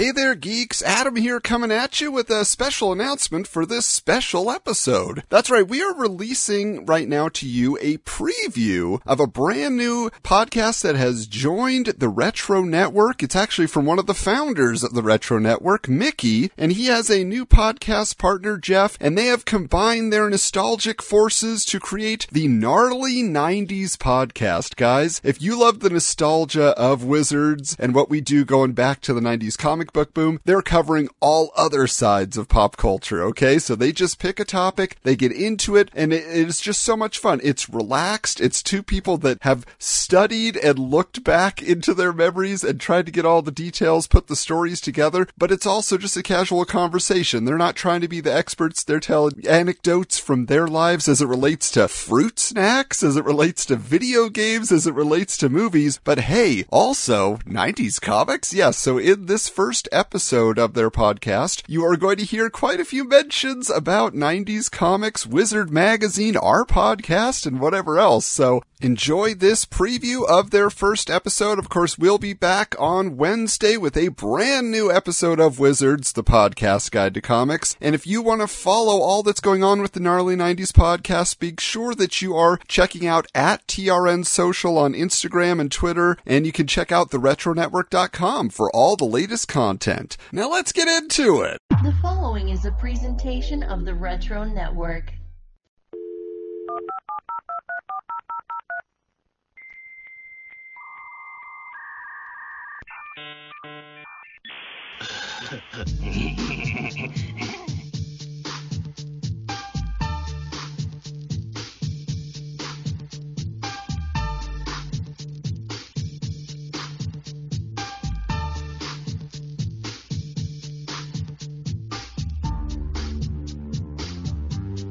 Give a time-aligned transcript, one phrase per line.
[0.00, 0.80] Hey there, geeks.
[0.80, 5.24] Adam here coming at you with a special announcement for this special episode.
[5.28, 5.68] That's right.
[5.68, 10.96] We are releasing right now to you a preview of a brand new podcast that
[10.96, 13.22] has joined the Retro Network.
[13.22, 17.10] It's actually from one of the founders of the Retro Network, Mickey, and he has
[17.10, 22.48] a new podcast partner, Jeff, and they have combined their nostalgic forces to create the
[22.48, 25.20] Gnarly 90s podcast, guys.
[25.22, 29.20] If you love the nostalgia of Wizards and what we do going back to the
[29.20, 33.58] 90s comic book boom, they're covering all other sides of pop culture, okay?
[33.58, 36.96] So they just pick a topic, they get into it, and it is just so
[36.96, 37.40] much fun.
[37.42, 38.40] It's relaxed.
[38.40, 43.12] It's two people that have studied and looked back into their memories and tried to
[43.12, 47.44] get all the details, put the stories together, but it's also just a casual conversation.
[47.44, 48.84] They're not trying to be the experts.
[48.84, 53.64] They're telling anecdotes from their lives as it relates to fruit snacks, as it relates
[53.66, 56.00] to video games, as it relates to movies.
[56.02, 58.52] But hey, also 90s comics?
[58.52, 58.76] Yes.
[58.76, 62.84] So in this first episode of their podcast, you are going to hear quite a
[62.84, 68.26] few mentions about 90s comics, Wizard Magazine, our podcast, and whatever else.
[68.26, 71.58] So enjoy this preview of their first episode.
[71.58, 76.24] Of course, we'll be back on Wednesday with a brand new episode of Wizards, the
[76.24, 77.76] podcast guide to comics.
[77.80, 81.38] And if you want to follow all that's going on with the Gnarly 90s podcast,
[81.38, 86.46] be sure that you are checking out at TRN Social on Instagram and Twitter, and
[86.46, 90.16] you can check out theretronetwork.com for all the latest content.
[90.32, 91.58] Now let's get into it.
[91.82, 95.12] The following is a presentation of the Retro Network.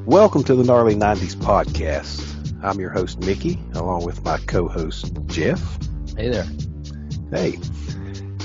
[0.06, 2.64] Welcome to the Gnarly 90s podcast.
[2.64, 5.62] I'm your host, Mickey, along with my co host, Jeff.
[6.18, 6.48] Hey there.
[7.32, 7.60] Hey.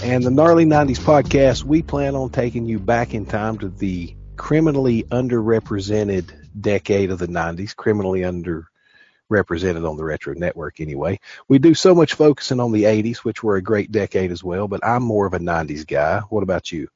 [0.05, 4.15] And the Gnarly 90s podcast, we plan on taking you back in time to the
[4.37, 11.21] criminally underrepresented decade of the 90s, criminally underrepresented on the Retro Network anyway.
[11.49, 14.69] We do so much focusing on the 80s, which were a great decade as well,
[14.69, 16.21] but I'm more of a 90s guy.
[16.29, 16.89] What about you?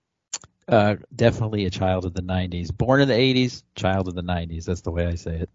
[0.68, 2.76] Uh, definitely a child of the 90s.
[2.76, 4.66] Born in the 80s, child of the 90s.
[4.66, 5.50] That's the way I say it.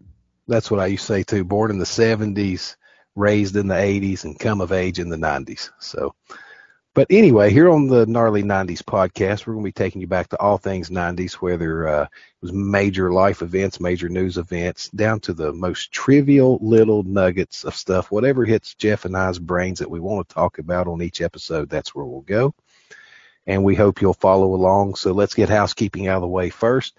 [0.48, 1.44] That's what I used to say too.
[1.44, 2.74] Born in the 70s,
[3.14, 5.70] raised in the 80s, and come of age in the 90s.
[5.78, 6.16] So,
[6.94, 10.28] but anyway, here on the Gnarly 90s podcast, we're going to be taking you back
[10.28, 12.08] to all things 90s, whether uh, it
[12.40, 17.74] was major life events, major news events, down to the most trivial little nuggets of
[17.74, 18.10] stuff.
[18.10, 21.68] Whatever hits Jeff and I's brains that we want to talk about on each episode,
[21.68, 22.54] that's where we'll go
[23.46, 24.94] and we hope you'll follow along.
[24.94, 26.98] So let's get housekeeping out of the way first.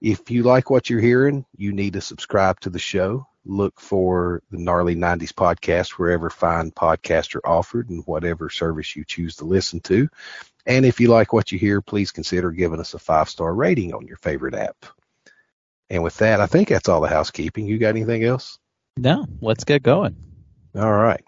[0.00, 3.26] If you like what you're hearing, you need to subscribe to the show.
[3.46, 9.04] Look for the Gnarly 90s podcast wherever fine podcasts are offered and whatever service you
[9.04, 10.08] choose to listen to.
[10.66, 13.94] And if you like what you hear, please consider giving us a five star rating
[13.94, 14.86] on your favorite app.
[15.88, 17.66] And with that, I think that's all the housekeeping.
[17.66, 18.58] You got anything else?
[18.96, 20.16] No, let's get going.
[20.74, 21.22] All right.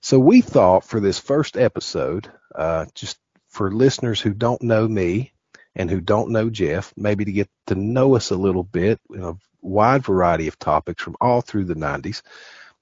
[0.00, 3.18] So we thought for this first episode, uh, just
[3.48, 5.32] for listeners who don't know me
[5.76, 9.22] and who don't know Jeff, maybe to get to know us a little bit in
[9.22, 12.22] a wide variety of topics from all through the 90s.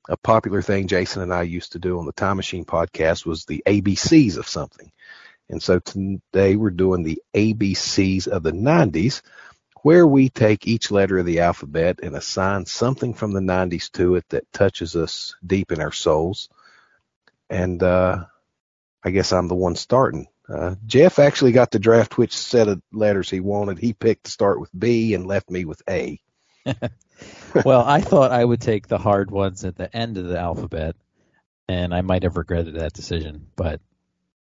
[0.08, 3.44] A popular thing Jason and I used to do on the Time Machine podcast was
[3.44, 4.90] the ABCs of something.
[5.48, 9.22] And so today we're doing the ABCs of the 90s,
[9.82, 14.16] where we take each letter of the alphabet and assign something from the 90s to
[14.16, 16.48] it that touches us deep in our souls.
[17.48, 18.24] And uh,
[19.02, 20.28] I guess I'm the one starting.
[20.48, 23.78] Uh, Jeff actually got to draft which set of letters he wanted.
[23.78, 26.20] He picked to start with B and left me with A.
[27.64, 30.96] well, I thought I would take the hard ones at the end of the alphabet,
[31.68, 33.46] and I might have regretted that decision.
[33.56, 33.80] But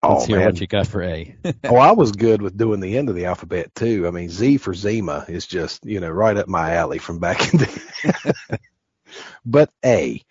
[0.02, 0.46] oh, let's oh, hear man.
[0.46, 1.34] what you got for A.
[1.64, 4.06] oh, I was good with doing the end of the alphabet too.
[4.06, 7.52] I mean, Z for Zima is just you know right up my alley from back
[7.52, 8.58] in the.
[9.44, 10.22] but A.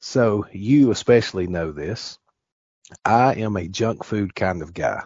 [0.00, 2.18] So you especially know this.
[3.04, 5.02] I am a junk food kind of guy.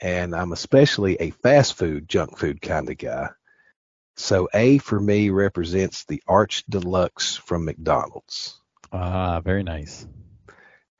[0.00, 3.28] And I'm especially a fast food junk food kind of guy.
[4.16, 8.60] So A for me represents the Arch Deluxe from McDonald's.
[8.92, 10.06] Ah, very nice.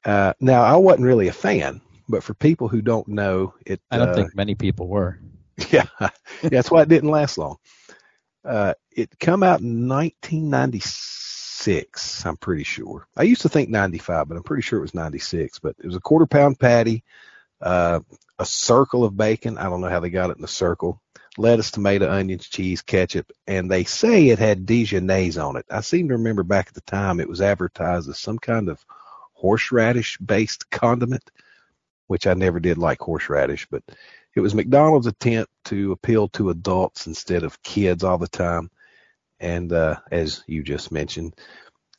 [0.04, 3.80] Uh, now I wasn't really a fan, but for people who don't know, it.
[3.90, 5.18] I don't uh, think many people were.
[5.70, 5.84] Yeah,
[6.42, 7.56] that's why it didn't last long.
[8.44, 12.26] Uh, it come out in 1996.
[12.26, 13.06] I'm pretty sure.
[13.16, 15.58] I used to think 95, but I'm pretty sure it was 96.
[15.60, 17.04] But it was a quarter pound patty,
[17.60, 18.00] uh,
[18.38, 19.58] a circle of bacon.
[19.58, 21.00] I don't know how they got it in a circle.
[21.38, 25.64] Lettuce, tomato, onions, cheese, ketchup, and they say it had Dijonnaise on it.
[25.70, 28.84] I seem to remember back at the time it was advertised as some kind of
[29.32, 31.30] horseradish based condiment,
[32.06, 33.82] which I never did like horseradish, but
[34.34, 38.70] it was McDonald's attempt to appeal to adults instead of kids all the time.
[39.40, 41.34] And uh, as you just mentioned,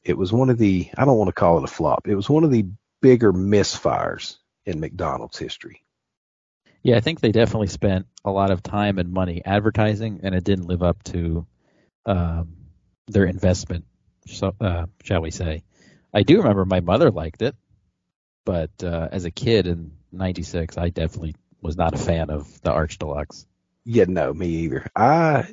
[0.04, 2.30] it was one of the, I don't want to call it a flop, it was
[2.30, 2.66] one of the
[3.02, 5.84] bigger misfires in McDonald's history.
[6.84, 10.44] Yeah, I think they definitely spent a lot of time and money advertising, and it
[10.44, 11.48] didn't live up to
[12.06, 12.56] um,
[13.08, 13.86] their investment,
[14.28, 15.64] so, uh, shall we say.
[16.14, 17.56] I do remember my mother liked it,
[18.46, 22.72] but uh, as a kid in '96, I definitely was not a fan of the
[22.72, 23.48] Arch Deluxe.
[23.86, 24.88] Yeah, no, me either.
[24.96, 25.48] I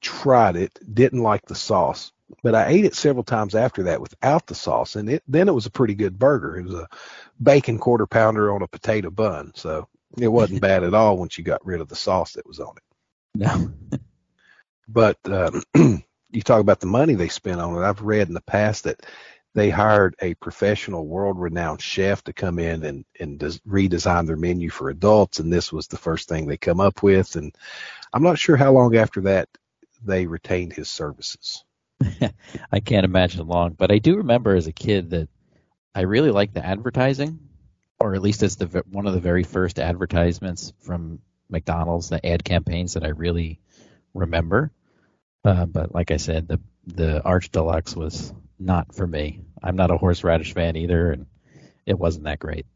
[0.00, 2.12] tried it, didn't like the sauce,
[2.42, 5.54] but I ate it several times after that without the sauce, and it then it
[5.54, 6.56] was a pretty good burger.
[6.58, 6.88] It was a
[7.40, 9.88] bacon quarter pounder on a potato bun, so
[10.18, 12.74] it wasn't bad at all once you got rid of the sauce that was on
[12.76, 12.82] it.
[13.34, 13.72] No.
[14.88, 15.62] but um,
[16.30, 17.86] you talk about the money they spent on it.
[17.86, 19.04] I've read in the past that
[19.54, 24.70] they hired a professional, world-renowned chef to come in and and des- redesign their menu
[24.70, 27.36] for adults, and this was the first thing they come up with.
[27.36, 27.54] And
[28.12, 29.48] I'm not sure how long after that
[30.02, 31.64] they retained his services.
[32.72, 35.28] I can't imagine long, but I do remember as a kid that
[35.94, 37.38] I really liked the advertising,
[38.02, 42.42] or at least it's the one of the very first advertisements from McDonald's, the ad
[42.42, 43.60] campaigns that I really
[44.12, 44.72] remember.
[45.44, 49.40] Uh, but like I said, the the Arch Deluxe was not for me.
[49.62, 51.26] I'm not a horseradish fan either, and
[51.86, 52.66] it wasn't that great.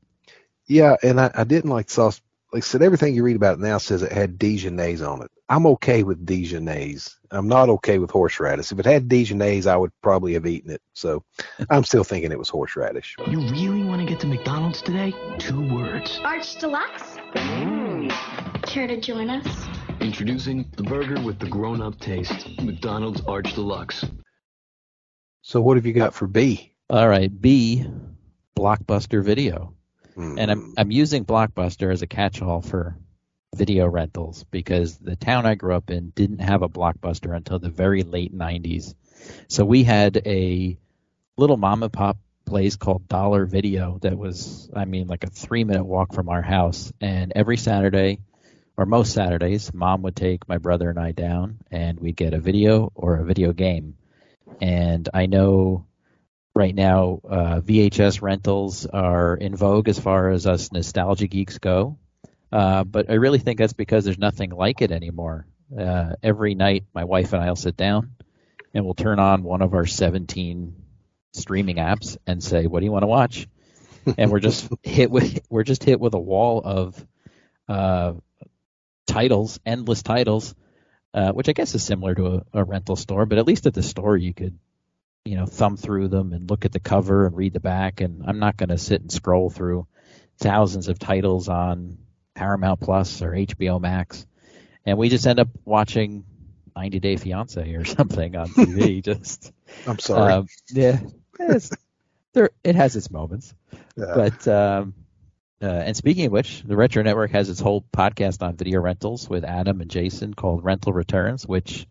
[0.68, 2.20] Yeah, and I, I didn't like sauce.
[2.52, 5.30] Like I said, everything you read about it now says it had Dijonnaise on it.
[5.48, 7.14] I'm okay with Dijonnaise.
[7.30, 8.70] I'm not okay with horseradish.
[8.72, 10.80] If it had Dijonnaise, I would probably have eaten it.
[10.94, 11.24] So
[11.70, 13.16] I'm still thinking it was horseradish.
[13.28, 15.12] You really want to get to McDonald's today?
[15.38, 16.20] Two words.
[16.22, 17.16] Arch Deluxe?
[17.34, 18.62] Mm.
[18.62, 19.66] Care to join us?
[20.00, 24.04] Introducing the burger with the grown up taste McDonald's Arch Deluxe.
[25.42, 26.72] So what have you got for B?
[26.90, 27.86] All right, B,
[28.56, 29.75] Blockbuster Video.
[30.16, 30.38] Hmm.
[30.38, 32.96] And I'm I'm using Blockbuster as a catch-all for
[33.54, 37.70] video rentals because the town I grew up in didn't have a Blockbuster until the
[37.70, 38.94] very late 90s.
[39.48, 40.76] So we had a
[41.36, 45.84] little mom and pop place called Dollar Video that was I mean like a 3-minute
[45.84, 48.20] walk from our house and every Saturday
[48.76, 52.40] or most Saturdays mom would take my brother and I down and we'd get a
[52.40, 53.96] video or a video game.
[54.60, 55.86] And I know
[56.56, 61.98] right now uh, VHS rentals are in vogue as far as us nostalgia geeks go.
[62.50, 65.46] Uh, but I really think that's because there's nothing like it anymore.
[65.78, 68.12] Uh, every night, my wife and I will sit down
[68.72, 70.74] and we'll turn on one of our 17
[71.34, 73.48] streaming apps and say, "What do you want to watch?"
[74.16, 77.06] And we're just hit with we're just hit with a wall of
[77.68, 78.14] uh,
[79.08, 80.54] titles, endless titles,
[81.12, 83.26] uh, which I guess is similar to a, a rental store.
[83.26, 84.60] But at least at the store, you could
[85.26, 88.00] you know thumb through them and look at the cover and read the back.
[88.00, 89.86] And I'm not going to sit and scroll through
[90.38, 91.98] thousands of titles on
[92.34, 94.26] Paramount Plus or HBO Max,
[94.84, 96.24] and we just end up watching
[96.76, 99.02] 90 Day Fiance or something on TV.
[99.04, 99.52] just
[99.86, 100.32] I'm sorry.
[100.32, 101.00] um, yeah,
[101.40, 101.70] it's,
[102.32, 103.54] there it has its moments,
[103.96, 104.12] Yeah.
[104.14, 104.94] but um,
[105.62, 109.26] uh, and speaking of which, the Retro Network has its whole podcast on video rentals
[109.28, 111.86] with Adam and Jason called Rental Returns, which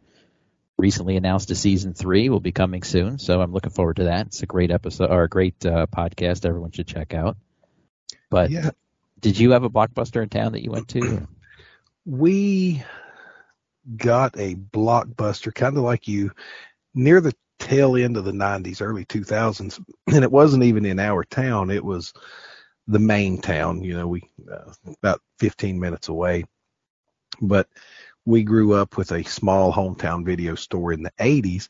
[0.78, 3.18] recently announced a season three will be coming soon.
[3.18, 4.28] So I'm looking forward to that.
[4.28, 6.46] It's a great episode or a great uh, podcast.
[6.46, 7.38] Everyone should check out.
[8.30, 8.72] But yeah,
[9.20, 11.28] did you have a blockbuster in town that you went to?
[12.06, 12.84] we
[13.96, 16.32] got a blockbuster kind of like you
[16.94, 19.80] near the tail end of the 90s early 2000s
[20.14, 22.14] and it wasn't even in our town it was
[22.88, 26.44] the main town you know we uh, about 15 minutes away
[27.42, 27.68] but
[28.26, 31.68] we grew up with a small hometown video store in the 80s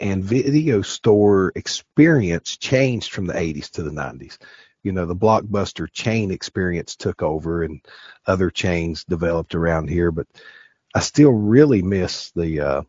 [0.00, 4.38] and video store experience changed from the 80s to the 90s
[4.82, 7.80] you know the blockbuster chain experience took over and
[8.26, 10.26] other chains developed around here but
[10.94, 12.82] i still really miss the uh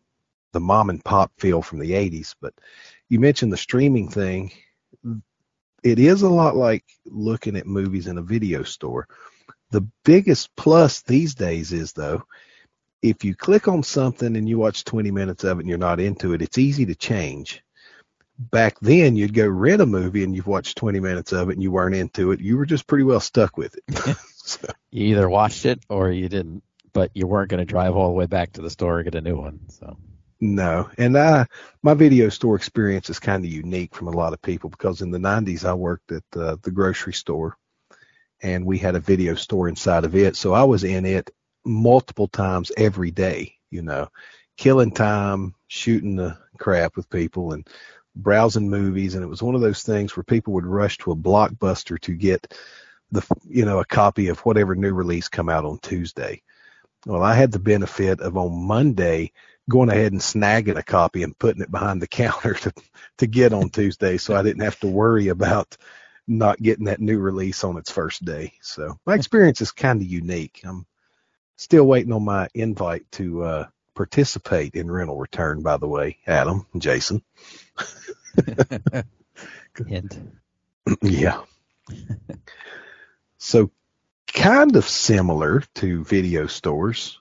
[0.52, 2.52] the mom and pop feel from the 80s but
[3.08, 4.52] you mentioned the streaming thing.
[5.82, 9.08] It is a lot like looking at movies in a video store.
[9.70, 12.24] The biggest plus these days is though
[13.02, 16.00] if you click on something and you watch 20 minutes of it and you're not
[16.00, 17.62] into it it's easy to change.
[18.38, 21.62] Back then you'd go rent a movie and you've watched 20 minutes of it and
[21.62, 22.40] you weren't into it.
[22.40, 24.16] You were just pretty well stuck with it.
[24.48, 26.62] So, You either watched it or you didn't,
[26.94, 29.14] but you weren't going to drive all the way back to the store and get
[29.14, 29.60] a new one.
[29.68, 29.98] So.
[30.40, 30.88] No.
[30.96, 31.46] And i
[31.82, 35.10] my video store experience is kind of unique from a lot of people because in
[35.10, 37.58] the 90s i worked at uh, the grocery store
[38.40, 40.36] and we had a video store inside of it.
[40.36, 41.30] So I was in it
[41.68, 44.08] multiple times every day, you know,
[44.56, 47.66] killing time, shooting the crap with people and
[48.16, 49.14] browsing movies.
[49.14, 52.14] And it was one of those things where people would rush to a blockbuster to
[52.14, 52.54] get
[53.10, 56.42] the, you know, a copy of whatever new release come out on Tuesday.
[57.06, 59.32] Well, I had the benefit of on Monday
[59.70, 62.72] going ahead and snagging a copy and putting it behind the counter to,
[63.18, 64.16] to get on Tuesday.
[64.18, 65.76] So I didn't have to worry about
[66.26, 68.52] not getting that new release on its first day.
[68.60, 70.60] So my experience is kind of unique.
[70.64, 70.86] I'm
[71.58, 75.62] still waiting on my invite to uh, participate in rental return.
[75.62, 77.22] By the way, Adam and Jason.
[79.86, 80.18] Hint.
[81.02, 81.42] yeah.
[83.38, 83.70] so
[84.26, 87.20] kind of similar to video stores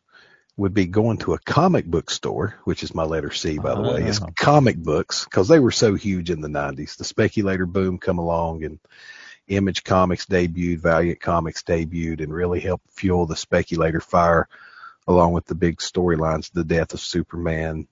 [0.55, 3.81] would be going to a comic book store, which is my letter C, by the
[3.81, 4.27] way, is Oh.
[4.35, 6.97] comic books because they were so huge in the 90s.
[6.97, 8.79] The speculator boom come along and
[9.47, 14.47] Image Comics debuted, Valiant Comics debuted, and really helped fuel the speculator fire
[15.07, 17.87] along with the big storylines, the death of Superman,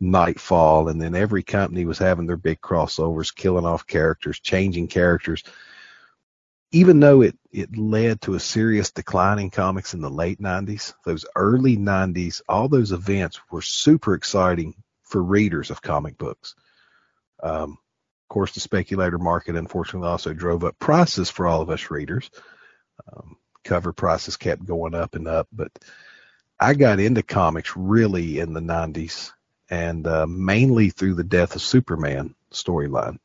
[0.00, 5.42] Knightfall, and then every company was having their big crossovers, killing off characters, changing characters.
[6.72, 10.94] Even though it, it led to a serious decline in comics in the late 90s,
[11.04, 16.54] those early 90s, all those events were super exciting for readers of comic books.
[17.42, 17.78] Um,
[18.24, 22.30] of course, the speculator market unfortunately also drove up prices for all of us readers.
[23.12, 25.70] Um, cover prices kept going up and up, but
[26.58, 29.32] I got into comics really in the 90s
[29.68, 33.18] and uh, mainly through the death of Superman storyline.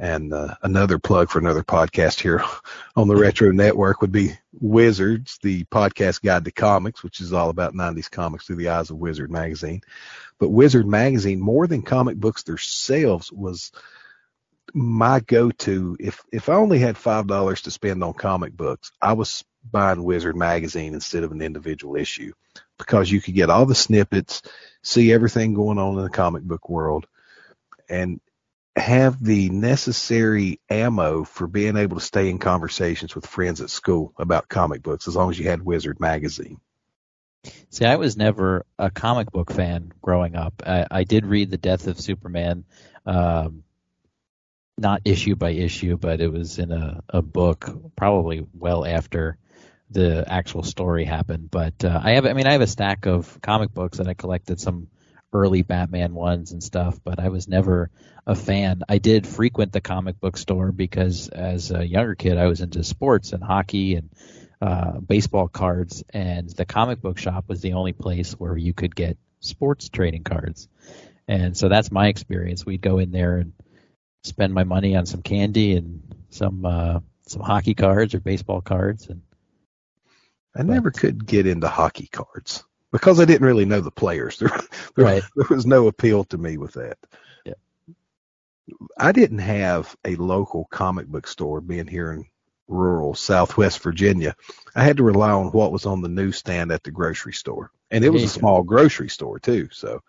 [0.00, 2.42] And uh, another plug for another podcast here
[2.96, 7.50] on the Retro Network would be Wizards, the podcast guide to comics, which is all
[7.50, 9.82] about 90s comics through the eyes of Wizard magazine.
[10.38, 13.72] But Wizard magazine, more than comic books themselves, was
[14.72, 15.98] my go-to.
[16.00, 20.02] If if I only had five dollars to spend on comic books, I was buying
[20.02, 22.32] Wizard magazine instead of an individual issue
[22.78, 24.40] because you could get all the snippets,
[24.82, 27.06] see everything going on in the comic book world,
[27.86, 28.18] and
[28.76, 34.12] have the necessary ammo for being able to stay in conversations with friends at school
[34.16, 36.60] about comic books as long as you had Wizard magazine.
[37.70, 40.62] See, I was never a comic book fan growing up.
[40.64, 42.64] I, I did read The Death of Superman,
[43.06, 43.64] um,
[44.76, 49.36] not issue by issue, but it was in a, a book probably well after
[49.90, 51.50] the actual story happened.
[51.50, 54.14] But uh, I have, I mean, I have a stack of comic books that I
[54.14, 54.88] collected some
[55.32, 57.90] early Batman ones and stuff, but I was never
[58.26, 58.82] a fan.
[58.88, 62.82] I did frequent the comic book store because as a younger kid, I was into
[62.84, 64.10] sports and hockey and
[64.60, 68.94] uh, baseball cards, and the comic book shop was the only place where you could
[68.94, 70.68] get sports trading cards.
[71.26, 72.66] And so that's my experience.
[72.66, 73.52] We'd go in there and
[74.24, 79.08] spend my money on some candy and some uh, some hockey cards or baseball cards,
[79.08, 79.22] and
[80.54, 84.38] I never could get into hockey cards because I didn't really know the players.
[84.40, 84.48] There,
[84.96, 85.22] there, Right.
[85.36, 86.98] there was no appeal to me with that.
[87.44, 87.54] Yeah.
[88.98, 92.24] I didn't have a local comic book store being here in
[92.68, 94.34] rural Southwest Virginia.
[94.74, 97.70] I had to rely on what was on the newsstand at the grocery store.
[97.90, 99.68] And it was a small grocery store too.
[99.72, 100.00] So,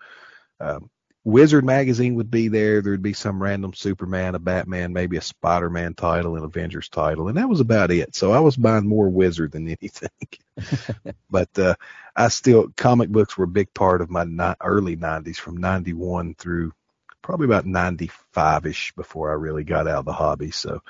[0.59, 0.89] um,
[1.23, 2.81] Wizard magazine would be there.
[2.81, 7.37] There'd be some random Superman, a Batman, maybe a Spider-Man title, an Avengers title, and
[7.37, 8.15] that was about it.
[8.15, 10.09] So I was buying more Wizard than anything.
[11.29, 11.75] but uh,
[12.15, 16.35] I still comic books were a big part of my ni- early '90s, from '91
[16.35, 16.73] through
[17.21, 20.49] probably about '95ish before I really got out of the hobby.
[20.49, 20.81] So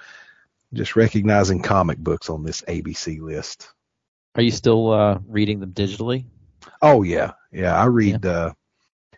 [0.73, 3.69] just recognizing comic books on this ABC list.
[4.35, 6.23] are you still uh, reading them digitally?
[6.81, 7.75] Oh yeah, yeah.
[7.75, 8.25] I read.
[8.25, 8.53] uh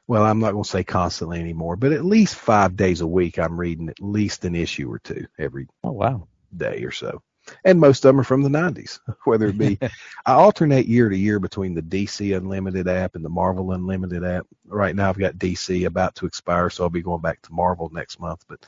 [0.07, 3.39] Well, I'm not going to say constantly anymore, but at least five days a week,
[3.39, 7.21] I'm reading at least an issue or two every Oh wow, day or so.
[7.65, 9.77] And most of them are from the 90s, whether it be,
[10.25, 14.45] I alternate year to year between the DC Unlimited app and the Marvel Unlimited app.
[14.65, 17.89] Right now I've got DC about to expire, so I'll be going back to Marvel
[17.91, 18.65] next month, but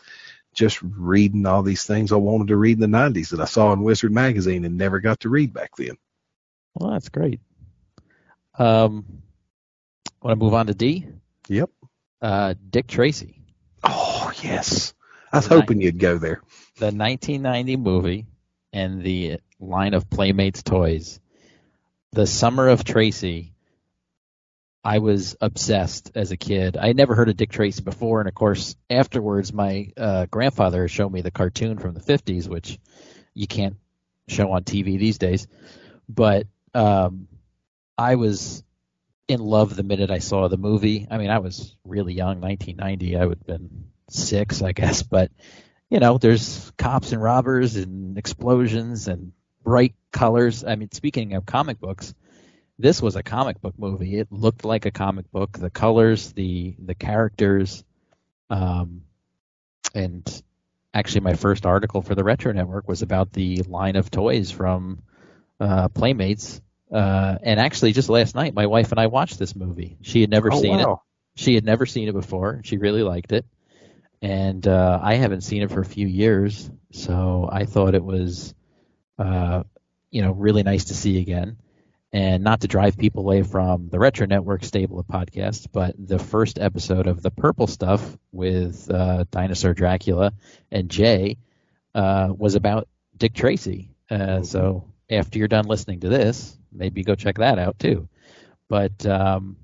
[0.54, 3.74] just reading all these things I wanted to read in the 90s that I saw
[3.74, 5.98] in Wizard Magazine and never got to read back then.
[6.76, 7.42] well that's great.
[8.58, 9.22] Um,
[10.22, 11.08] want to move on to D?
[11.50, 11.70] Yep.
[12.22, 13.42] Uh, Dick Tracy.
[13.84, 14.94] Oh, yes.
[15.32, 15.60] I was Right.
[15.60, 16.42] hoping you'd go there.
[16.78, 18.26] the 1990 movie
[18.74, 21.20] and the line of Playmates toys.
[22.12, 23.54] The Summer of Tracy.
[24.84, 26.78] I was obsessed as a kid.
[26.78, 30.88] I had never heard of Dick Tracy before, and of course, afterwards, my uh, grandfather
[30.88, 32.78] showed me the cartoon from the 50s, which
[33.34, 33.78] you can't
[34.28, 35.48] show on TV these days.
[36.08, 37.28] But um,
[37.98, 38.64] I was
[39.28, 41.08] in love the minute I saw the movie.
[41.10, 43.18] I mean, I was really young, 1990.
[43.18, 45.32] I would have been six, I guess, but
[45.90, 50.64] you know, there's cops and robbers and explosions and bright colors.
[50.64, 52.14] I mean, speaking of comic books,
[52.78, 54.18] this was a comic book movie.
[54.18, 55.58] It looked like a comic book.
[55.58, 57.84] The colors, the the characters,
[58.50, 59.04] um,
[59.94, 60.44] and
[60.94, 65.02] actually, my first article for the Retro Network was about the line of toys from
[65.60, 66.62] uh, Playmates.
[66.92, 69.98] Uh, and actually, just last night, my wife and I watched this movie.
[70.02, 70.88] She had never Oh, seen it.
[71.36, 72.62] She had never seen it before.
[72.64, 73.46] She really liked it,
[74.22, 76.70] and uh, I haven't seen it for a few years.
[76.92, 78.54] So I thought it was,
[79.20, 79.64] uh,
[80.12, 81.58] you know, really nice to see again.
[82.14, 86.18] And not to drive people away from the Retro Network stable of podcasts, but the
[86.20, 90.32] first episode of the Purple Stuff with uh, Dinosaur Dracula
[90.72, 91.36] and Jay
[91.94, 92.88] uh, was about
[93.18, 93.90] Dick Tracy.
[94.10, 98.08] Uh, so after you're done listening to this, maybe go check that out too.
[98.68, 99.58] But um,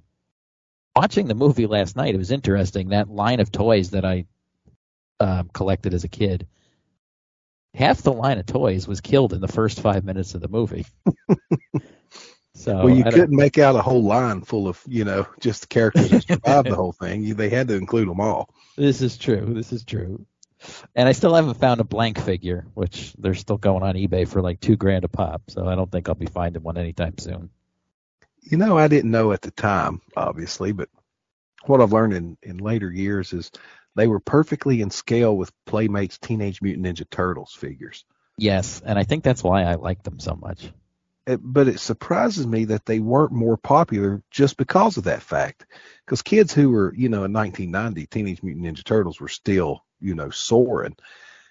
[0.96, 2.90] watching the movie last night, it was interesting.
[2.90, 4.26] That line of toys that I
[5.20, 6.48] um, collected as a kid,
[7.74, 10.86] half the line of toys was killed in the first five minutes of the movie.
[12.54, 15.68] so well, you couldn't make out a whole line full of, you know, just the
[15.68, 17.36] characters that survived the whole thing.
[17.36, 18.54] They had to include them all.
[18.78, 19.54] This is true.
[19.54, 20.26] This is true.
[20.96, 24.42] And I still haven't found a blank figure, which they're still going on eBay for
[24.42, 25.44] like two grand a pop.
[25.50, 27.50] So I don't think I'll be finding one anytime soon.
[28.42, 30.90] You know, I didn't know at the time, obviously, but
[31.66, 33.52] what I've learned in, in later years is
[33.96, 38.06] they were perfectly in scale with Playmates Teenage Mutant Ninja Turtles figures.
[38.38, 40.72] Yes, and I think that's why I like them so much.
[41.26, 45.66] But it surprises me that they weren't more popular just because of that fact.
[46.06, 50.16] Because kids who were, you know, in 1990, Teenage Mutant Ninja Turtles were still, you
[50.16, 50.96] know, soaring.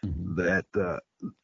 [0.04, 0.36] Mhm.
[0.36, 0.98] That uh,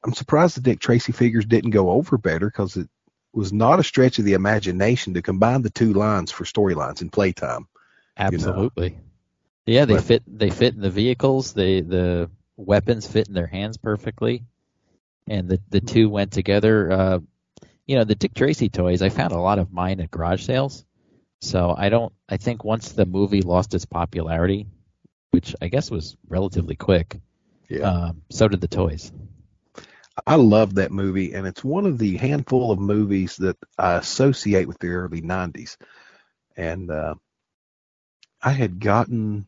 [0.05, 2.89] I'm surprised the Dick Tracy figures didn't go over better because it
[3.33, 7.11] was not a stretch of the imagination to combine the two lines for storylines in
[7.11, 7.69] playtime.
[8.17, 8.97] Absolutely.
[9.67, 10.23] Yeah, they But- fit.
[10.27, 11.53] They fit in the vehicles.
[11.53, 14.45] They the weapons fit in their hands perfectly,
[15.29, 16.91] and the the two went together.
[16.91, 17.19] Uh,
[17.87, 19.03] you know, the Dick Tracy toys.
[19.03, 20.85] I found a lot of mine at garage sales.
[21.41, 22.13] So I don't.
[22.29, 24.67] I think once the movie lost its popularity,
[25.31, 27.21] which I guess was relatively quick,
[27.83, 29.13] um, so did the toys.
[30.27, 34.67] I love that movie, and it's one of the handful of movies that I associate
[34.67, 35.77] with the early '90s.
[36.57, 37.17] And uh,
[38.43, 39.45] I had gotten,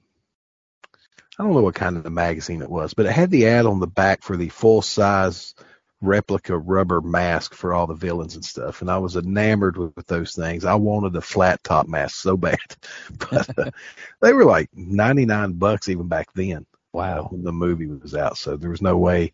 [1.38, 3.80] I don't know what kind of magazine it was, but it had the ad on
[3.80, 5.54] the back for the full-size
[6.00, 8.80] replica rubber mask for all the villains and stuff.
[8.82, 10.64] And I was enamored with, with those things.
[10.64, 12.58] I wanted a flat top mask so bad,
[13.30, 13.70] but uh,
[14.20, 18.38] they were like 99 bucks even back then uh, when the movie was out.
[18.38, 19.32] So there was no way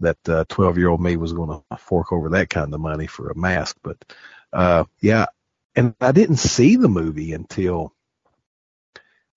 [0.00, 3.06] that uh 12 year old me was going to fork over that kind of money
[3.06, 3.78] for a mask.
[3.82, 3.96] But
[4.52, 5.26] uh, yeah,
[5.74, 7.94] and I didn't see the movie until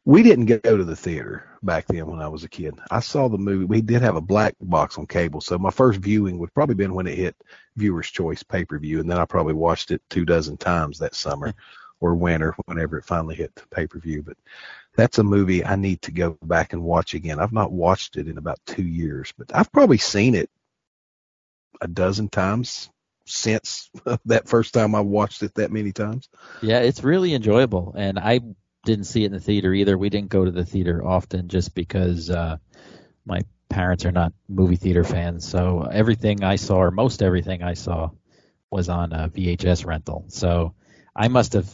[0.09, 2.73] we didn't go to the theater back then when I was a kid.
[2.89, 3.65] I saw the movie.
[3.65, 6.95] We did have a black box on cable, so my first viewing would probably been
[6.95, 7.35] when it hit
[7.75, 11.13] Viewer's Choice pay per view, and then I probably watched it two dozen times that
[11.13, 11.53] summer
[11.99, 14.23] or winter whenever it finally hit pay per view.
[14.23, 14.37] But
[14.95, 17.39] that's a movie I need to go back and watch again.
[17.39, 20.49] I've not watched it in about two years, but I've probably seen it
[21.81, 22.89] a dozen times
[23.25, 23.91] since
[24.25, 26.29] that first time I watched it that many times.
[26.63, 28.39] Yeah, it's really enjoyable, and I
[28.85, 29.97] didn't see it in the theater either.
[29.97, 32.57] We didn't go to the theater often just because uh,
[33.25, 35.47] my parents are not movie theater fans.
[35.47, 38.11] So everything I saw, or most everything I saw,
[38.71, 40.25] was on a VHS rental.
[40.29, 40.73] So
[41.15, 41.69] I must have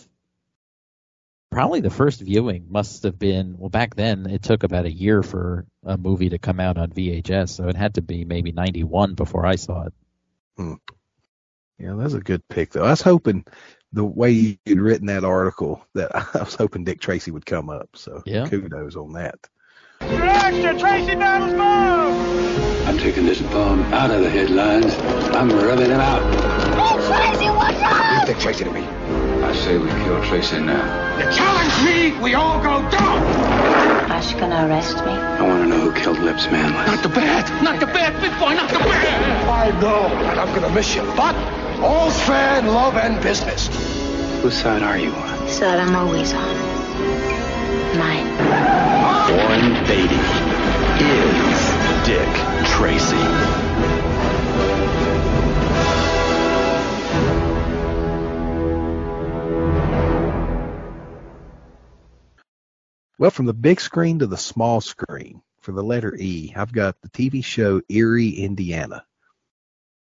[1.52, 4.26] probably the first viewing must have been well back then.
[4.30, 7.76] It took about a year for a movie to come out on VHS, so it
[7.76, 9.94] had to be maybe '91 before I saw it.
[11.78, 12.86] Yeah, that's a good pick though.
[12.86, 13.46] I was hoping
[13.96, 17.90] the way you'd written that article that I was hoping Dick Tracy would come up.
[17.96, 18.46] So Yeah.
[18.48, 19.40] kudos on that.
[22.86, 24.94] I'm taking this bomb out of the headlines.
[25.34, 26.22] I'm rubbing him out.
[26.76, 28.28] Dick Tracy, watch out!
[28.28, 28.82] Take Tracy to me.
[29.56, 30.84] I say we kill Tracy now.
[31.18, 33.24] You challenge me, we all go down!
[34.12, 35.14] Ash gonna arrest me?
[35.14, 36.86] I want to know who killed Lips Manlis.
[36.86, 39.48] Not the bad, not the bad, big boy, not the bad!
[39.48, 41.04] I know, and I'm gonna miss you.
[41.16, 41.36] But
[41.82, 43.70] all's fair in love and business.
[44.42, 45.48] Whose side are you on?
[45.48, 46.56] Side I'm always on.
[47.98, 48.28] Mine.
[49.32, 50.20] Warren Beatty
[51.00, 51.62] is
[52.04, 52.28] Dick
[52.76, 53.65] Tracy.
[63.18, 67.02] Well, from the big screen to the small screen, for the letter E, I've got
[67.02, 69.06] the TV show Erie, Indiana.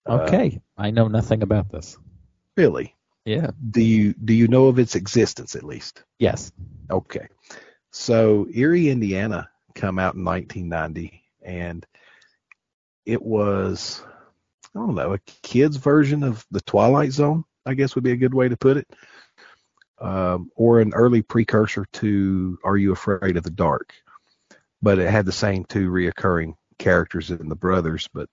[0.08, 1.96] Uh, Okay, I know nothing about this.
[2.56, 2.94] Really?
[3.24, 3.50] Yeah.
[3.70, 6.04] Do you do you know of its existence at least?
[6.18, 6.52] Yes.
[6.90, 7.28] Okay.
[7.90, 11.86] So Erie, Indiana, come out in 1990, and
[13.04, 14.02] it was
[14.74, 18.16] I don't know, a kid's version of the Twilight Zone, I guess would be a
[18.16, 18.86] good way to put it.
[19.98, 23.94] Um, or an early precursor to Are You Afraid of the Dark?
[24.82, 28.28] But it had the same two reoccurring characters in the brothers, but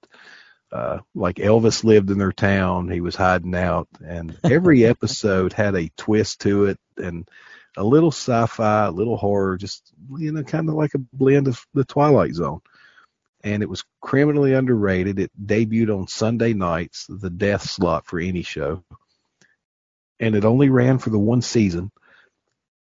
[0.73, 5.75] uh, like Elvis lived in their town, he was hiding out, and every episode had
[5.75, 7.29] a twist to it and
[7.77, 11.63] a little sci-fi, a little horror, just you know, kind of like a blend of
[11.73, 12.61] the Twilight Zone.
[13.43, 15.19] And it was criminally underrated.
[15.19, 18.83] It debuted on Sunday nights, the death slot for any show,
[20.23, 21.91] and it only ran for the one season.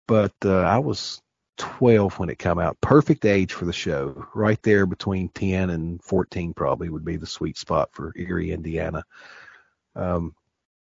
[0.06, 1.20] But uh, I was
[1.58, 2.80] 12 when it came out.
[2.80, 4.26] Perfect age for the show.
[4.34, 9.04] Right there between 10 and 14 probably would be the sweet spot for Erie, Indiana.
[9.96, 10.34] Um,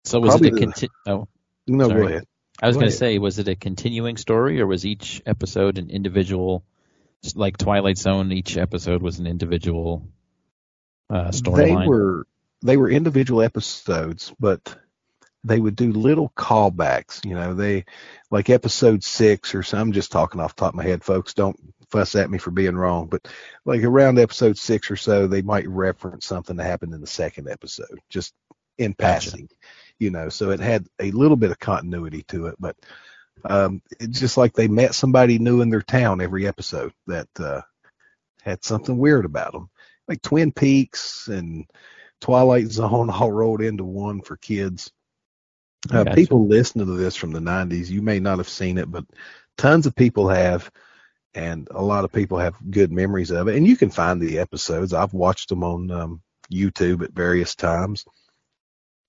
[0.05, 1.29] so was it a conti- oh,
[1.67, 2.01] no, sorry.
[2.01, 2.25] go ahead.
[2.63, 5.91] I was going to say, was it a continuing story or was each episode an
[5.91, 6.65] individual,
[7.35, 8.33] like Twilight Zone?
[8.33, 10.07] Each episode was an individual
[11.11, 11.81] uh, storyline.
[11.81, 12.27] They were
[12.63, 14.77] they were individual episodes, but
[15.45, 17.25] they would do little callbacks.
[17.25, 17.85] You know, they
[18.31, 19.79] like episode six or so.
[19.79, 21.35] I'm just talking off the top of my head, folks.
[21.35, 21.59] Don't
[21.91, 23.29] fuss at me for being wrong, but
[23.65, 27.49] like around episode six or so, they might reference something that happened in the second
[27.49, 28.33] episode, just
[28.79, 29.43] in passing.
[29.43, 29.55] Gotcha.
[29.99, 32.77] You know, so it had a little bit of continuity to it, but
[33.45, 37.61] um, it's just like they met somebody new in their town every episode that uh,
[38.43, 39.69] had something weird about them,
[40.09, 41.67] like Twin Peaks and
[42.21, 44.91] Twilight Zone all rolled into one for kids.
[45.91, 46.17] Uh, gotcha.
[46.17, 49.05] People listening to this from the 90s, you may not have seen it, but
[49.57, 50.71] tons of people have,
[51.35, 53.57] and a lot of people have good memories of it.
[53.57, 54.95] And you can find the episodes.
[54.95, 58.05] I've watched them on um, YouTube at various times.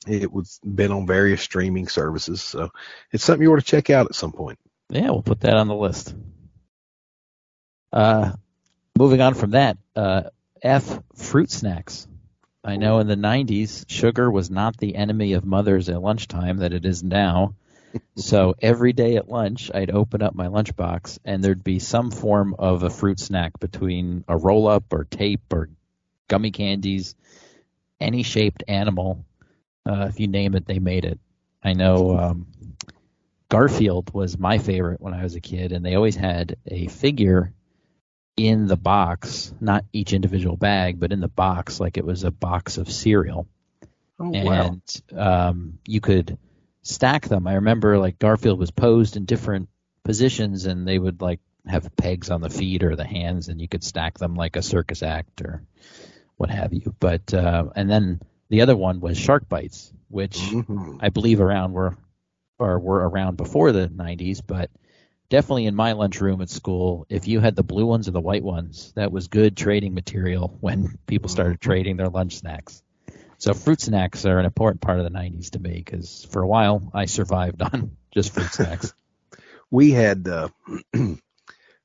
[0.07, 2.69] It was been on various streaming services, so
[3.11, 4.59] it's something you ought to check out at some point.
[4.89, 6.13] Yeah, we'll put that on the list.
[7.91, 8.33] Uh,
[8.97, 10.23] moving on from that, uh,
[10.61, 12.07] F fruit snacks.
[12.65, 16.73] I know in the 90s, sugar was not the enemy of mothers at lunchtime that
[16.73, 17.53] it is now.
[18.15, 22.55] so every day at lunch, I'd open up my lunchbox and there'd be some form
[22.57, 25.69] of a fruit snack between a roll up or tape or
[26.27, 27.15] gummy candies,
[28.01, 29.23] any shaped animal.
[29.85, 31.19] Uh, if you name it, they made it.
[31.63, 32.47] I know um,
[33.47, 37.53] Garfield was my favorite when I was a kid, and they always had a figure
[38.37, 42.31] in the box, not each individual bag, but in the box, like it was a
[42.31, 43.47] box of cereal.
[44.19, 45.49] Oh, and wow.
[45.49, 46.37] um, you could
[46.81, 47.47] stack them.
[47.47, 49.69] I remember like Garfield was posed in different
[50.03, 53.67] positions, and they would like have pegs on the feet or the hands, and you
[53.67, 55.63] could stack them like a circus act or
[56.37, 56.93] what have you.
[56.99, 60.97] But uh, and then the other one was Shark Bites, which mm-hmm.
[61.01, 61.97] I believe around were
[62.57, 64.69] or were around before the 90s, but
[65.29, 68.43] definitely in my lunchroom at school, if you had the blue ones or the white
[68.43, 71.69] ones, that was good trading material when people started mm-hmm.
[71.69, 72.81] trading their lunch snacks.
[73.37, 76.47] So fruit snacks are an important part of the 90s to me because for a
[76.47, 78.93] while I survived on just fruit snacks.
[79.71, 80.49] we had uh,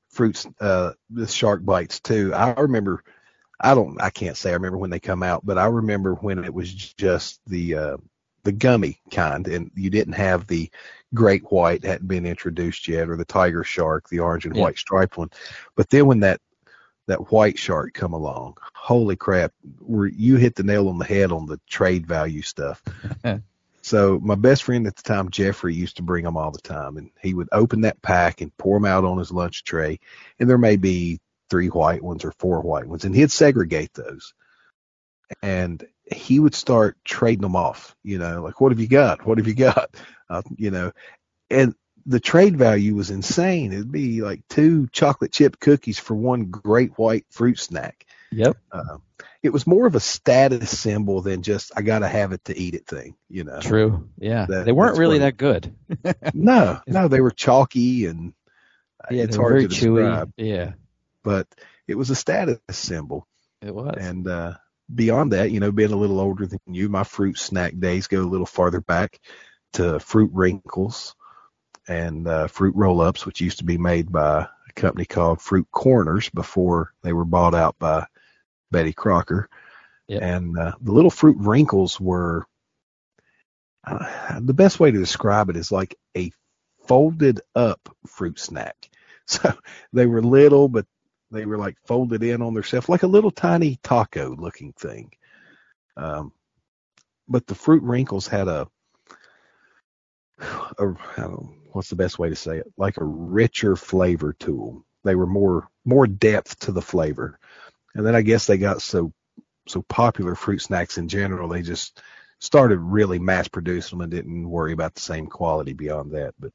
[0.09, 2.33] fruits, uh, the shark bites too.
[2.33, 3.03] I remember,
[3.59, 6.43] I don't, I can't say I remember when they come out, but I remember when
[6.43, 7.97] it was just the, uh,
[8.43, 10.69] the gummy kind and you didn't have the
[11.13, 14.63] great white hadn't been introduced yet, or the tiger shark, the orange and yeah.
[14.63, 15.29] white striped one.
[15.75, 16.41] But then when that
[17.07, 21.31] that white shark come along, holy crap, where you hit the nail on the head
[21.31, 22.81] on the trade value stuff.
[23.81, 26.97] so my best friend at the time, Jeffrey, used to bring them all the time,
[26.97, 29.99] and he would open that pack and pour them out on his lunch tray,
[30.39, 34.33] and there may be three white ones or four white ones, and he'd segregate those.
[35.41, 39.25] And he would start trading them off, you know, like, what have you got?
[39.25, 39.95] What have you got?
[40.29, 40.93] Uh, you know,
[41.49, 43.73] and the trade value was insane.
[43.73, 48.05] It'd be like two chocolate chip cookies for one great white fruit snack.
[48.31, 48.55] Yep.
[48.71, 48.97] Uh,
[49.43, 52.75] it was more of a status symbol than just I gotta have it to eat
[52.75, 53.59] it thing, you know.
[53.59, 54.09] True.
[54.17, 54.45] Yeah.
[54.47, 55.75] That, they weren't really that good.
[56.33, 58.33] no, no, they were chalky and
[59.09, 60.31] yeah, it's hard very to chewy.
[60.37, 60.73] Yeah.
[61.23, 61.47] But
[61.87, 63.27] it was a status symbol.
[63.61, 63.95] It was.
[63.99, 64.53] And uh,
[64.93, 68.21] beyond that, you know, being a little older than you, my fruit snack days go
[68.21, 69.19] a little farther back
[69.73, 71.15] to fruit wrinkles
[71.87, 75.67] and uh, fruit roll ups, which used to be made by a company called Fruit
[75.71, 78.05] Corners before they were bought out by
[78.71, 79.49] Betty Crocker.
[80.07, 80.21] Yep.
[80.21, 82.45] And uh, the little fruit wrinkles were
[83.85, 86.31] uh, the best way to describe it is like a
[86.87, 88.75] folded up fruit snack.
[89.27, 89.53] So
[89.93, 90.85] they were little, but
[91.31, 95.11] they were like folded in on themselves, like a little tiny taco looking thing.
[95.97, 96.33] Um,
[97.27, 98.67] but the fruit wrinkles had a,
[100.41, 100.85] a
[101.17, 102.71] know, what's the best way to say it?
[102.77, 104.85] Like a richer flavor to them.
[105.03, 107.39] They were more more depth to the flavor.
[107.95, 109.13] And then I guess they got so
[109.67, 112.01] so popular fruit snacks in general, they just
[112.39, 116.33] started really mass producing them and didn't worry about the same quality beyond that.
[116.39, 116.51] But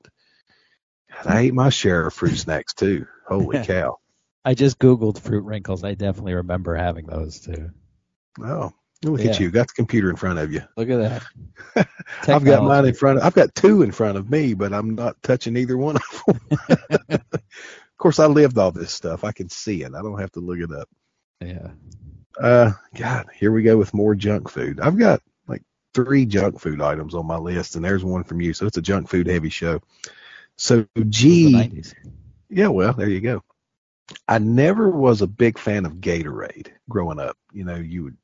[1.24, 3.06] I ate my share of fruit snacks too.
[3.26, 3.98] Holy cow!
[4.46, 5.82] I just googled fruit wrinkles.
[5.82, 7.72] I definitely remember having those too.
[8.40, 9.30] Oh, look yeah.
[9.30, 9.50] at you!
[9.50, 10.62] Got the computer in front of you.
[10.76, 11.24] Look at
[11.74, 11.88] that.
[12.28, 13.18] I've got mine in front.
[13.18, 16.22] Of, I've got two in front of me, but I'm not touching either one of
[16.68, 16.80] them.
[17.08, 19.24] of course, I lived all this stuff.
[19.24, 19.92] I can see it.
[19.96, 20.88] I don't have to look it up.
[21.40, 21.70] Yeah.
[22.40, 24.78] Uh, God, here we go with more junk food.
[24.78, 28.54] I've got like three junk food items on my list, and there's one from you.
[28.54, 29.80] So it's a junk food heavy show.
[30.54, 31.82] So G,
[32.48, 33.42] yeah, well, there you go.
[34.28, 37.36] I never was a big fan of Gatorade growing up.
[37.52, 38.16] You know, you would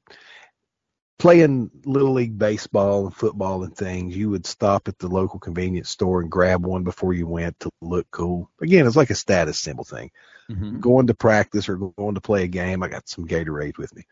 [1.23, 4.17] playing little league baseball and football and things.
[4.17, 7.71] You would stop at the local convenience store and grab one before you went to
[7.81, 8.51] look cool.
[8.61, 10.11] Again, it's like a status symbol thing.
[10.51, 10.81] Mm-hmm.
[10.81, 14.03] Going to practice or going to play a game, I got some Gatorade with me.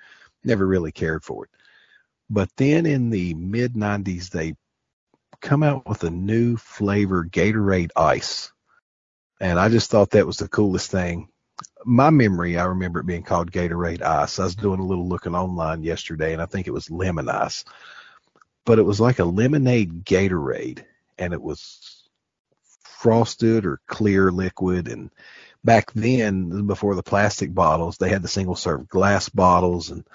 [0.45, 1.51] Never really cared for it.
[2.31, 4.55] But then in the mid 90s, they
[5.41, 8.53] come out with a new flavor, Gatorade Ice.
[9.41, 11.29] And I just thought that was the coolest thing.
[11.85, 14.39] My memory, I remember it being called Gatorade Ice.
[14.39, 17.65] I was doing a little looking online yesterday, and I think it was lemon ice.
[18.67, 20.85] But it was like a lemonade Gatorade,
[21.19, 22.09] and it was
[22.85, 24.89] frosted or clear liquid.
[24.89, 25.11] And
[25.65, 30.07] back then, before the plastic bottles, they had the single serve glass bottles, and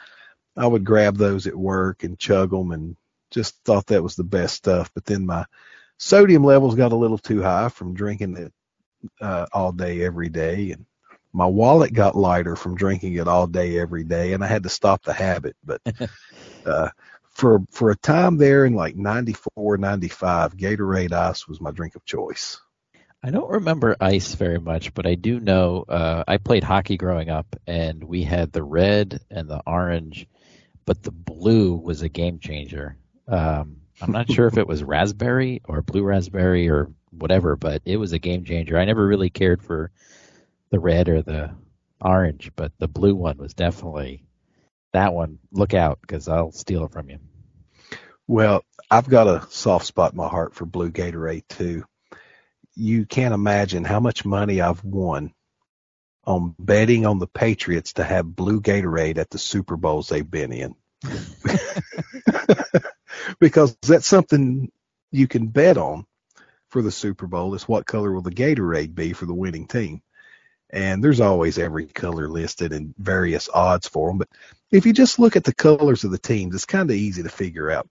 [0.57, 2.95] I would grab those at work and chug them and
[3.31, 4.91] just thought that was the best stuff.
[4.93, 5.45] But then my
[5.97, 8.53] sodium levels got a little too high from drinking it
[9.21, 10.71] uh, all day, every day.
[10.71, 10.85] And
[11.35, 14.31] my wallet got lighter from drinking it all day, every day.
[14.31, 15.57] And I had to stop the habit.
[15.65, 15.81] But
[16.65, 16.89] uh,
[17.31, 22.05] for, for a time there in like 94, 95, Gatorade Ice was my drink of
[22.05, 22.61] choice.
[23.21, 27.29] I don't remember ice very much, but I do know uh, I played hockey growing
[27.29, 30.27] up, and we had the red and the orange,
[30.85, 32.97] but the blue was a game changer.
[33.27, 37.97] Um, I'm not sure if it was raspberry or blue raspberry or whatever, but it
[37.97, 38.77] was a game changer.
[38.77, 39.91] I never really cared for
[40.75, 41.51] the red or the
[42.01, 44.25] orange, but the blue one was definitely
[44.91, 45.39] that one.
[45.53, 47.19] Look out because I'll steal it from you.
[48.27, 51.85] Well, I've got a soft spot in my heart for blue Gatorade too.
[52.75, 55.33] You can't imagine how much money I've won
[56.25, 60.51] on betting on the Patriots to have blue Gatorade at the Super Bowls they've been
[60.51, 60.75] in.
[63.39, 64.69] because that's something
[65.11, 66.05] you can bet on
[66.67, 70.01] for the Super Bowl is what color will the Gatorade be for the winning team.
[70.71, 74.17] And there's always every color listed and various odds for them.
[74.17, 74.29] But
[74.71, 77.29] if you just look at the colors of the teams, it's kind of easy to
[77.29, 77.87] figure out.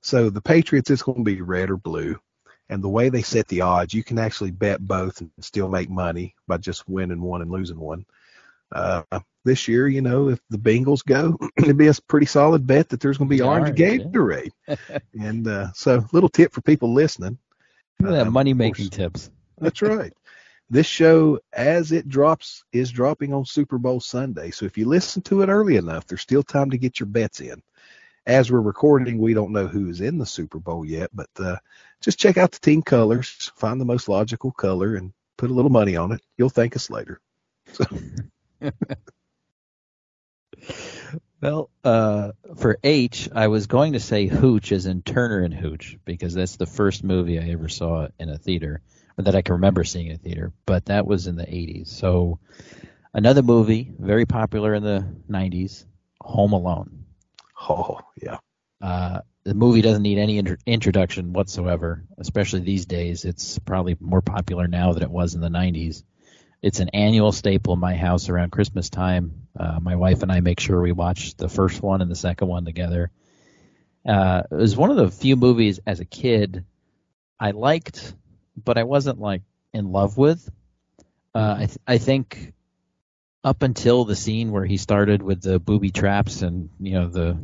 [0.00, 2.18] So the Patriots, it's going to be red or blue.
[2.68, 5.88] And the way they set the odds, you can actually bet both and still make
[5.88, 8.06] money by just winning one and losing one.
[8.72, 9.02] Uh,
[9.44, 13.00] this year, you know, if the Bengals go, it'd be a pretty solid bet that
[13.00, 14.50] there's going to be orange, orange Gatorade.
[14.66, 14.98] Yeah.
[15.20, 17.38] and uh, so, little tip for people listening.
[18.00, 19.30] Look at that um, money making tips.
[19.58, 20.12] That's right.
[20.68, 24.50] This show, as it drops, is dropping on Super Bowl Sunday.
[24.50, 27.40] So if you listen to it early enough, there's still time to get your bets
[27.40, 27.62] in.
[28.26, 31.56] As we're recording, we don't know who is in the Super Bowl yet, but uh,
[32.00, 35.70] just check out the team colors, find the most logical color, and put a little
[35.70, 36.20] money on it.
[36.36, 37.20] You'll thank us later.
[37.72, 37.84] So.
[41.40, 45.96] well, uh, for H, I was going to say Hooch as in Turner and Hooch
[46.04, 48.80] because that's the first movie I ever saw in a theater,
[49.16, 50.52] that I can remember seeing in a theater.
[50.66, 51.88] But that was in the 80s.
[51.88, 52.38] So
[53.14, 55.84] another movie very popular in the 90s,
[56.20, 57.04] Home Alone.
[57.68, 58.38] Oh yeah.
[58.80, 63.24] Uh, the movie doesn't need any intro- introduction whatsoever, especially these days.
[63.24, 66.02] It's probably more popular now than it was in the 90s
[66.62, 69.46] it's an annual staple in my house around Christmas time.
[69.58, 72.48] Uh, my wife and I make sure we watch the first one and the second
[72.48, 73.10] one together.
[74.06, 76.64] Uh, it was one of the few movies as a kid
[77.38, 78.14] I liked,
[78.56, 79.42] but I wasn't like
[79.72, 80.48] in love with.
[81.34, 82.52] Uh, I, th- I think
[83.44, 87.38] up until the scene where he started with the booby traps and you know the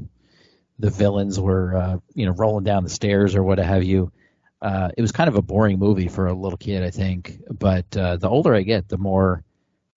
[0.79, 4.12] the villains were uh, you know rolling down the stairs or what have you.
[4.61, 7.40] Uh, it was kind of a boring movie for a little kid, I think.
[7.51, 9.42] But uh, the older I get, the more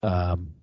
[0.02, 0.54] um,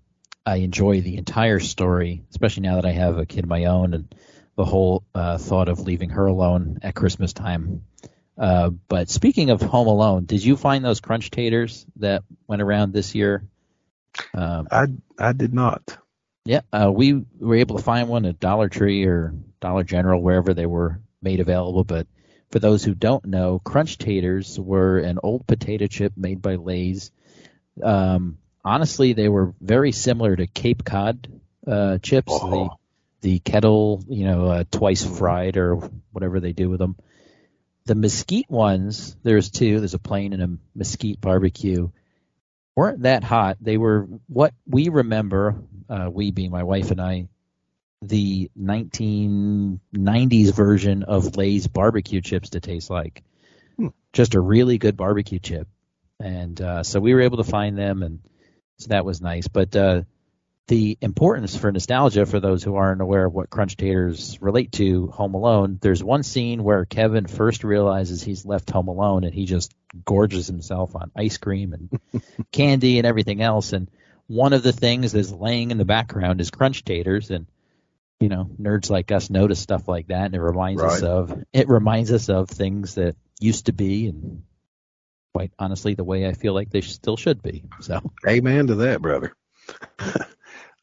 [0.45, 3.93] I enjoy the entire story, especially now that I have a kid of my own
[3.93, 4.13] and
[4.55, 7.85] the whole uh, thought of leaving her alone at Christmas time.
[8.43, 12.91] Uh, but speaking of Home Alone, did you find those Crunch Tators that went around
[12.91, 13.47] this year?
[14.33, 15.97] Um, I I did not.
[16.43, 20.53] Yeah, uh, we were able to find one at Dollar Tree or Dollar General, wherever
[20.53, 21.85] they were made available.
[21.85, 22.05] But
[22.51, 27.11] for those who don't know, Crunch Tators were an old potato chip made by Lay's.
[27.81, 31.29] Um, honestly, they were very similar to Cape Cod
[31.65, 32.33] uh, chips.
[32.35, 32.77] Oh.
[33.21, 35.75] the kettle, you know, uh, twice fried or
[36.11, 36.97] whatever they do with them.
[37.85, 39.79] The mesquite ones, there's two.
[39.79, 41.89] There's a plain and a mesquite barbecue.
[42.75, 43.57] weren't that hot.
[43.59, 45.55] They were what we remember,
[45.89, 47.27] uh, we being my wife and I,
[48.01, 53.23] the 1990s version of Lay's barbecue chips to taste like.
[53.77, 53.87] Hmm.
[54.11, 55.67] Just a really good barbecue chip.
[56.19, 58.19] And uh, so we were able to find them, and
[58.79, 59.47] so that was nice.
[59.47, 60.03] But uh,
[60.67, 65.07] the importance for nostalgia for those who aren't aware of what Crunch Tators relate to
[65.07, 69.45] Home Alone, there's one scene where Kevin first realizes he's left home alone and he
[69.45, 69.73] just
[70.05, 73.73] gorges himself on ice cream and candy and everything else.
[73.73, 73.89] And
[74.27, 77.45] one of the things that's laying in the background is Crunch Tators and
[78.19, 81.67] you know, nerds like us notice stuff like that and it reminds us of it
[81.67, 84.43] reminds us of things that used to be and
[85.33, 87.65] quite honestly the way I feel like they still should be.
[87.81, 89.35] So Amen to that, brother.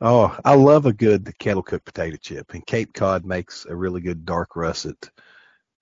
[0.00, 4.00] oh, I love a good kettle cooked potato chip, and Cape Cod makes a really
[4.00, 5.10] good dark russet.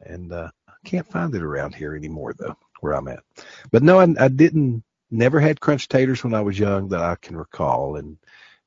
[0.01, 3.23] And uh, I can't find it around here anymore, though, where I'm at.
[3.71, 4.85] But no, I, I didn't.
[5.11, 8.19] Never had Crunch Tators when I was young that I can recall, and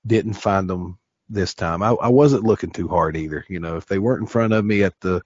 [0.05, 0.97] didn't find them
[1.29, 1.83] this time.
[1.83, 3.45] I, I wasn't looking too hard either.
[3.47, 5.21] You know, if they weren't in front of me at the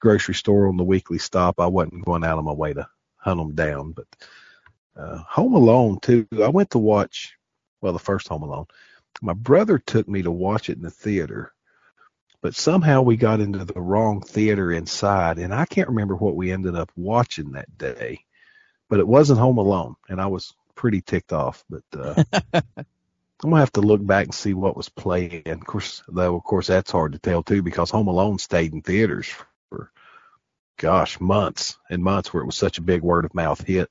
[0.00, 3.38] grocery store on the weekly stop, I wasn't going out of my way to hunt
[3.38, 3.92] them down.
[3.92, 4.06] But
[4.96, 6.26] uh, Home Alone too.
[6.42, 7.36] I went to watch
[7.80, 8.66] well the first Home Alone.
[9.22, 11.52] My brother took me to watch it in the theater,
[12.42, 16.52] but somehow we got into the wrong theater inside, and I can't remember what we
[16.52, 18.24] ended up watching that day.
[18.88, 21.64] But it wasn't Home Alone, and I was pretty ticked off.
[21.68, 22.22] But uh,
[22.54, 25.42] I'm gonna have to look back and see what was playing.
[25.46, 28.82] Of course, though, of course, that's hard to tell too because Home Alone stayed in
[28.82, 29.32] theaters
[29.68, 29.90] for,
[30.76, 33.90] gosh, months and months, where it was such a big word of mouth hit.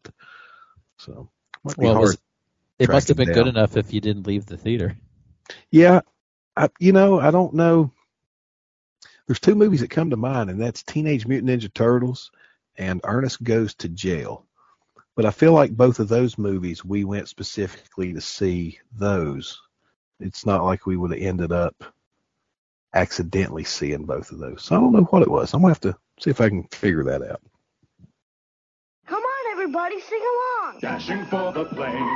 [0.98, 1.30] So,
[1.66, 2.18] be well, it, was,
[2.80, 4.96] it must have it been good enough if you didn't leave the theater.
[5.72, 6.02] Yeah,
[6.56, 7.92] I, you know, I don't know.
[9.28, 12.32] There's two movies that come to mind, and that's Teenage Mutant Ninja Turtles
[12.78, 14.46] and Ernest Goes to Jail.
[15.16, 19.60] But I feel like both of those movies, we went specifically to see those.
[20.20, 21.84] It's not like we would have ended up
[22.94, 24.64] accidentally seeing both of those.
[24.64, 25.54] So I don't know what it was.
[25.54, 27.42] I'm going to have to see if I can figure that out.
[29.08, 30.80] Come on, everybody, sing along.
[30.82, 32.08] Dashing for the plane,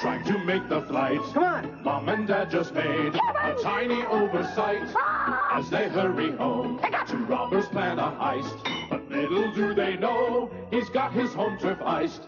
[0.00, 1.20] trying to make the flight.
[1.34, 1.82] Come on.
[1.84, 4.82] Mom and Dad just made a tiny oversight.
[4.96, 5.58] Ah.
[5.58, 8.88] As they hurry home, two robbers plan a heist.
[8.88, 12.24] But little do they know, he's got his home turf iced.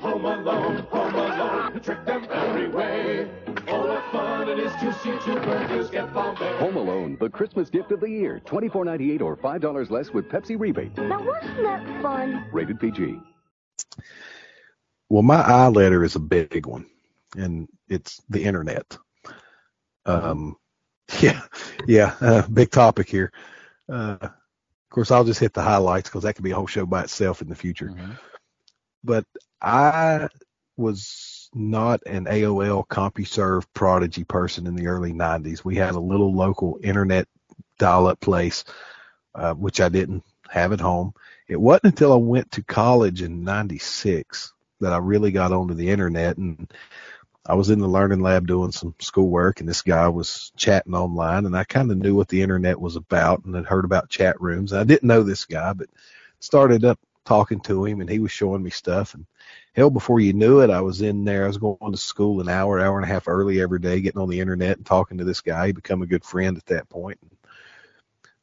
[0.00, 3.28] Home alone, home alone, trick them every way.
[3.68, 6.38] Oh, what fun it is to see two burglars get found.
[6.38, 8.40] Home Alone, the Christmas gift of the year.
[8.44, 10.96] Twenty-four ninety-eight or five dollars less with Pepsi rebate.
[10.96, 12.46] Now, wasn't that fun?
[12.52, 13.18] Rated PG.
[15.08, 16.86] Well, my I letter is a big one,
[17.36, 18.96] and it's the internet.
[20.04, 20.56] Um,
[21.20, 21.42] yeah,
[21.86, 23.32] yeah, uh, big topic here.
[23.88, 26.86] Uh, of course, I'll just hit the highlights because that could be a whole show
[26.86, 27.94] by itself in the future.
[29.04, 29.24] But
[29.60, 30.28] I
[30.76, 35.64] was not an AOL CompuServe prodigy person in the early 90s.
[35.64, 37.28] We had a little local internet
[37.78, 38.64] dial-up place,
[39.34, 41.14] uh, which I didn't have at home.
[41.48, 45.90] It wasn't until I went to college in 96 that I really got onto the
[45.90, 46.70] internet and
[47.48, 51.46] I was in the learning lab doing some schoolwork and this guy was chatting online
[51.46, 54.40] and I kind of knew what the internet was about and had heard about chat
[54.40, 54.72] rooms.
[54.72, 55.88] I didn't know this guy, but
[56.40, 59.26] started up talking to him and he was showing me stuff and
[59.74, 61.44] hell before you knew it, I was in there.
[61.44, 64.20] I was going to school an hour, hour and a half early every day, getting
[64.20, 65.68] on the internet and talking to this guy.
[65.68, 67.18] He become a good friend at that point.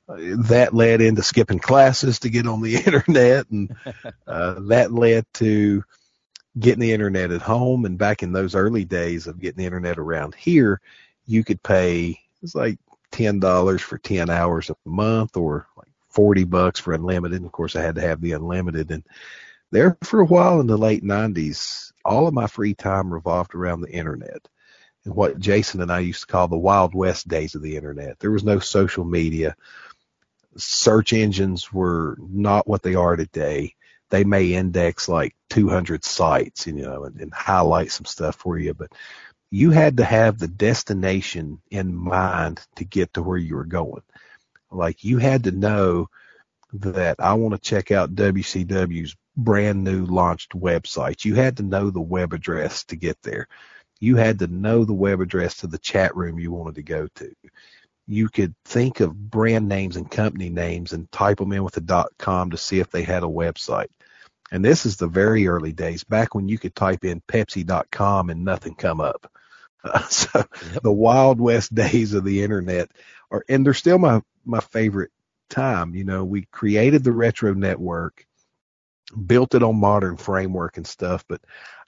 [0.08, 3.76] Uh, that led into skipping classes to get on the internet and
[4.28, 5.84] uh, that led to
[6.60, 9.98] getting the internet at home and back in those early days of getting the internet
[9.98, 10.80] around here
[11.26, 12.78] you could pay it's like
[13.12, 17.38] ten dollars for ten hours a month or like forty bucks for unlimited.
[17.38, 18.92] And of course i had to have the unlimited.
[18.92, 19.04] And
[19.72, 23.82] there for a while in the late nineties all of my free time revolved around
[23.82, 24.48] the internet
[25.06, 28.20] and what jason and i used to call the wild west days of the internet.
[28.20, 29.56] There was no social media.
[30.58, 33.76] Search engines were not what they are today
[34.14, 38.72] they may index like 200 sites, you know, and, and highlight some stuff for you,
[38.76, 38.92] but
[39.50, 44.04] you had to have the destination in mind to get to where you were going.
[44.70, 46.10] Like you had to know
[46.74, 51.26] that I want to check out WCW's brand new launched website.
[51.26, 53.48] You had to know the web address to get there.
[54.00, 57.08] You had to know the web address to the chat room you wanted to go
[57.16, 57.34] to.
[58.08, 61.82] You could think of brand names and company names and type them in with a
[61.82, 63.88] dot com to see if they had a website.
[64.52, 68.46] And this is the very early days, back when you could type in Pepsi.com and
[68.46, 69.32] nothing come up.
[69.84, 70.44] Uh, so
[70.82, 72.92] the Wild West days of the internet
[73.32, 75.12] are, and they're still my my favorite
[75.50, 75.96] time.
[75.96, 78.26] You know, we created the Retro Network,
[79.26, 81.42] built it on modern framework and stuff, but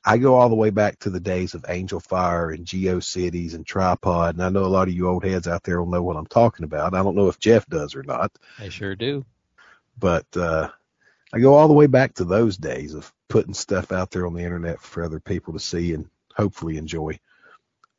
[0.05, 3.65] I go all the way back to the days of Angel Fire and GeoCities and
[3.65, 6.15] Tripod, and I know a lot of you old heads out there will know what
[6.15, 6.93] I'm talking about.
[6.93, 8.31] I don't know if Jeff does or not.
[8.59, 9.25] I sure do.
[9.97, 10.69] But uh,
[11.33, 14.35] I go all the way back to those days of putting stuff out there on
[14.35, 17.19] the internet for other people to see and hopefully enjoy.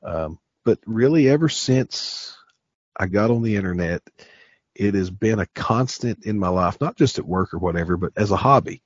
[0.04, 2.36] Um, but really, ever since
[2.96, 4.02] I got on the internet,
[4.76, 8.12] it has been a constant in my life, not just at work or whatever, but
[8.16, 8.82] as a hobby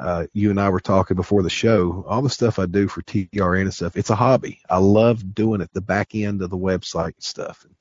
[0.00, 3.02] uh, you and I were talking before the show, all the stuff I do for
[3.02, 4.60] TRN and stuff, it's a hobby.
[4.68, 7.74] I love doing it, the back end of the website and stuff and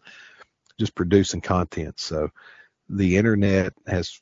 [0.77, 1.97] just producing content.
[1.97, 2.29] So
[2.89, 4.19] the internet has,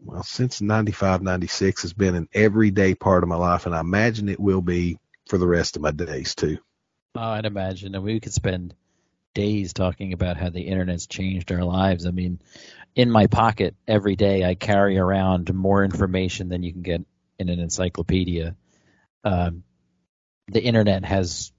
[0.00, 3.66] well, since 95, 96 has been an everyday part of my life.
[3.66, 4.98] And I imagine it will be
[5.28, 6.58] for the rest of my days too.
[7.14, 7.94] Oh, I'd imagine.
[7.94, 8.74] And we could spend
[9.32, 12.04] days talking about how the internet's changed our lives.
[12.04, 12.40] I mean,
[12.96, 17.04] in my pocket every day, I carry around more information than you can get
[17.42, 18.56] in an encyclopedia.
[19.24, 19.64] Um,
[20.48, 21.52] the internet has,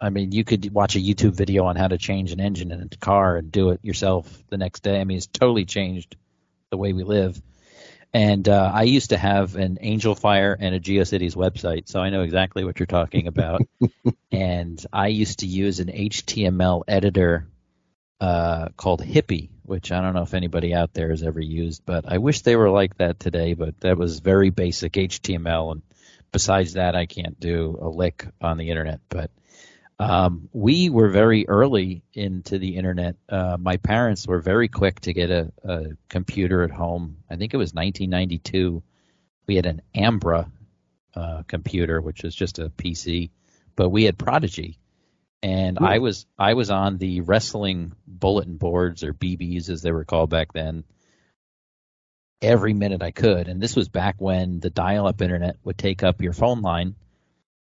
[0.00, 2.80] I mean, you could watch a YouTube video on how to change an engine in
[2.80, 5.00] a car and do it yourself the next day.
[5.00, 6.16] I mean, it's totally changed
[6.70, 7.40] the way we live.
[8.12, 12.10] And uh, I used to have an Angel Fire and a GeoCities website, so I
[12.10, 13.62] know exactly what you're talking about.
[14.30, 17.48] and I used to use an HTML editor
[18.20, 22.04] uh, called Hippie, which I don't know if anybody out there has ever used, but
[22.06, 23.54] I wish they were like that today.
[23.54, 25.82] But that was very basic HTML, and
[26.32, 29.00] besides that, I can't do a lick on the internet.
[29.08, 29.30] But
[29.98, 33.16] um, we were very early into the internet.
[33.28, 37.18] Uh, my parents were very quick to get a, a computer at home.
[37.30, 38.82] I think it was 1992.
[39.46, 40.50] We had an Ambra
[41.14, 43.30] uh, computer, which was just a PC,
[43.76, 44.78] but we had Prodigy
[45.44, 50.06] and I was I was on the wrestling bulletin boards or BBs as they were
[50.06, 50.84] called back then
[52.40, 53.46] every minute I could.
[53.48, 56.94] And this was back when the dial-up internet would take up your phone line.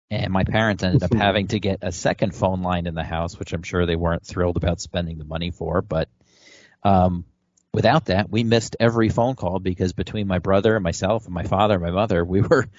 [0.10, 3.38] And my parents ended up having to get a second phone line in the house
[3.38, 5.82] which I'm sure they weren't thrilled about spending the money for.
[5.82, 6.08] But
[6.84, 7.26] um,
[7.74, 11.44] without that we missed every phone call because between my brother and myself and my
[11.44, 12.70] father and my mother we were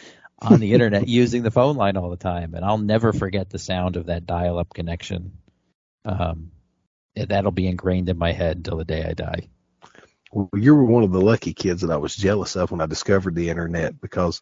[0.40, 3.58] on the internet using the phone line all the time, and I'll never forget the
[3.58, 5.38] sound of that dial-up connection.
[6.04, 6.50] Um,
[7.16, 9.48] that'll be ingrained in my head until the day I die.
[10.32, 12.86] Well, you were one of the lucky kids that I was jealous of when I
[12.86, 14.40] discovered the internet because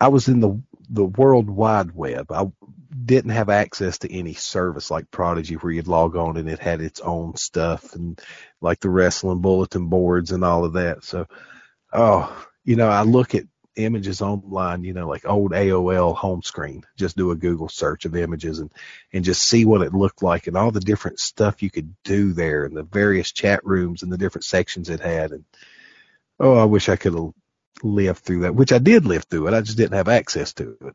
[0.00, 0.60] I was in the
[0.90, 2.30] the World Wide Web.
[2.30, 2.50] I
[3.04, 6.80] didn't have access to any service like Prodigy where you'd log on and it had
[6.80, 8.20] its own stuff and
[8.60, 11.04] like the wrestling bulletin boards and all of that.
[11.04, 11.26] So,
[11.92, 13.44] oh, you know, I look at
[13.76, 16.84] images online, you know, like old AOL home screen.
[16.96, 18.72] Just do a Google search of images and,
[19.12, 22.32] and just see what it looked like and all the different stuff you could do
[22.32, 25.32] there and the various chat rooms and the different sections it had.
[25.32, 25.44] And
[26.38, 27.32] oh, I wish I could have
[27.82, 29.54] lived through that, which I did live through it.
[29.54, 30.94] I just didn't have access to it,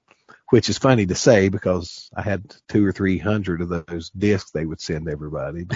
[0.50, 4.52] which is funny to say because I had two or three hundred of those discs
[4.52, 5.68] they would send everybody.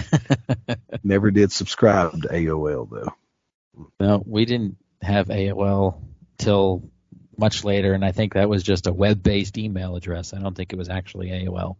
[1.04, 3.14] Never did subscribe to AOL though.
[4.00, 6.00] No, we didn't have AOL
[6.38, 6.90] till
[7.38, 10.34] much later, and I think that was just a web-based email address.
[10.34, 11.76] I don't think it was actually AOL.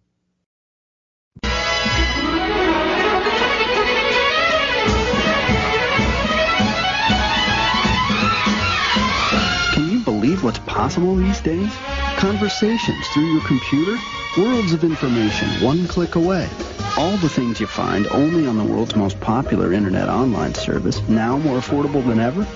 [9.74, 11.72] Can you believe what's possible these days?
[12.16, 13.96] Conversations through your computer,
[14.38, 16.48] worlds of information one click away.
[16.96, 21.38] All the things you find only on the world's most popular internet online service, now
[21.38, 22.46] more affordable than ever?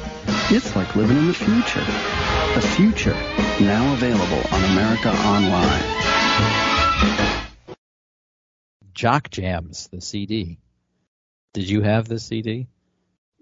[0.51, 1.85] It's like living in the future.
[2.59, 3.15] The future,
[3.61, 5.85] now available on America Online.
[8.93, 10.59] Jock Jams, the CD.
[11.55, 12.67] Did you have the CD?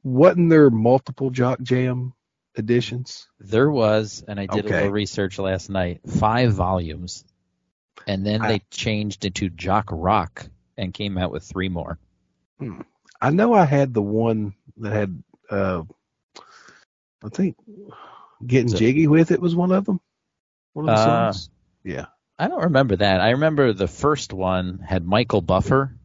[0.05, 2.12] Wasn't there multiple Jock Jam
[2.59, 3.27] editions?
[3.41, 4.75] There was, and I did okay.
[4.75, 6.03] a little research last night.
[6.07, 7.25] Five volumes,
[8.07, 10.47] and then I, they changed into Jock Rock
[10.77, 11.99] and came out with three more.
[12.59, 12.83] Hmm.
[13.19, 15.85] I know I had the one that had, uh,
[17.25, 17.57] I think
[18.45, 20.01] Getting so, Jiggy with it was one of them.
[20.72, 21.51] One of the uh, songs.
[21.84, 22.07] Yeah.
[22.39, 23.20] I don't remember that.
[23.20, 25.97] I remember the first one had Michael Buffer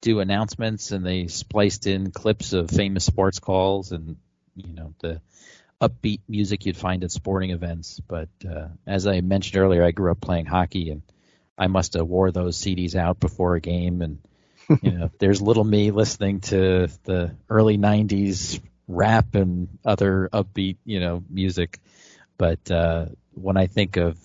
[0.00, 4.16] do announcements, and they spliced in clips of famous sports calls and
[4.54, 5.20] you know the
[5.80, 8.00] upbeat music you'd find at sporting events.
[8.06, 11.02] But uh, as I mentioned earlier, I grew up playing hockey, and
[11.58, 14.18] I must have wore those CDs out before a game, and
[14.80, 18.60] you know, there's little me listening to the early '90s
[18.94, 21.80] rap and other upbeat, you know, music.
[22.38, 24.18] But uh, when I think of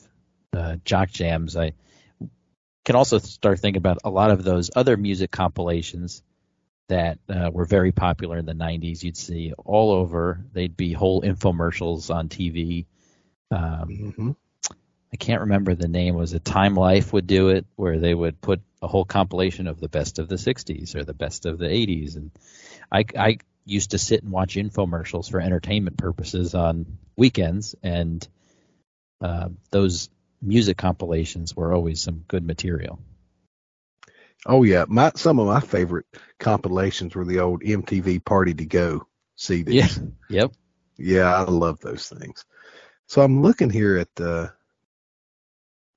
[0.53, 1.73] uh, jock jams, I
[2.85, 6.23] can also start thinking about a lot of those other music compilations
[6.87, 9.03] that uh, were very popular in the 90s.
[9.03, 10.41] You'd see all over.
[10.53, 12.85] They'd be whole infomercials on TV.
[13.51, 14.31] Um, mm-hmm.
[15.11, 16.15] I can't remember the name.
[16.15, 19.79] Was it Time Life would do it, where they would put a whole compilation of
[19.79, 22.31] the best of the 60s or the best of the 80s, and
[22.91, 23.37] I, I
[23.67, 28.27] used to sit and watch infomercials for entertainment purposes on weekends, and
[29.21, 30.09] uh, those
[30.41, 32.99] music compilations were always some good material.
[34.45, 36.05] Oh yeah, my some of my favorite
[36.39, 39.07] compilations were the old MTV Party to Go
[39.37, 39.67] CDs.
[39.73, 39.87] Yeah.
[40.29, 40.51] Yep.
[40.97, 42.45] Yeah, I love those things.
[43.07, 44.49] So I'm looking here at uh,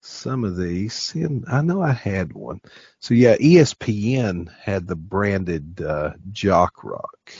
[0.02, 2.60] some of these, and I know I had one.
[3.00, 7.32] So yeah, ESPN had the branded uh, Jock Rock.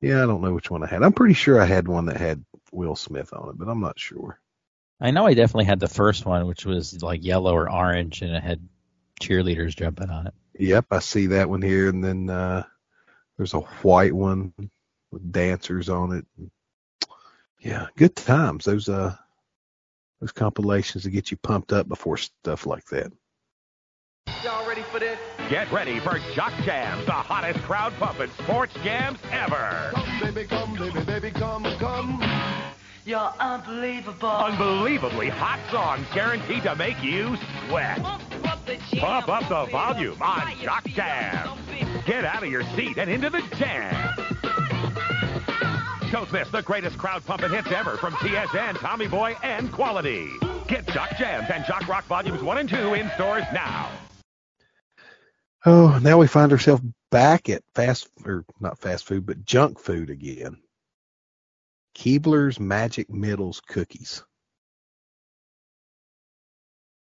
[0.00, 1.02] Yeah, I don't know which one I had.
[1.02, 3.98] I'm pretty sure I had one that had Will Smith on it, but I'm not
[3.98, 4.40] sure.
[5.00, 8.34] I know I definitely had the first one, which was like yellow or orange, and
[8.34, 8.66] it had
[9.20, 10.34] cheerleaders jumping on it.
[10.58, 12.64] Yep, I see that one here, and then uh,
[13.36, 14.52] there's a white one
[15.10, 16.26] with dancers on it.
[17.60, 18.64] Yeah, good times.
[18.64, 19.16] Those uh,
[20.20, 23.12] those compilations to get you pumped up before stuff like that.
[25.48, 29.92] Get ready for Jock Jams, the hottest crowd pumping sports jams ever.
[29.94, 32.20] Come, baby, come, baby, baby, come, come.
[33.04, 34.28] You're unbelievable.
[34.28, 37.36] Unbelievably hot songs guaranteed to make you
[37.68, 37.98] sweat.
[38.98, 41.58] Pump up the volume on Jock Jam.
[42.06, 44.14] Get out of your seat and into the jam.
[46.12, 50.28] Don't miss the greatest crowd pumping hits ever from TSN, Tommy Boy, and Quality.
[50.68, 53.90] Get Jock Jams and Jock Rock Volumes 1 and 2 in stores now.
[55.64, 60.08] Oh, now we find ourselves back at fast, or not fast food, but junk food
[60.08, 60.56] again.
[61.94, 64.22] Keebler's Magic Middles cookies.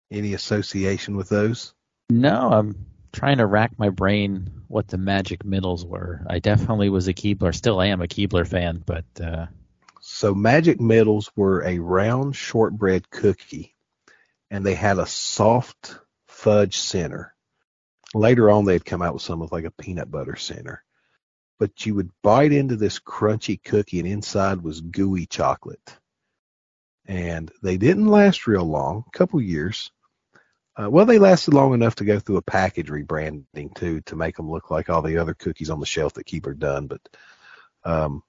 [0.10, 1.74] Any association with those?
[2.10, 6.24] No, I'm trying to rack my brain what the Magic Middles were.
[6.30, 9.48] I definitely was a Keebler, still am a Keebler fan, but uh,
[10.00, 13.76] So Magic Middles were a round shortbread cookie,
[14.50, 17.34] and they had a soft fudge center.
[18.14, 20.84] Later on, they'd come out with some with like a peanut butter center.
[21.60, 25.98] But you would bite into this crunchy cookie, and inside was gooey chocolate.
[27.06, 29.92] And they didn't last real long, a couple years.
[30.76, 34.36] Uh, well, they lasted long enough to go through a package rebranding too, to make
[34.38, 36.86] them look like all the other cookies on the shelf that Keebler done.
[36.88, 37.02] But
[37.84, 38.22] um,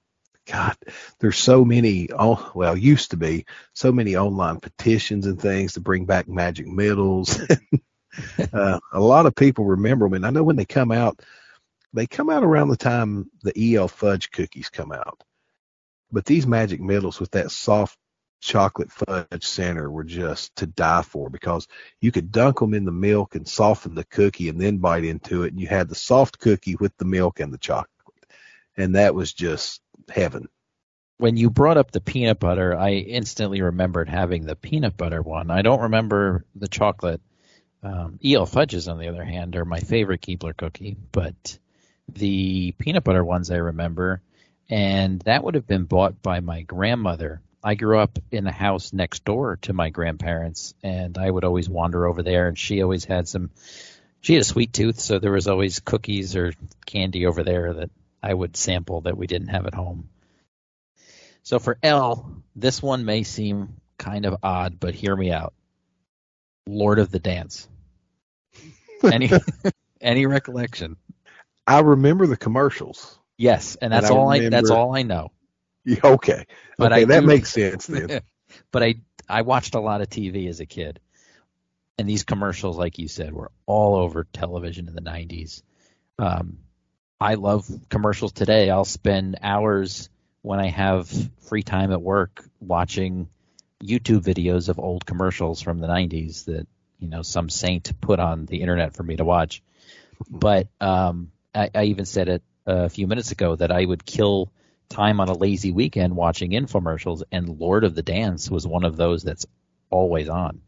[0.47, 0.75] God,
[1.19, 2.09] there's so many.
[2.11, 6.65] Oh, well, used to be so many online petitions and things to bring back Magic
[6.65, 7.39] Middles.
[8.53, 11.21] uh, a lot of people remember them, and I know when they come out,
[11.93, 15.23] they come out around the time the EL fudge cookies come out.
[16.11, 17.97] But these Magic Middles with that soft
[18.41, 21.67] chocolate fudge center were just to die for because
[22.01, 25.43] you could dunk them in the milk and soften the cookie and then bite into
[25.43, 27.89] it, and you had the soft cookie with the milk and the chocolate,
[28.77, 30.47] and that was just heaven.
[31.17, 35.51] when you brought up the peanut butter, I instantly remembered having the peanut butter one.
[35.51, 37.21] I don't remember the chocolate.
[37.81, 41.57] Um, EL fudges, on the other hand, are my favorite Keebler cookie, but
[42.07, 44.21] the peanut butter ones I remember,
[44.69, 47.41] and that would have been bought by my grandmother.
[47.63, 51.69] I grew up in the house next door to my grandparents, and I would always
[51.69, 53.49] wander over there, and she always had some.
[54.21, 56.53] She had a sweet tooth, so there was always cookies or
[56.85, 57.89] candy over there that
[58.21, 60.09] I would sample that we didn't have at home.
[61.43, 65.53] So for L, this one may seem kind of odd, but hear me out.
[66.69, 67.67] Lord of the Dance.
[69.03, 69.29] Any
[70.01, 70.97] any recollection?
[71.65, 73.17] I remember the commercials.
[73.37, 75.31] Yes, and that's And I all I that's all I know.
[75.85, 76.45] Yeah, okay,
[76.77, 78.21] But okay, I that do- makes sense then.
[78.71, 78.95] but I
[79.27, 80.99] I watched a lot of TV as a kid,
[81.97, 85.61] and these commercials, like you said, were all over television in the '90s.
[86.17, 86.57] Um,
[87.21, 88.69] I love commercials today.
[88.69, 90.09] I'll spend hours
[90.41, 91.09] when I have
[91.47, 93.29] free time at work watching
[93.83, 96.67] YouTube videos of old commercials from the '90s that
[96.99, 99.61] you know some saint put on the internet for me to watch.
[100.29, 104.51] But um, I, I even said it a few minutes ago that I would kill
[104.89, 108.97] time on a lazy weekend watching infomercials, and Lord of the Dance was one of
[108.97, 109.45] those that's
[109.89, 110.61] always on.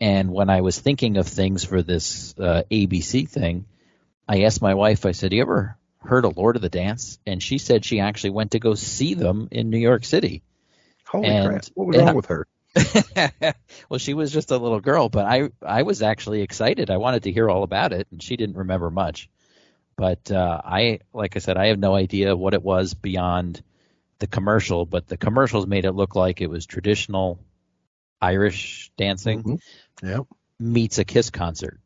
[0.00, 3.66] And when I was thinking of things for this uh, ABC thing,
[4.28, 7.18] I asked my wife, I said, You ever heard of Lord of the Dance?
[7.26, 10.42] And she said she actually went to go see them in New York City.
[11.12, 11.64] Holy And- crap!
[11.74, 12.06] What was yeah.
[12.06, 12.46] wrong with her?
[13.90, 16.90] well, she was just a little girl, but I I was actually excited.
[16.90, 19.28] I wanted to hear all about it, and she didn't remember much.
[19.94, 23.62] But uh, I, like I said, I have no idea what it was beyond
[24.20, 24.86] the commercial.
[24.86, 27.38] But the commercials made it look like it was traditional
[28.22, 29.60] Irish dancing
[30.02, 30.22] Yep.
[30.58, 31.78] meets a Kiss concert.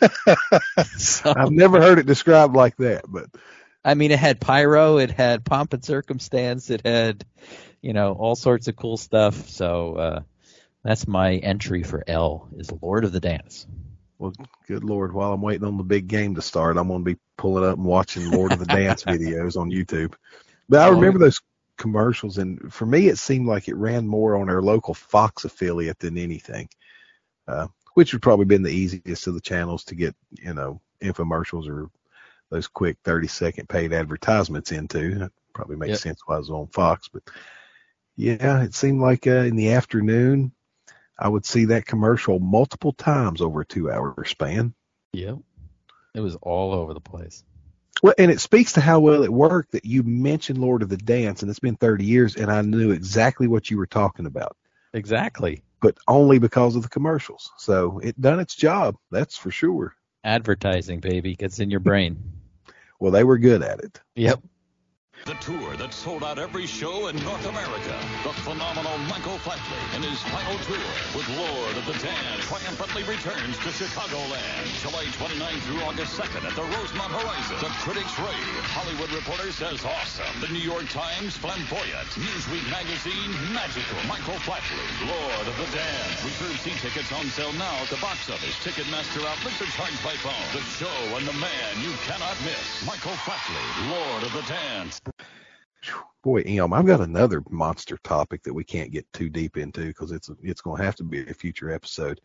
[0.96, 3.26] so, I've never heard it described like that, but
[3.84, 7.24] I mean, it had pyro, it had pomp and circumstance, it had,
[7.86, 9.48] you know, all sorts of cool stuff.
[9.48, 10.22] So uh,
[10.82, 13.64] that's my entry for L is Lord of the Dance.
[14.18, 14.32] Well,
[14.66, 15.12] good lord!
[15.12, 17.76] While I'm waiting on the big game to start, I'm going to be pulling up
[17.76, 20.14] and watching Lord of the Dance videos on YouTube.
[20.68, 21.40] But I remember those
[21.78, 26.00] commercials, and for me, it seemed like it ran more on our local Fox affiliate
[26.00, 26.68] than anything,
[27.46, 31.68] uh, which would probably been the easiest of the channels to get, you know, infomercials
[31.68, 31.88] or
[32.50, 35.20] those quick 30 second paid advertisements into.
[35.20, 35.98] That probably makes Yep.
[36.00, 37.22] sense why it was on Fox, but
[38.16, 40.52] yeah, it seemed like uh, in the afternoon,
[41.18, 44.74] I would see that commercial multiple times over a two hour span.
[45.12, 45.38] Yep.
[46.14, 47.44] It was all over the place.
[48.02, 50.98] Well, and it speaks to how well it worked that you mentioned Lord of the
[50.98, 54.56] Dance, and it's been 30 years, and I knew exactly what you were talking about,
[54.92, 55.62] Exactly.
[55.80, 57.50] but only because of the commercials.
[57.56, 59.94] So it done its job, that's for sure.
[60.24, 62.22] Advertising, baby, gets in your brain.
[63.00, 64.00] Well, they were good at it.
[64.14, 64.42] Yep.
[65.24, 67.98] The tour that sold out every show in North America.
[68.22, 70.86] The phenomenal Michael Flatley in his final tour
[71.18, 74.70] with Lord of the Dance triumphantly returns to Chicagoland.
[74.86, 77.58] July 29th through August 2nd at the Rosemont Horizon.
[77.58, 78.54] The critics rave.
[78.70, 80.30] Hollywood Reporter says awesome.
[80.38, 82.06] The New York Times flamboyant.
[82.14, 83.98] Newsweek magazine magical.
[84.06, 86.22] Michael Flatley, Lord of the Dance.
[86.22, 88.54] Reserve seat tickets on sale now at the box office.
[88.62, 90.46] Ticketmaster outlets are charged by phone.
[90.54, 92.86] The show and the man you cannot miss.
[92.86, 95.02] Michael Flatley, Lord of the Dance.
[96.22, 100.10] Boy, Em, I've got another monster topic that we can't get too deep into because
[100.10, 102.20] it's it's going to have to be a future episode,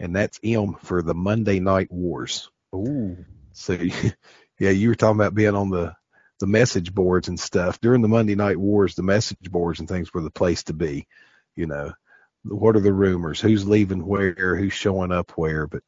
[0.00, 2.50] and that's Em for the Monday Night Wars.
[2.74, 3.24] Ooh.
[3.52, 3.72] So,
[4.58, 5.94] yeah, you were talking about being on the
[6.40, 8.94] the message boards and stuff during the Monday Night Wars.
[8.94, 11.06] The message boards and things were the place to be.
[11.54, 11.92] You know,
[12.42, 13.40] what are the rumors?
[13.40, 14.56] Who's leaving where?
[14.56, 15.66] Who's showing up where?
[15.66, 15.82] But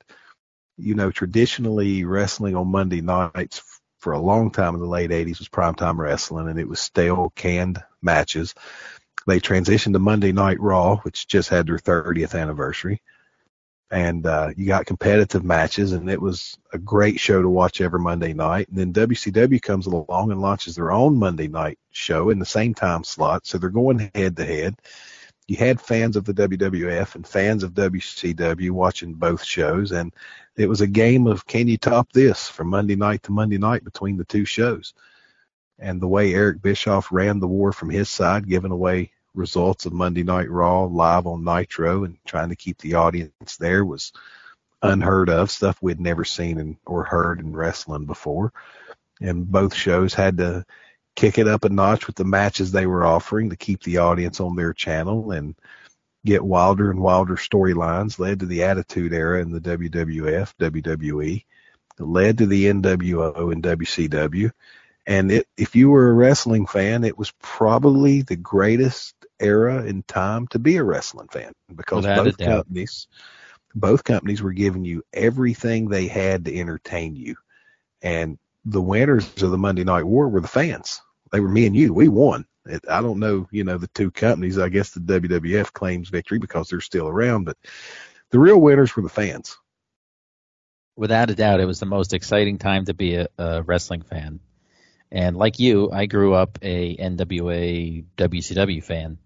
[0.76, 3.62] you know, traditionally wrestling on Monday nights
[3.98, 7.32] for a long time in the late 80s was primetime wrestling, and it was stale,
[7.34, 8.54] canned matches.
[9.26, 13.02] They transitioned to Monday Night Raw, which just had their 30th anniversary
[13.90, 18.00] and uh, you got competitive matches, and it was a great show to watch every
[18.00, 18.68] Monday night.
[18.68, 22.74] And then WCW comes along and launches their own Monday night show in the same
[22.74, 24.74] time slot, so they're going head to head.
[25.48, 30.14] You had fans of the WWF and fans of WCW watching both shows, and
[30.56, 33.82] it was a game of can you top this from Monday night to Monday night
[33.82, 34.92] between the two shows.
[35.78, 39.94] And the way Eric Bischoff ran the war from his side, giving away results of
[39.94, 44.12] Monday Night Raw live on Nitro and trying to keep the audience there was
[44.82, 48.52] unheard of stuff we'd never seen in, or heard in wrestling before.
[49.22, 50.66] And both shows had to
[51.18, 54.38] kick it up a notch with the matches they were offering to keep the audience
[54.38, 55.56] on their channel and
[56.24, 61.44] get wilder and wilder storylines led to the Attitude Era in the WWF, WWE,
[61.98, 64.52] led to the NWO and WCW.
[65.08, 70.04] And it, if you were a wrestling fan, it was probably the greatest era in
[70.04, 73.08] time to be a wrestling fan because Without both companies,
[73.74, 77.34] both companies were giving you everything they had to entertain you.
[78.02, 81.02] And the winners of the Monday Night War were the fans.
[81.32, 81.92] They were me and you.
[81.92, 82.46] We won.
[82.66, 84.58] It, I don't know, you know, the two companies.
[84.58, 87.56] I guess the WWF claims victory because they're still around, but
[88.30, 89.56] the real winners were the fans.
[90.96, 94.40] Without a doubt, it was the most exciting time to be a, a wrestling fan.
[95.10, 99.18] And like you, I grew up a NWA WCW fan,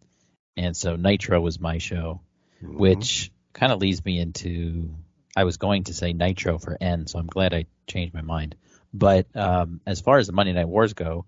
[0.57, 2.21] and so Nitro was my show,
[2.61, 4.95] which kind of leads me into.
[5.35, 8.55] I was going to say Nitro for N, so I'm glad I changed my mind.
[8.95, 11.25] But um, as far as the Monday Night Wars go,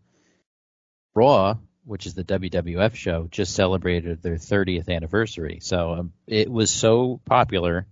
[1.14, 5.58] Raw, which is the WWF show, just celebrated their 30th anniversary.
[5.60, 7.86] So um, it was so popular,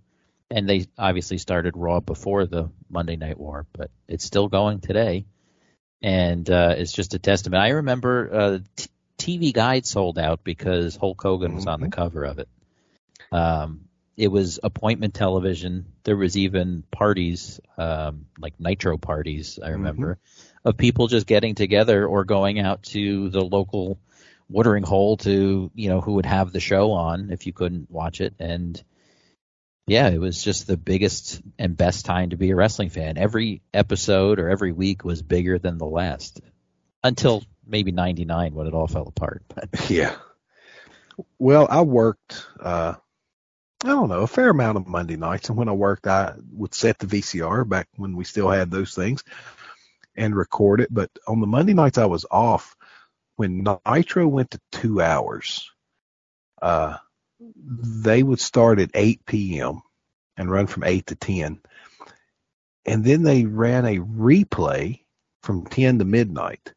[0.49, 5.25] and they obviously started Raw before the Monday Night War, but it's still going today,
[6.01, 7.63] and uh, it's just a testament.
[7.63, 12.23] I remember uh, t- TV Guide sold out because Hulk Hogan was on the cover
[12.23, 12.49] of it.
[13.31, 15.85] Um, it was appointment television.
[16.03, 20.19] There was even parties, um, like Nitro parties, I remember,
[20.65, 23.99] of people just getting together or going out to the local
[24.49, 28.21] watering hole to, you know, who would have the show on if you couldn't watch
[28.21, 28.35] it.
[28.39, 28.81] And
[29.87, 33.17] yeah, it was just the biggest and best time to be a wrestling fan.
[33.17, 36.39] Every episode or every week was bigger than the last
[37.03, 39.43] until maybe 99 when it all fell apart.
[39.53, 40.15] But Yeah.
[41.37, 42.95] Well, I worked, uh,
[43.83, 45.49] I don't know, a fair amount of Monday nights.
[45.49, 48.95] And when I worked, I would set the VCR back when we still had those
[48.95, 49.23] things
[50.15, 50.93] and record it.
[50.93, 52.75] But on the Monday nights I was off,
[53.37, 55.71] when Nitro went to two hours,
[56.61, 56.97] uh,
[57.39, 59.81] they would start at 8 p.m.
[60.37, 61.59] and run from 8 to 10.
[62.85, 65.01] and then they ran a replay
[65.43, 66.73] from 10 to midnight.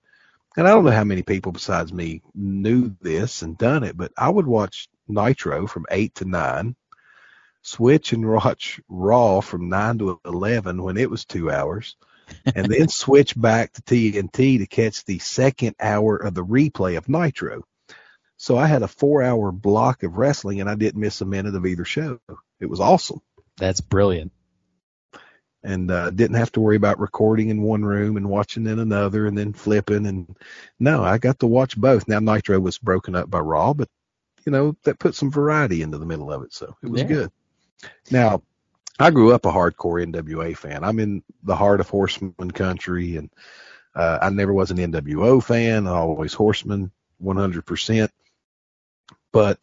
[0.57, 4.13] And I don't know how many people besides me knew this and done it, but
[4.19, 6.77] I would watch Nitro from 8 to 9,
[7.63, 11.97] switch and watch Raw from 9 to 11 when it was two hours,
[12.55, 17.09] and then switch back to TNT to catch the second hour of the replay of
[17.09, 17.63] Nitro.
[18.37, 21.55] So I had a four hour block of wrestling and I didn't miss a minute
[21.55, 22.21] of either show.
[22.61, 23.21] It was awesome.
[23.57, 24.33] That's brilliant.
[25.63, 29.27] And uh, didn't have to worry about recording in one room and watching in another
[29.27, 30.07] and then flipping.
[30.07, 30.37] And
[30.79, 32.07] no, I got to watch both.
[32.07, 33.89] Now Nitro was broken up by Raw, but
[34.45, 37.09] you know that put some variety into the middle of it, so it was yeah.
[37.09, 37.33] good.
[38.13, 38.43] Now
[38.99, 40.83] I grew up a hardcore NWA fan.
[40.83, 43.31] I'm in the heart of Horseman country, and
[43.95, 45.87] uh, I never was an NWO fan.
[45.87, 46.91] I Always Horseman,
[47.23, 48.09] 100%.
[49.33, 49.59] But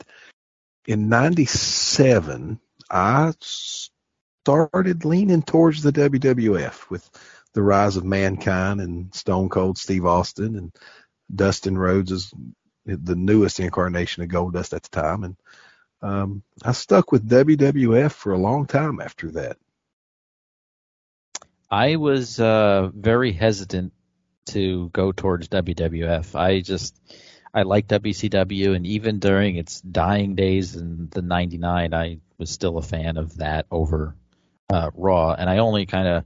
[0.85, 2.59] in 97,
[2.91, 7.09] I started leaning towards the WWF with
[7.53, 10.71] the rise of Mankind and Stone Cold Steve Austin and
[11.33, 12.33] Dustin Rhodes is
[12.85, 15.23] the newest incarnation of Goldust at the time.
[15.23, 15.37] And
[16.03, 19.57] um, I stuck with WWF for a long time after that.
[21.71, 23.93] I was uh, very hesitant
[24.47, 26.35] to go towards WWF.
[26.35, 26.99] I just
[27.53, 32.77] I like WCW, and even during its dying days in the '99, I was still
[32.77, 34.15] a fan of that over
[34.71, 36.25] uh, Raw, and I only kind of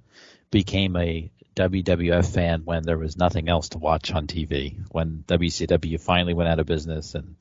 [0.49, 4.75] became a WWF fan when there was nothing else to watch on TV.
[4.91, 7.35] When WCW finally went out of business, and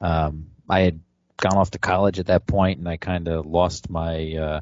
[0.00, 1.00] um, I had
[1.36, 4.60] gone off to college at that point, and I kind of lost my uh,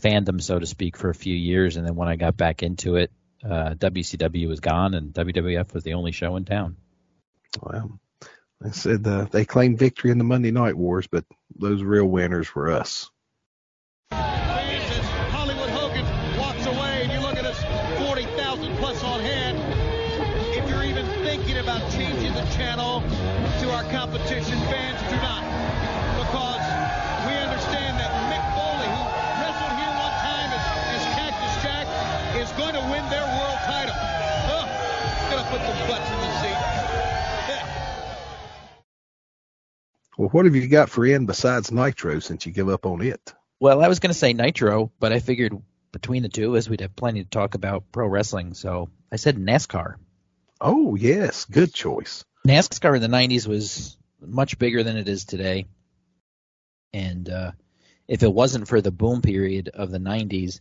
[0.00, 1.76] fandom, so to speak, for a few years.
[1.76, 3.10] And then when I got back into it,
[3.44, 6.76] uh, WCW was gone, and WWF was the only show in town.
[7.62, 8.00] Well,
[8.64, 11.24] I said uh, they claimed victory in the Monday Night Wars, but
[11.56, 13.10] those real winners were us.
[40.18, 43.32] Well, what have you got for in besides Nitro since you give up on it?
[43.60, 45.56] Well, I was going to say Nitro, but I figured
[45.92, 49.36] between the two, as we'd have plenty to talk about pro wrestling, so I said
[49.36, 49.94] NASCAR.
[50.60, 52.24] Oh yes, good choice.
[52.44, 55.66] NASCAR in the '90s was much bigger than it is today,
[56.92, 57.52] and uh,
[58.08, 60.58] if it wasn't for the boom period of the '90s,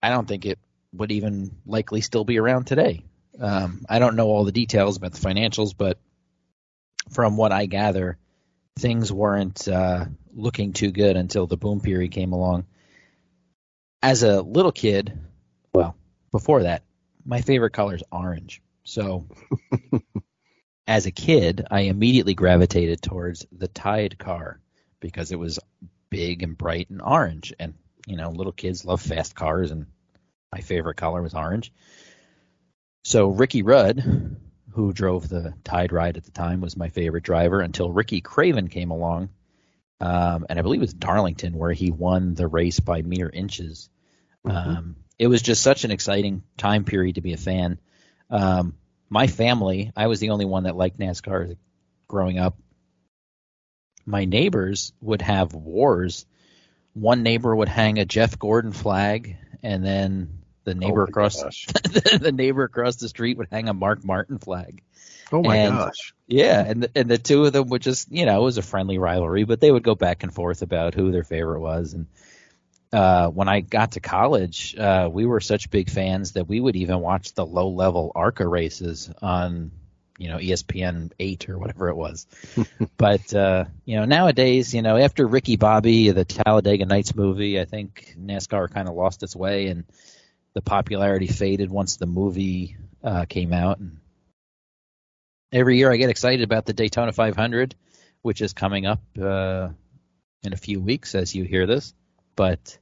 [0.00, 0.60] I don't think it
[0.92, 3.02] would even likely still be around today.
[3.40, 5.98] Um, I don't know all the details about the financials, but
[7.10, 8.18] from what I gather,
[8.78, 12.66] things weren't uh, looking too good until the boom period came along.
[14.02, 15.18] As a little kid,
[15.72, 15.96] well,
[16.30, 16.82] before that,
[17.24, 18.60] my favorite color is orange.
[18.84, 19.26] So,
[20.86, 24.60] as a kid, I immediately gravitated towards the Tide car
[24.98, 25.60] because it was
[26.10, 27.54] big and bright and orange.
[27.58, 27.74] And,
[28.06, 29.86] you know, little kids love fast cars, and
[30.52, 31.72] my favorite color was orange.
[33.04, 34.36] So, Ricky Rudd,
[34.74, 38.68] who drove the Tide Ride at the time, was my favorite driver until Ricky Craven
[38.68, 39.30] came along.
[40.00, 43.88] Um, and I believe it was Darlington where he won the race by mere inches.
[44.44, 44.56] Mm-hmm.
[44.56, 47.78] Um, it was just such an exciting time period to be a fan.
[48.28, 48.74] Um,
[49.08, 51.56] my family, I was the only one that liked NASCAR
[52.08, 52.56] growing up.
[54.04, 56.26] My neighbors would have wars.
[56.94, 62.18] One neighbor would hang a Jeff Gordon flag, and then the neighbor oh across the,
[62.22, 64.82] the, neighbor across the street would hang a Mark Martin flag.
[65.32, 66.14] Oh my and, gosh!
[66.26, 68.62] Yeah, and the, and the two of them would just you know it was a
[68.62, 71.94] friendly rivalry, but they would go back and forth about who their favorite was.
[71.94, 72.06] And
[72.92, 76.76] uh, when I got to college, uh, we were such big fans that we would
[76.76, 79.70] even watch the low level ARCA races on
[80.18, 82.26] you know ESPN eight or whatever it was.
[82.96, 87.64] but uh, you know nowadays, you know after Ricky Bobby, the Talladega Nights movie, I
[87.64, 89.84] think NASCAR kind of lost its way and
[90.54, 93.78] the popularity faded once the movie uh, came out.
[93.78, 93.98] And
[95.52, 97.74] every year I get excited about the Daytona 500,
[98.22, 99.68] which is coming up uh,
[100.42, 101.94] in a few weeks as you hear this.
[102.36, 102.78] But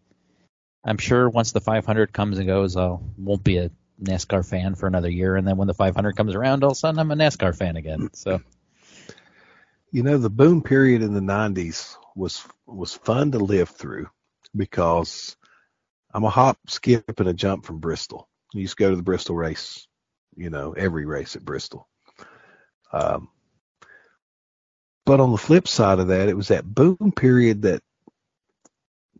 [0.84, 3.70] I'm sure once the 500 comes and goes, I won't be a
[4.02, 6.78] NASCAR fan for another year, and then when the 500 comes around, all of a
[6.78, 8.10] sudden I'm a NASCAR fan again.
[8.14, 8.40] So,
[9.92, 14.08] you know, the boom period in the 90s was was fun to live through
[14.54, 15.36] because
[16.12, 18.28] I'm a hop, skip, and a jump from Bristol.
[18.52, 19.86] Used to go to the Bristol race,
[20.36, 21.88] you know, every race at Bristol.
[22.92, 23.28] Um,
[25.06, 27.82] but on the flip side of that, it was that boom period that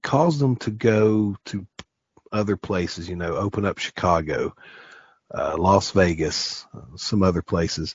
[0.03, 1.66] caused them to go to
[2.32, 4.55] other places, you know, open up Chicago,
[5.32, 7.95] uh, Las Vegas, uh, some other places,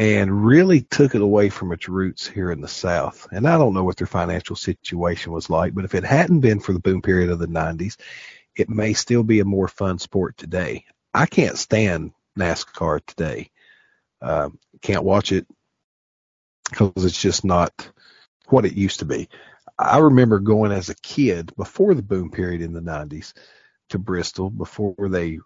[0.00, 3.28] and really took it away from its roots here in the South.
[3.32, 6.58] And I don't know what their financial situation was like, but if it hadn't been
[6.58, 7.98] for the boom period of the 90s,
[8.56, 10.86] it may still be a more fun sport today.
[11.12, 13.50] I can't stand NASCAR today.
[14.22, 14.48] Uh,
[14.80, 15.46] can't watch it
[16.70, 17.90] because it's just not
[18.48, 19.28] what it used to be.
[19.78, 23.34] I remember going as a kid before the boom period in the 90s
[23.90, 25.40] to Bristol before they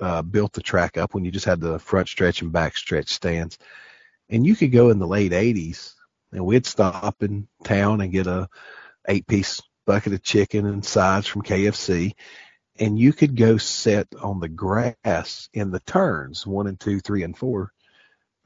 [0.00, 3.10] uh, built the track up when you just had the front stretch and back stretch
[3.10, 3.58] stands.
[4.32, 5.92] And you could go in the late 80s
[6.32, 8.48] and we'd stop in town and get a
[9.06, 12.14] eight piece bucket of chicken and sides from KFC.
[12.78, 17.22] And you could go sit on the grass in the turns one and two, three
[17.22, 17.72] and four,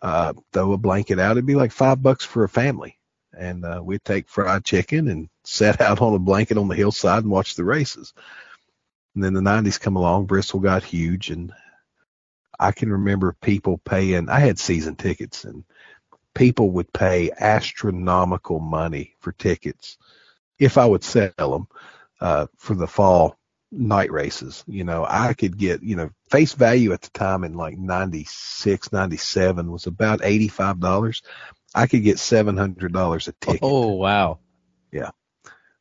[0.03, 1.33] uh, throw a blanket out.
[1.33, 2.99] It'd be like five bucks for a family.
[3.39, 7.23] And uh, we'd take fried chicken and sit out on a blanket on the hillside
[7.23, 8.13] and watch the races.
[9.15, 11.53] And then the 90s come along, Bristol got huge, and
[12.59, 14.29] I can remember people paying.
[14.29, 15.65] I had season tickets, and
[16.37, 19.97] people would pay astronomical money for tickets
[20.59, 21.67] if I would sell them
[22.21, 23.39] uh, for the fall
[23.73, 24.63] night races.
[24.67, 28.93] You know, I could get, you know, face value at the time in like 96,
[28.93, 31.23] 97 was about $85.
[31.75, 33.61] I could get $700 a ticket.
[33.63, 34.39] Oh, wow.
[34.93, 35.11] Yeah.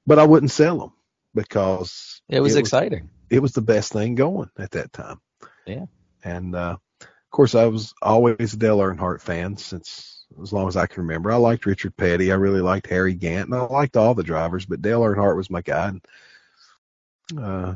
[0.08, 0.94] But I wouldn't sell them
[1.34, 3.02] because it was it exciting.
[3.02, 5.20] Was, it was the best thing going at that time.
[5.66, 5.86] Yeah.
[6.24, 10.76] And uh, of course, I was always a Dale Earnhardt fan since as long as
[10.76, 11.32] I can remember.
[11.32, 12.32] I liked Richard Petty.
[12.32, 15.50] I really liked Harry Gant, and I liked all the drivers, but Dale Earnhardt was
[15.50, 15.90] my guy.
[15.90, 17.76] And, uh,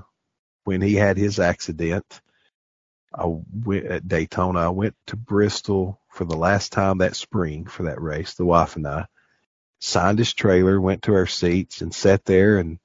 [0.64, 2.22] when he had his accident,
[3.14, 4.60] I went at Daytona.
[4.60, 8.36] I went to Bristol for the last time that spring for that race.
[8.36, 9.08] The wife and I
[9.80, 12.80] signed his trailer, went to our seats, and sat there and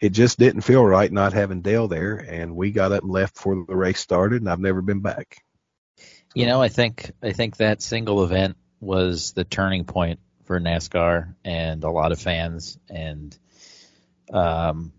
[0.00, 3.34] it just didn't feel right not having Dale there, and we got up and left
[3.34, 5.42] before the race started, and I've never been back.
[6.36, 11.34] You know, I think I think that single event was the turning point for NASCAR
[11.44, 13.36] and a lot of fans, and
[14.30, 14.92] um,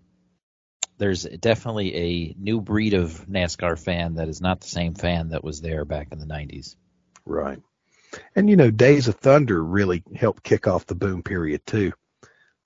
[0.97, 5.43] there's definitely a new breed of NASCAR fan that is not the same fan that
[5.43, 6.75] was there back in the '90s.
[7.23, 7.61] Right,
[8.35, 11.93] and you know, Days of Thunder really helped kick off the boom period too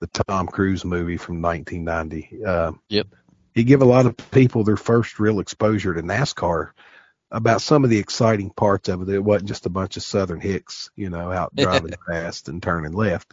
[0.02, 2.44] the Tom Cruise movie from 1990.
[2.44, 3.06] Uh, yep.
[3.54, 6.72] He gave a lot of people their first real exposure to NASCAR
[7.32, 9.08] about some of the exciting parts of it.
[9.08, 12.92] It wasn't just a bunch of Southern hicks, you know, out driving fast and turning
[12.92, 13.32] left.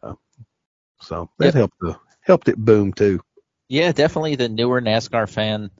[0.00, 0.14] Uh,
[1.00, 1.54] so that yep.
[1.54, 3.20] helped the helped it boom too.
[3.68, 5.70] Yeah, definitely the newer NASCAR fan.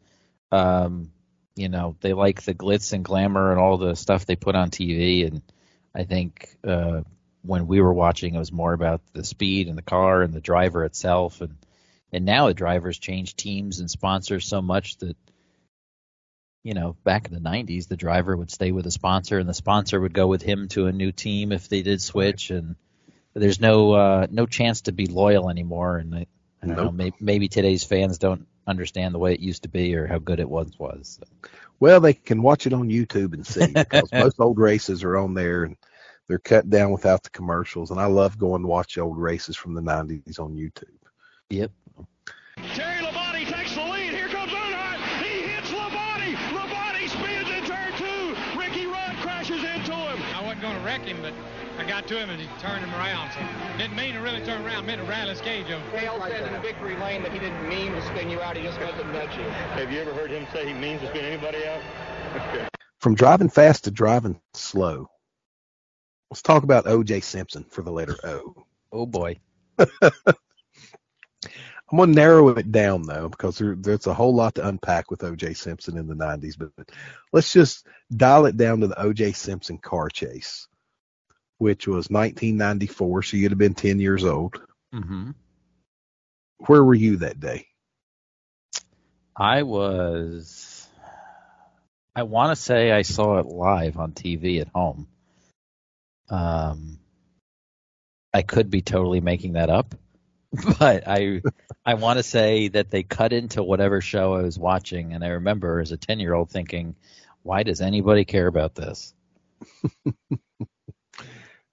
[0.51, 1.13] Um,
[1.55, 4.71] you know, they like the glitz and glamour and all the stuff they put on
[4.71, 5.43] TV, and
[5.95, 7.03] I think uh,
[7.43, 10.41] when we were watching, it was more about the speed and the car and the
[10.41, 11.43] driver itself.
[11.43, 11.57] And
[12.11, 15.17] and now the drivers change teams and sponsors so much that
[16.65, 19.55] you know back in the 90s, the driver would stay with a sponsor and the
[19.55, 22.51] sponsor would go with him to a new team if they did switch.
[22.51, 22.75] And
[23.35, 25.99] there's no uh, no chance to be loyal anymore.
[25.99, 26.27] And I,
[26.63, 26.87] I don't nope.
[26.87, 30.19] know, maybe, maybe today's fans don't understand the way it used to be or how
[30.19, 31.21] good it once was.
[31.21, 31.49] So.
[31.79, 35.35] Well, they can watch it on YouTube and see because most old races are on
[35.35, 35.77] there and
[36.29, 39.75] they're cut down without the commercials, and I love going to watch old races from
[39.75, 40.85] the '90s on YouTube.
[41.51, 41.71] Yep.
[51.05, 51.35] Wasn't going to wreck him,
[51.77, 53.31] but I got to him and he turned him around.
[53.33, 54.87] So didn't mean to really turn around.
[54.87, 55.91] Meant to rattle his cage over.
[55.93, 58.57] Dale said in victory lane that he didn't mean to spin you out.
[58.57, 59.45] He just meant to nudge you.
[59.45, 62.69] Have you ever heard him say he means to spin anybody out?
[62.99, 65.09] From driving fast to driving slow,
[66.31, 67.21] Let's talk about O.J.
[67.21, 68.55] Simpson for the letter O.
[68.91, 69.39] Oh boy.
[69.79, 69.89] I'm
[71.99, 75.23] going to narrow it down though because there, there's a whole lot to unpack with
[75.23, 75.55] O.J.
[75.55, 76.59] Simpson in the 90s.
[76.59, 76.91] But, but
[77.33, 77.87] let's just
[78.17, 79.33] dial it down to the O.J.
[79.33, 80.67] Simpson car chase,
[81.59, 83.23] which was 1994.
[83.23, 84.61] So you'd have been 10 years old.
[84.95, 85.31] Mm-hmm.
[86.67, 87.67] Where were you that day?
[89.37, 90.89] I was.
[92.15, 95.09] I want to say I saw it live on TV at home.
[96.31, 97.01] Um,
[98.33, 99.95] I could be totally making that up,
[100.79, 101.43] but I
[101.85, 105.29] I want to say that they cut into whatever show I was watching, and I
[105.29, 106.95] remember as a ten year old thinking,
[107.43, 109.13] why does anybody care about this?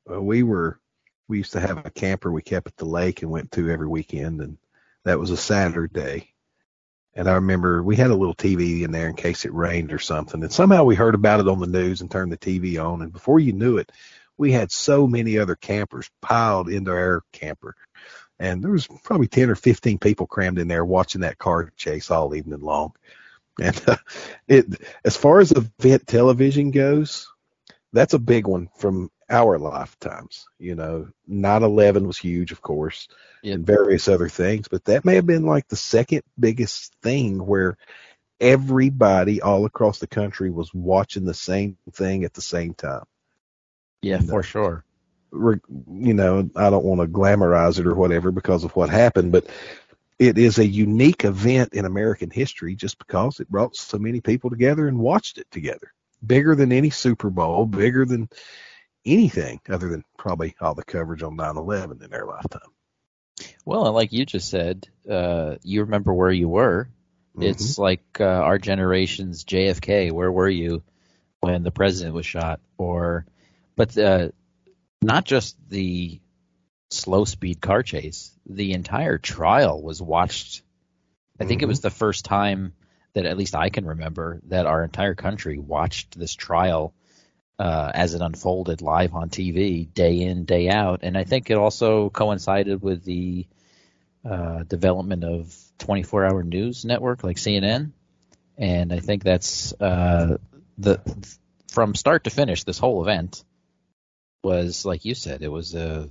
[0.06, 0.80] well, we were
[1.28, 3.88] we used to have a camper we kept at the lake and went to every
[3.88, 4.58] weekend, and
[5.06, 6.34] that was a Saturday.
[7.14, 10.00] And I remember we had a little TV in there in case it rained or
[10.00, 10.42] something.
[10.42, 13.02] And somehow we heard about it on the news and turned the TV on.
[13.02, 13.92] And before you knew it,
[14.38, 17.76] we had so many other campers piled into our camper.
[18.40, 22.10] And there was probably 10 or 15 people crammed in there watching that car chase
[22.12, 22.94] all evening long.
[23.62, 23.98] And uh,
[24.48, 24.66] it,
[25.04, 27.28] as far as event television goes,
[27.92, 30.46] that's a big one from our lifetimes.
[30.60, 33.08] You know, 9/11 was huge, of course,
[33.44, 37.78] and various other things, but that may have been like the second biggest thing where
[38.40, 43.06] everybody all across the country was watching the same thing at the same time.
[44.02, 44.86] Yeah, and, for uh, sure.
[45.34, 49.48] You know, I don't want to glamorize it or whatever because of what happened, but
[50.20, 54.50] it is a unique event in American history just because it brought so many people
[54.50, 55.94] together and watched it together.
[56.26, 58.30] Bigger than any Super Bowl, bigger than
[59.06, 62.62] anything other than probably all the coverage on 9/11 in their lifetime.
[63.66, 66.90] Well, and like you just said, uh, you remember where you were.
[67.36, 67.44] Mm-hmm.
[67.44, 70.12] It's like uh, our generation's JFK.
[70.12, 70.84] Where were you
[71.40, 72.60] when the president was shot?
[72.78, 73.26] Or,
[73.76, 74.30] but uh,
[75.02, 76.20] not just the
[76.90, 78.32] slow speed car chase.
[78.46, 80.62] The entire trial was watched.
[81.40, 81.66] I think mm-hmm.
[81.66, 82.74] it was the first time
[83.14, 86.94] that at least I can remember that our entire country watched this trial
[87.62, 91.58] uh, as it unfolded live on TV day in day out, and I think it
[91.58, 93.46] also coincided with the
[94.28, 97.92] uh, development of 24-hour news network like CNN,
[98.58, 100.38] and I think that's uh,
[100.80, 101.02] the
[101.68, 102.64] from start to finish.
[102.64, 103.44] This whole event
[104.44, 106.10] was like you said, it was a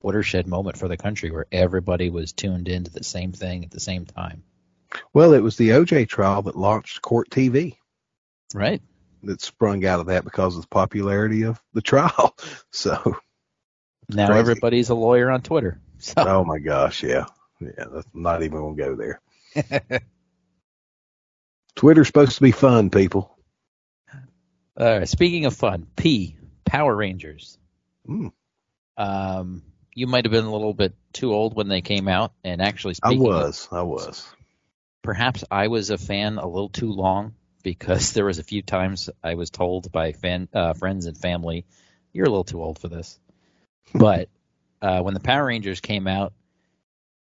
[0.00, 3.80] watershed moment for the country where everybody was tuned into the same thing at the
[3.80, 4.44] same time.
[5.12, 7.76] Well, it was the OJ trial that launched Court TV.
[8.54, 8.80] Right
[9.26, 12.36] that sprung out of that because of the popularity of the trial.
[12.70, 13.16] So
[14.10, 14.40] now crazy.
[14.40, 15.80] everybody's a lawyer on Twitter.
[15.98, 16.12] So.
[16.18, 17.24] Oh my gosh, yeah,
[17.58, 17.86] yeah.
[17.90, 19.20] That's not even gonna go there.
[21.74, 23.34] Twitter's supposed to be fun, people.
[24.76, 25.08] All right.
[25.08, 27.58] Speaking of fun, P Power Rangers.
[28.06, 28.30] Mm.
[28.98, 29.62] Um,
[29.94, 32.92] you might have been a little bit too old when they came out, and actually,
[32.92, 34.26] speaking I was, of, I was.
[35.02, 37.34] Perhaps I was a fan a little too long
[37.66, 41.66] because there was a few times I was told by fan, uh, friends and family,
[42.12, 43.18] "You're a little too old for this."
[43.94, 44.28] but
[44.80, 46.32] uh, when the Power Rangers came out,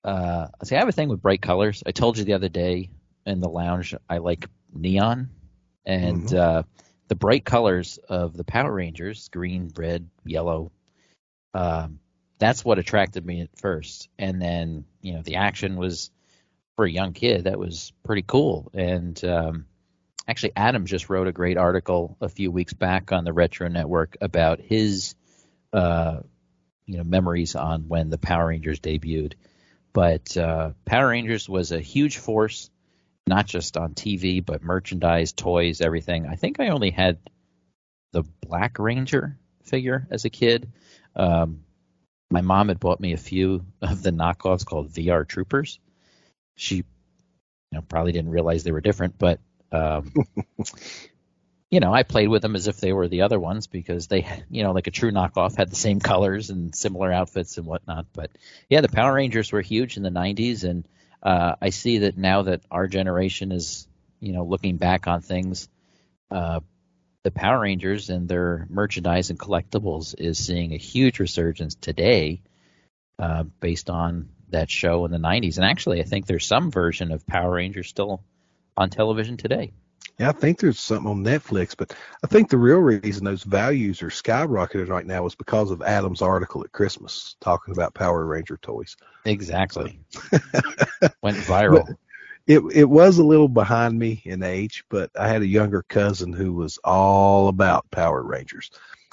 [0.04, 1.84] uh, see, I have a thing with bright colors.
[1.86, 2.90] I told you the other day
[3.26, 5.30] in the lounge I like neon,
[5.86, 6.38] and mm-hmm.
[6.38, 6.64] uh,
[7.08, 10.72] the bright colors of the Power Rangers green, red, yellow
[11.56, 12.00] um,
[12.38, 14.10] that's what attracted me at first.
[14.20, 16.12] And then, you know, the action was
[16.76, 18.70] for a young kid, that was pretty cool.
[18.74, 19.66] And um,
[20.28, 24.18] actually, Adam just wrote a great article a few weeks back on the Retro Network
[24.22, 25.16] about his,
[25.74, 26.20] uh,
[26.86, 29.34] you know, memories on when the Power Rangers debuted.
[29.94, 32.70] But uh, Power Rangers was a huge force,
[33.28, 36.28] not just on TV, but merchandise, toys, everything.
[36.28, 37.20] I think I only had
[38.12, 40.72] the Black Ranger figure as a kid.
[41.16, 41.62] Um,
[42.30, 45.80] my mom had bought me a few of the knockoffs called VR Troopers.
[46.56, 46.84] She, you
[47.72, 49.40] know, probably didn't realize they were different, but
[49.76, 50.14] um,
[51.72, 54.26] you know, I played with them as if they were the other ones because they,
[54.50, 58.06] you know, like a true knockoff had the same colors and similar outfits and whatnot.
[58.14, 58.32] But
[58.70, 60.88] yeah, the Power Rangers were huge in the '90s, and
[61.22, 63.88] uh, I see that now that our generation is,
[64.20, 65.68] you know, looking back on things,
[66.32, 66.62] uh,
[67.24, 72.42] the Power Rangers and their merchandise and collectibles is seeing a huge resurgence today,
[73.18, 75.58] uh, based on that show in the '90s.
[75.58, 78.24] And actually, I think there's some version of Power Rangers still
[78.78, 79.72] on television today.
[80.20, 84.02] Yeah, I think there's something on Netflix, but I think the real reason those values
[84.02, 88.58] are skyrocketed right now is because of Adam's article at Christmas talking about Power Ranger
[88.62, 88.96] toys.
[89.26, 90.00] Exactly.
[91.22, 91.86] Went viral.
[91.86, 91.98] But,
[92.48, 96.32] it it was a little behind me in age, but I had a younger cousin
[96.32, 98.70] who was all about Power Rangers.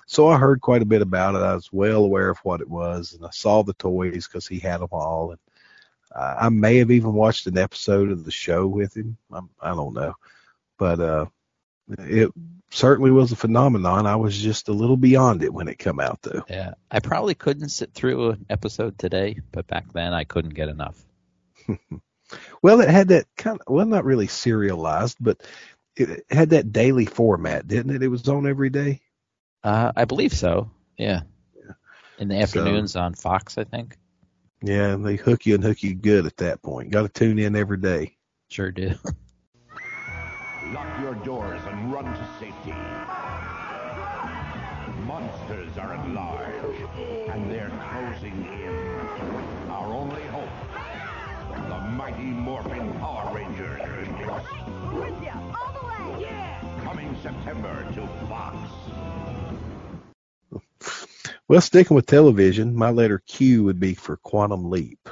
[0.06, 1.38] So I heard quite a bit about it.
[1.38, 4.58] I was well aware of what it was, and I saw the toys because he
[4.58, 5.30] had them all.
[5.30, 5.40] And
[6.14, 9.16] I, I may have even watched an episode of the show with him.
[9.30, 10.14] I'm, I do not know,
[10.78, 11.26] but uh,
[11.98, 12.30] it
[12.70, 14.06] certainly was a phenomenon.
[14.06, 16.44] I was just a little beyond it when it come out, though.
[16.48, 20.68] Yeah, I probably couldn't sit through an episode today, but back then I couldn't get
[20.68, 21.02] enough.
[22.62, 25.42] Well, it had that kind of, well, not really serialized, but
[25.96, 28.02] it had that daily format, didn't it?
[28.02, 29.00] It was on every day.
[29.62, 30.70] Uh, I believe so.
[30.96, 31.22] Yeah.
[31.54, 31.72] yeah.
[32.18, 33.96] In the afternoons so, on Fox, I think.
[34.62, 36.90] Yeah, they hook you and hook you good at that point.
[36.90, 38.16] Got to tune in every day.
[38.48, 38.94] Sure do.
[40.72, 42.72] Lock your doors and run to safety.
[45.04, 46.54] Monsters are at large,
[47.28, 49.68] and they're closing in.
[49.68, 50.48] Our only hope
[51.68, 53.80] the mighty Morphin Power Rangers.
[54.92, 56.22] With ya, all the way!
[56.22, 56.80] Yeah!
[56.84, 58.56] Coming September to Fox.
[61.48, 65.08] Well, sticking with television, my letter Q would be for Quantum Leap.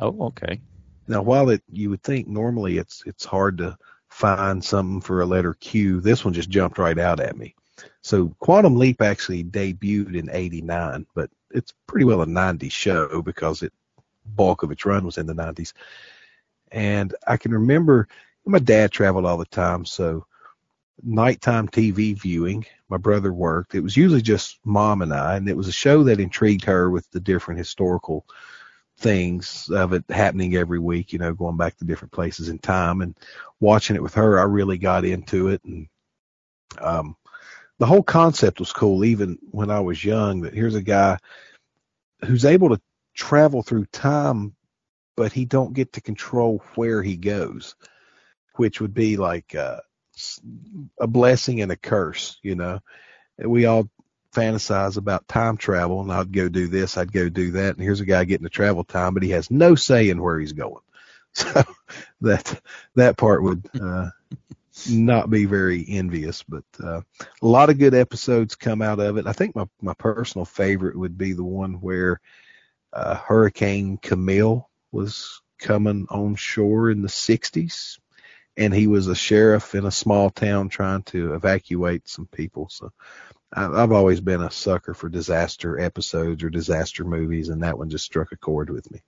[0.00, 0.60] Oh, okay.
[1.08, 3.76] Now, while it you would think normally it's it's hard to
[4.08, 7.54] find something for a letter Q, this one just jumped right out at me.
[8.02, 13.62] So Quantum Leap actually debuted in '89, but it's pretty well a '90s show because
[13.62, 13.72] it
[14.24, 15.72] bulk of its run was in the '90s.
[16.70, 18.08] And I can remember
[18.44, 20.26] my dad traveled all the time, so
[21.02, 22.64] nighttime TV viewing.
[22.88, 23.74] My brother worked.
[23.74, 26.90] It was usually just mom and I, and it was a show that intrigued her
[26.90, 28.24] with the different historical
[28.98, 33.00] things of it happening every week, you know, going back to different places in time
[33.00, 33.16] and
[33.60, 35.88] watching it with her, I really got into it and
[36.80, 37.16] um
[37.78, 41.18] the whole concept was cool even when I was young that here's a guy
[42.24, 42.80] who's able to
[43.14, 44.54] travel through time
[45.16, 47.74] but he don't get to control where he goes,
[48.56, 49.80] which would be like uh
[51.00, 52.80] a blessing and a curse, you know.
[53.38, 53.88] We all
[54.34, 57.74] fantasize about time travel and I'd go do this, I'd go do that.
[57.74, 60.38] And here's a guy getting the travel time, but he has no say in where
[60.38, 60.82] he's going.
[61.34, 61.62] So
[62.20, 62.60] that,
[62.94, 64.10] that part would, uh,
[64.90, 69.26] not be very envious, but, uh, a lot of good episodes come out of it.
[69.26, 72.20] I think my, my personal favorite would be the one where,
[72.92, 77.98] uh, Hurricane Camille was coming on shore in the sixties
[78.56, 82.68] and he was a sheriff in a small town trying to evacuate some people.
[82.70, 82.92] So
[83.52, 88.04] I've always been a sucker for disaster episodes or disaster movies, and that one just
[88.04, 89.02] struck a chord with me.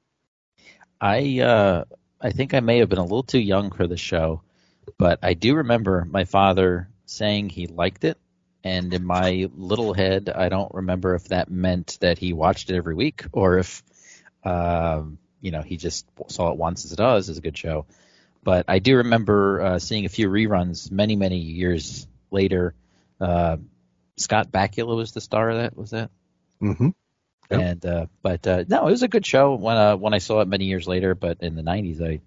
[1.01, 1.85] I uh,
[2.21, 4.43] I think I may have been a little too young for the show,
[4.99, 8.19] but I do remember my father saying he liked it,
[8.65, 12.77] and in my little head, I don't remember if that meant that he watched it
[12.77, 13.83] every week or if,
[14.43, 17.87] um, you know, he just saw it once as it does as a good show.
[18.45, 22.75] But I do remember uh, seeing a few reruns many many years later.
[23.21, 23.57] Uh,
[24.17, 25.77] Scott Bakula was the star of that.
[25.77, 26.11] Was that?
[26.63, 26.91] Mm-hmm.
[27.51, 27.61] Yep.
[27.61, 30.41] And uh, but uh, no, it was a good show when uh, when I saw
[30.41, 31.15] it many years later.
[31.15, 32.21] But in the '90s, I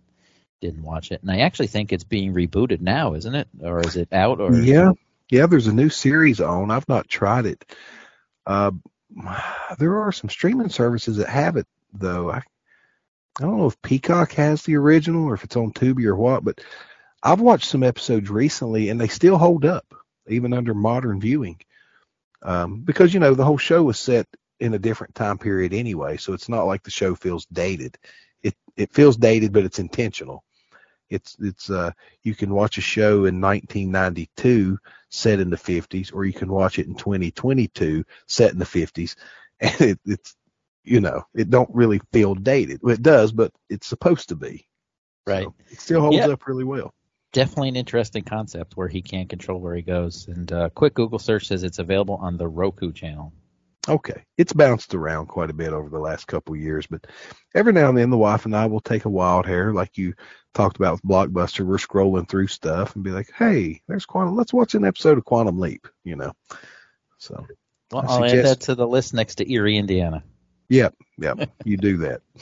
[0.62, 3.48] didn't watch it, and I actually think it's being rebooted now, isn't it?
[3.62, 4.40] Or is it out?
[4.40, 4.92] Or yeah,
[5.30, 5.46] yeah.
[5.46, 6.72] There's a new series on.
[6.72, 7.66] I've not tried it.
[8.46, 8.72] Uh,
[9.80, 12.32] there are some streaming services that have it though.
[12.32, 12.42] I
[13.40, 16.44] I don't know if Peacock has the original or if it's on Tubi or what,
[16.44, 16.60] but
[17.22, 19.86] I've watched some episodes recently and they still hold up
[20.28, 21.60] even under modern viewing.
[22.42, 24.28] Um, because you know the whole show was set
[24.60, 27.98] in a different time period anyway, so it's not like the show feels dated.
[28.44, 30.44] It it feels dated, but it's intentional.
[31.10, 31.92] It's it's uh
[32.24, 34.78] you can watch a show in 1992
[35.10, 39.16] set in the 50s, or you can watch it in 2022 set in the 50s,
[39.60, 40.36] and it, it's
[40.88, 42.82] you know it don't really feel dated.
[42.84, 44.68] It does, but it's supposed to be.
[45.26, 45.44] Right.
[45.44, 46.94] So it still holds up really well.
[47.34, 50.28] definitely an interesting concept where he can't control where he goes.
[50.28, 53.34] And uh, quick Google search says it's available on the Roku channel.
[53.90, 54.24] Okay.
[54.38, 57.08] It's bounced around quite a bit over the last couple of years, but
[57.56, 60.14] every now and then the wife and I will take a wild hair, like you
[60.54, 61.66] talked about with Blockbuster.
[61.66, 64.36] We're scrolling through stuff and be like, hey, there's Quantum.
[64.36, 66.34] Let's watch an episode of Quantum Leap, you know.
[67.18, 67.46] So,
[67.92, 70.24] Well, I'll add that to the list next to Erie, Indiana.
[70.70, 72.22] Yep, yep, you do that.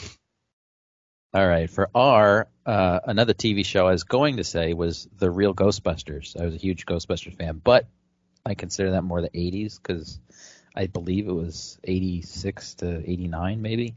[1.34, 1.70] All right.
[1.70, 6.40] For R, uh, another TV show I was going to say was The Real Ghostbusters.
[6.40, 7.88] I was a huge Ghostbusters fan, but
[8.46, 10.20] I consider that more the 80s because
[10.76, 13.96] I believe it was 86 to 89, maybe.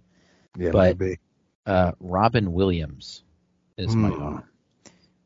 [0.56, 1.18] Yeah, but maybe.
[1.66, 3.22] Uh, Robin Williams
[3.76, 4.22] is my Hmm.
[4.22, 4.44] R.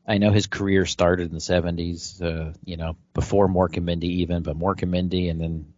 [0.05, 4.21] I know his career started in the 70s, uh, you know, before Mork and Mindy
[4.21, 5.73] even, but Mork and Mindy, and then,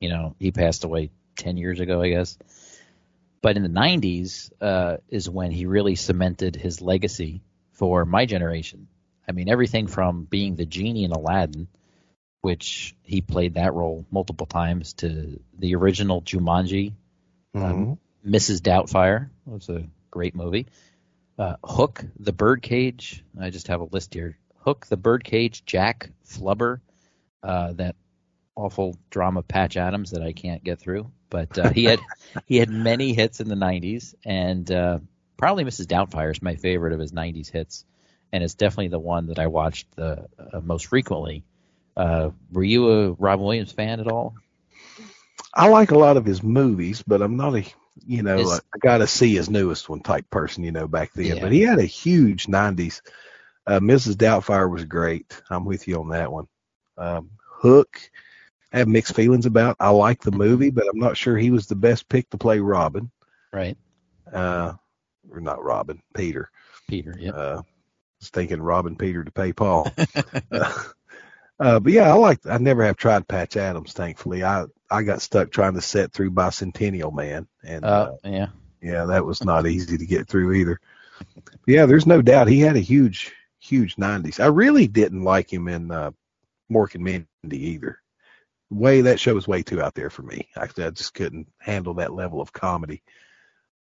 [0.00, 2.36] you know, he passed away 10 years ago, I guess.
[3.42, 7.42] But in the 90s uh, is when he really cemented his legacy
[7.72, 8.88] for my generation.
[9.26, 11.68] I mean, everything from being the genie in Aladdin,
[12.42, 16.92] which he played that role multiple times, to the original Jumanji,
[17.54, 18.60] um, Mrs.
[18.60, 20.66] Doubtfire was a great movie.
[21.38, 23.24] Uh, Hook, The Birdcage.
[23.40, 24.36] I just have a list here.
[24.58, 26.80] Hook, The Birdcage, Jack, Flubber,
[27.42, 27.96] uh, that
[28.54, 31.10] awful drama Patch Adams that I can't get through.
[31.30, 32.00] But uh, he had
[32.46, 34.98] he had many hits in the '90s, and uh,
[35.36, 35.86] probably Mrs.
[35.86, 37.84] Doubtfire is my favorite of his '90s hits,
[38.32, 41.44] and it's definitely the one that I watched the uh, most frequently.
[41.96, 44.34] Uh, were you a Robin Williams fan at all?
[45.54, 47.64] I like a lot of his movies, but I'm not a
[48.06, 51.12] you know His- I got to see his newest one type person, you know, back
[51.14, 51.26] then.
[51.26, 51.40] Yeah.
[51.40, 53.02] But he had a huge '90s.
[53.66, 54.16] Uh, Mrs.
[54.16, 55.40] Doubtfire was great.
[55.50, 56.48] I'm with you on that one.
[56.96, 58.00] Um, Hook,
[58.72, 59.76] I have mixed feelings about.
[59.80, 62.60] I like the movie, but I'm not sure he was the best pick to play
[62.60, 63.10] Robin.
[63.52, 63.76] Right.
[64.32, 64.74] Uh,
[65.30, 66.50] or not Robin, Peter.
[66.88, 67.14] Peter.
[67.18, 67.30] Yeah.
[67.32, 67.62] Uh,
[68.20, 69.90] was thinking Robin Peter to pay Paul.
[70.52, 70.82] uh,
[71.58, 72.46] Uh, but yeah, I like.
[72.46, 73.92] I never have tried Patch Adams.
[73.92, 78.46] Thankfully, I I got stuck trying to set through Bicentennial Man, and Uh, yeah.
[78.80, 80.80] yeah, that was not easy to get through either.
[81.34, 84.40] But yeah, there's no doubt he had a huge, huge '90s.
[84.40, 86.12] I really didn't like him in uh,
[86.72, 87.26] Mork and Mindy
[87.72, 87.98] either.
[88.70, 90.48] Way that show was way too out there for me.
[90.56, 93.02] I, I just couldn't handle that level of comedy.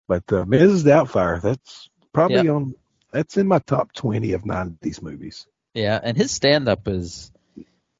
[0.08, 0.84] But uh, Mrs.
[0.84, 2.52] Doubtfire, that's probably Yeah.
[2.52, 2.74] on.
[3.12, 5.46] That's in my top twenty of '90s movies.
[5.74, 7.30] Yeah, and his stand up is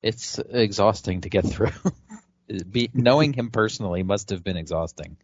[0.02, 1.70] it's exhausting to get through.
[2.70, 5.16] Be, knowing him personally must have been exhausting.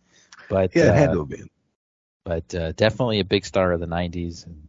[0.48, 1.50] But Yeah, it had uh, to have been.
[2.24, 4.46] But uh, definitely a big star of the '90s.
[4.46, 4.68] And,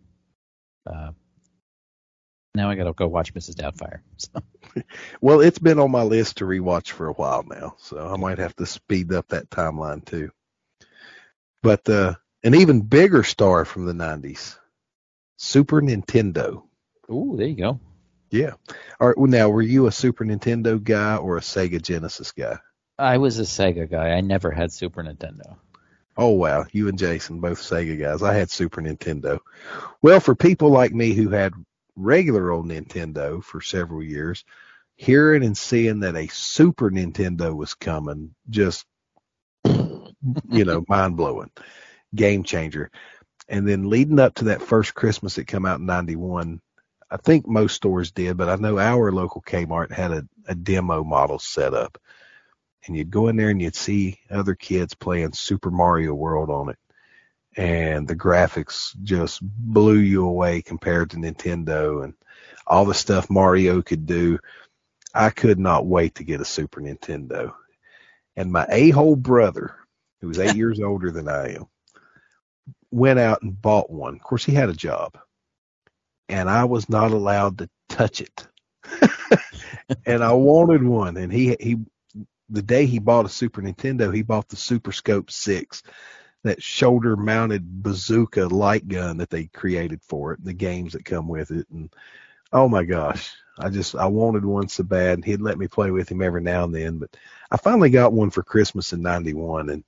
[0.85, 1.11] uh,
[2.55, 3.55] now I got to go watch Mrs.
[3.55, 3.99] Doubtfire.
[4.17, 4.41] So,
[5.21, 8.39] Well, it's been on my list to rewatch for a while now, so I might
[8.39, 10.31] have to speed up that timeline too.
[11.63, 14.57] But uh, an even bigger star from the '90s,
[15.37, 16.63] Super Nintendo.
[17.09, 17.79] ooh, there you go.
[18.31, 18.53] Yeah.
[18.99, 19.17] All right.
[19.17, 22.57] Well, now, were you a Super Nintendo guy or a Sega Genesis guy?
[22.97, 24.09] I was a Sega guy.
[24.11, 25.57] I never had Super Nintendo.
[26.17, 28.21] Oh wow, you and Jason both Sega guys.
[28.23, 29.39] I had Super Nintendo.
[30.01, 31.53] Well, for people like me who had
[31.95, 34.43] regular old Nintendo for several years,
[34.95, 38.85] hearing and seeing that a Super Nintendo was coming just
[39.63, 41.51] you know, mind blowing.
[42.13, 42.91] Game changer.
[43.47, 46.61] And then leading up to that first Christmas that come out in ninety one,
[47.09, 51.03] I think most stores did, but I know our local Kmart had a, a demo
[51.03, 51.97] model set up
[52.85, 56.69] and you'd go in there and you'd see other kids playing Super Mario World on
[56.69, 56.77] it.
[57.57, 62.13] And the graphics just blew you away compared to Nintendo and
[62.65, 64.39] all the stuff Mario could do.
[65.13, 67.53] I could not wait to get a Super Nintendo.
[68.35, 69.75] And my a-hole brother,
[70.21, 71.65] who was eight years older than I am,
[72.91, 74.15] went out and bought one.
[74.15, 75.17] Of course, he had a job.
[76.29, 78.47] And I was not allowed to touch it.
[80.05, 81.17] and I wanted one.
[81.17, 81.77] And he, he,
[82.49, 85.83] the day he bought a Super Nintendo, he bought the Super Scope 6,
[86.43, 91.05] that shoulder mounted bazooka light gun that they created for it, and the games that
[91.05, 91.67] come with it.
[91.69, 91.93] And
[92.51, 95.15] oh my gosh, I just, I wanted one so bad.
[95.15, 96.97] And he'd let me play with him every now and then.
[96.97, 97.15] But
[97.51, 99.69] I finally got one for Christmas in 91.
[99.69, 99.83] And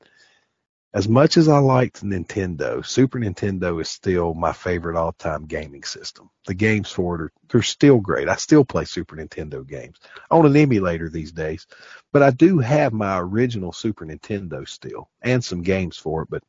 [0.93, 5.83] as much as I liked Nintendo, Super Nintendo is still my favorite all time gaming
[5.83, 6.29] system.
[6.45, 8.29] The games for it are, they're still great.
[8.29, 9.97] I still play Super Nintendo games.
[10.29, 11.65] I own an emulator these days,
[12.11, 16.43] but I do have my original Super Nintendo still and some games for it, but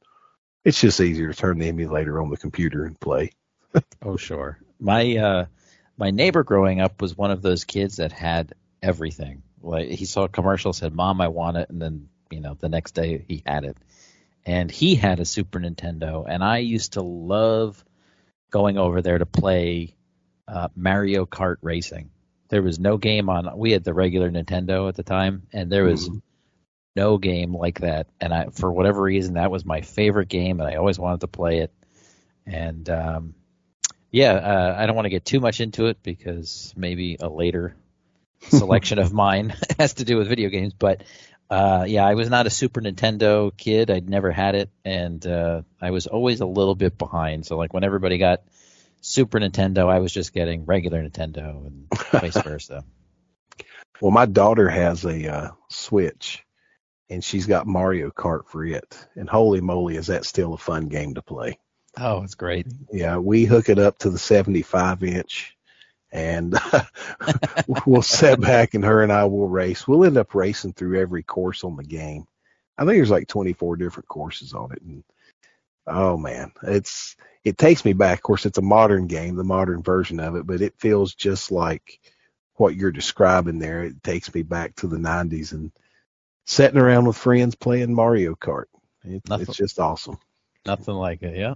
[0.62, 3.32] it's just easier to turn the emulator on the computer and play.
[4.02, 4.58] Oh, sure.
[4.78, 5.46] My uh,
[5.96, 9.42] my neighbor growing up was one of those kids that had everything.
[9.62, 12.68] Like he saw a commercial, said, "Mom, I want it," and then you know the
[12.68, 13.76] next day he had it.
[14.46, 17.82] And he had a Super Nintendo, and I used to love
[18.50, 19.94] going over there to play
[20.46, 22.10] uh, Mario Kart Racing.
[22.48, 23.56] There was no game on.
[23.56, 26.20] We had the regular Nintendo at the time, and there was Mhm.
[26.94, 28.06] no game like that.
[28.20, 31.28] And I, for whatever reason, that was my favorite game, and I always wanted to
[31.28, 31.72] play it.
[32.46, 33.34] And um,
[34.10, 37.74] yeah, uh, I don't want to get too much into it because maybe a later
[38.48, 40.74] selection of mine has to do with video games.
[40.74, 41.02] But
[41.50, 43.90] uh, yeah, I was not a Super Nintendo kid.
[43.90, 47.46] I'd never had it, and uh, I was always a little bit behind.
[47.46, 48.42] So like when everybody got
[49.00, 52.84] Super Nintendo, I was just getting regular Nintendo, and vice versa.
[54.00, 56.44] Well, my daughter has a uh, Switch,
[57.10, 59.06] and she's got Mario Kart for it.
[59.14, 61.58] And holy moly, is that still a fun game to play?
[61.96, 62.66] Oh, it's great.
[62.92, 65.53] Yeah, we hook it up to the 75 inch,
[66.14, 66.56] and
[67.86, 69.86] we'll sit back, and her and I will race.
[69.86, 72.24] We'll end up racing through every course on the game.
[72.78, 75.04] I think there's like 24 different courses on it, and
[75.86, 78.18] oh man, it's it takes me back.
[78.18, 81.50] Of course, it's a modern game, the modern version of it, but it feels just
[81.50, 81.98] like
[82.54, 83.82] what you're describing there.
[83.82, 85.72] It takes me back to the 90s and
[86.46, 88.66] sitting around with friends playing Mario Kart.
[89.02, 90.18] It, Nothing- it's just awesome.
[90.64, 91.36] Nothing like it.
[91.36, 91.54] Yeah.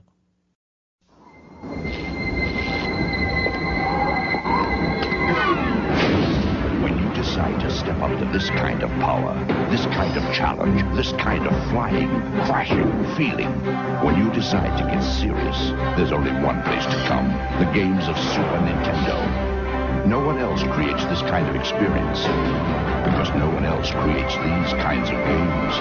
[7.38, 9.32] To step up to this kind of power,
[9.70, 12.08] this kind of challenge, this kind of flying,
[12.46, 13.52] crashing, feeling,
[14.04, 17.28] when you decide to get serious, there's only one place to come
[17.60, 20.06] the games of Super Nintendo.
[20.06, 22.22] No one else creates this kind of experience
[23.06, 25.78] because no one else creates these kinds of games.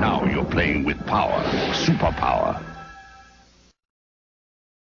[0.00, 1.42] Now you're playing with power,
[1.72, 2.73] superpower.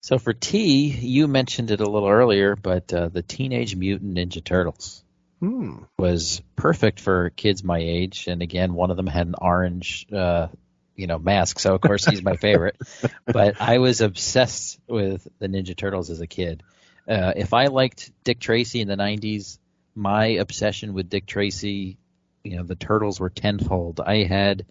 [0.02, 4.44] So for T, you mentioned it a little earlier, but uh, the Teenage Mutant Ninja
[4.44, 5.04] Turtles
[5.40, 5.84] Hmm.
[5.98, 8.28] was perfect for kids my age.
[8.28, 10.48] And again, one of them had an orange, uh,
[10.96, 11.60] you know, mask.
[11.60, 12.78] So of course he's my favorite.
[13.26, 16.64] but I was obsessed with the Ninja Turtles as a kid.
[17.08, 19.58] Uh, if I liked Dick Tracy in the '90s,
[19.96, 21.98] my obsession with Dick Tracy,
[22.44, 24.00] you know, the Turtles were tenfold.
[24.00, 24.66] I had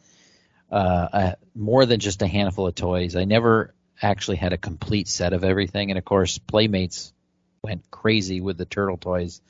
[0.71, 3.17] uh, a, more than just a handful of toys.
[3.17, 7.13] I never actually had a complete set of everything, and of course, Playmates
[7.63, 9.41] went crazy with the turtle toys.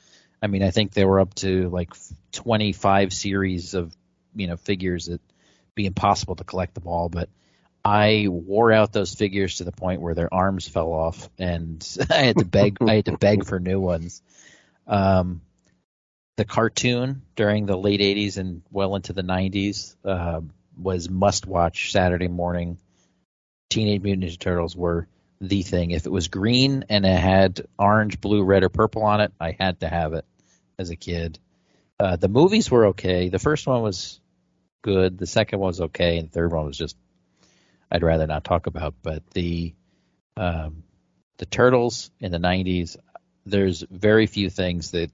[0.41, 1.93] I mean, I think they were up to like
[2.31, 3.95] 25 series of
[4.35, 5.21] you know figures that
[5.75, 7.29] be impossible to collect them all, but
[7.83, 12.23] I wore out those figures to the point where their arms fell off, and I
[12.23, 12.77] had to beg.
[12.81, 14.21] I had to beg for new ones.
[14.87, 15.41] Um,
[16.37, 20.41] the cartoon during the late '80s and well into the '90s uh,
[20.77, 22.77] was must-watch Saturday morning.
[23.69, 25.07] Teenage Mutant Ninja Turtles were
[25.41, 25.91] the thing.
[25.91, 29.55] If it was green and it had orange, blue, red, or purple on it, I
[29.59, 30.25] had to have it
[30.77, 31.39] as a kid.
[31.99, 33.29] Uh, the movies were okay.
[33.29, 34.19] The first one was
[34.81, 35.17] good.
[35.17, 36.95] The second one was okay, and the third one was just
[37.91, 38.95] I'd rather not talk about.
[39.01, 39.73] But the
[40.37, 40.83] um,
[41.37, 42.97] the turtles in the '90s,
[43.45, 45.11] there's very few things that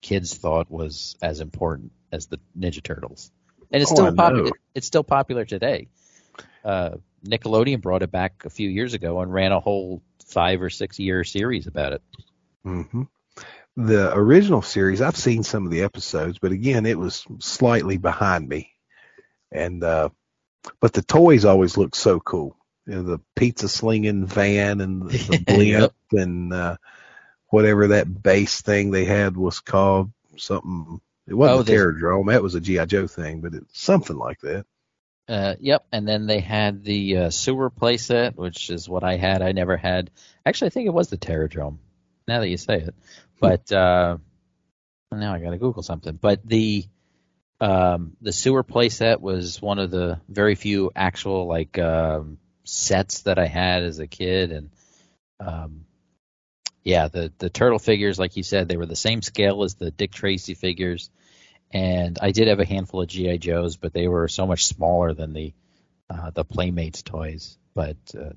[0.00, 3.30] kids thought was as important as the Ninja Turtles,
[3.72, 4.50] and it's Oh, still popular.
[4.74, 5.88] It's still popular today.
[6.64, 10.70] Uh, Nickelodeon brought it back a few years ago and ran a whole five or
[10.70, 12.02] six year series about it.
[12.64, 13.02] hmm
[13.76, 18.48] The original series, I've seen some of the episodes, but again, it was slightly behind
[18.48, 18.72] me.
[19.52, 20.10] And uh,
[20.80, 22.56] but the toys always looked so cool.
[22.86, 26.76] You know, the pizza slinging van and the, the blimp and uh,
[27.48, 31.00] whatever that base thing they had was called something.
[31.26, 32.28] It wasn't Oh, a Terradrome.
[32.32, 34.66] That was a GI Joe thing, but it's something like that.
[35.28, 39.42] Uh, yep, and then they had the uh, sewer playset, which is what I had.
[39.42, 40.10] I never had.
[40.46, 41.78] Actually, I think it was the Terradrome.
[42.26, 42.94] Now that you say it,
[43.40, 44.16] but uh,
[45.12, 46.18] now I got to Google something.
[46.20, 46.86] But the
[47.60, 53.38] um, the sewer playset was one of the very few actual like um, sets that
[53.38, 54.70] I had as a kid, and
[55.40, 55.84] um,
[56.84, 59.90] yeah, the the turtle figures, like you said, they were the same scale as the
[59.90, 61.10] Dick Tracy figures
[61.70, 65.12] and I did have a handful of GI Joes, but they were so much smaller
[65.14, 65.52] than the
[66.10, 67.58] uh, the Playmates toys.
[67.74, 68.30] But uh,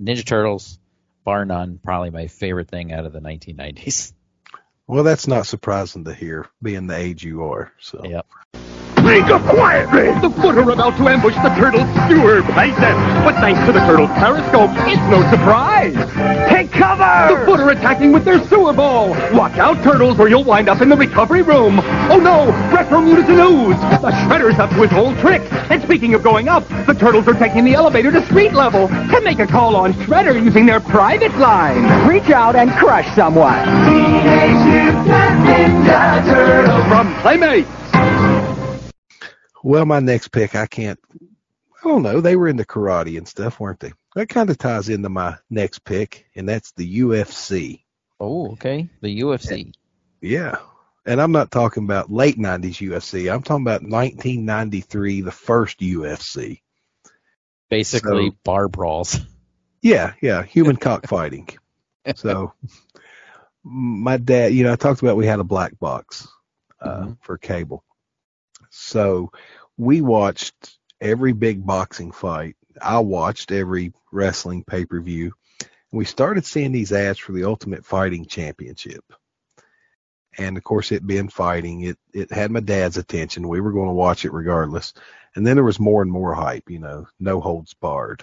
[0.00, 0.78] Ninja Turtles,
[1.24, 4.12] bar none, probably my favorite thing out of the 1990s.
[4.86, 7.72] Well, that's not surprising to hear, being the age you are.
[7.80, 8.02] So.
[8.04, 8.26] Yep.
[9.06, 10.06] Break up quietly!
[10.20, 13.24] The foot are about to ambush the turtle sewer playset.
[13.24, 15.94] But thanks to the turtle's periscope, it's no surprise.
[16.50, 17.38] Take cover!
[17.38, 19.10] The foot are attacking with their sewer ball.
[19.32, 21.78] Watch out, turtles, or you'll wind up in the recovery room.
[22.10, 22.50] Oh no!
[22.74, 23.78] Retro-Mutagen Ooze!
[24.02, 25.40] The Shredder's up to his old trick.
[25.70, 29.20] And speaking of going up, the turtles are taking the elevator to street level to
[29.20, 32.08] make a call on Shredder using their private line.
[32.08, 33.64] Reach out and crush someone.
[36.26, 37.85] Turtle from Playmates.
[39.66, 41.00] Well, my next pick, I can't.
[41.82, 42.20] I don't know.
[42.20, 43.92] They were into karate and stuff, weren't they?
[44.14, 47.82] That kind of ties into my next pick, and that's the UFC.
[48.20, 48.88] Oh, okay.
[49.00, 49.72] The UFC.
[50.20, 50.58] Yeah.
[51.04, 53.28] And I'm not talking about late 90s UFC.
[53.28, 56.60] I'm talking about 1993, the first UFC.
[57.68, 59.18] Basically, So- bar brawls.
[59.82, 61.48] Yeah, yeah, human cockfighting.
[62.14, 62.52] So,
[63.64, 66.28] my dad, you know, I talked about we had a black box
[66.80, 67.82] uh, for cable.
[68.70, 69.32] So,
[69.76, 72.56] we watched every big boxing fight.
[72.80, 75.32] I watched every wrestling pay per view.
[75.92, 79.04] We started seeing these ads for the Ultimate Fighting Championship.
[80.38, 83.48] And of course, it being fighting, it, it had my dad's attention.
[83.48, 84.92] We were going to watch it regardless.
[85.34, 88.22] And then there was more and more hype, you know, no holds barred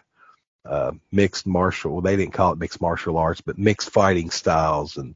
[0.66, 2.02] uh, mixed martial.
[2.02, 5.16] They didn't call it mixed martial arts, but mixed fighting styles, and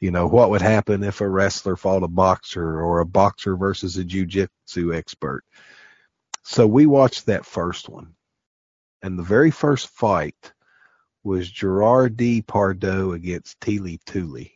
[0.00, 3.96] you know what would happen if a wrestler fought a boxer or a boxer versus
[3.96, 5.44] a jujitsu expert.
[6.44, 8.14] So we watched that first one,
[9.02, 10.52] and the very first fight
[11.22, 14.52] was Gerard Gordeau against Teila Tuli.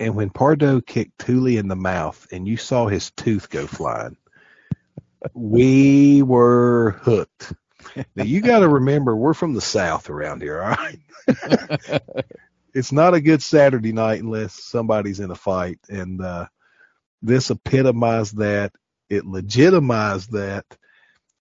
[0.00, 4.16] And when Pardo kicked Tooley in the mouth, and you saw his tooth go flying,
[5.34, 7.52] we were hooked.
[8.14, 11.00] Now you got to remember we're from the south around here, all right?
[12.74, 16.46] it's not a good Saturday night unless somebody's in a fight, and uh,
[17.22, 18.72] this epitomized that.
[19.10, 20.64] It legitimized that,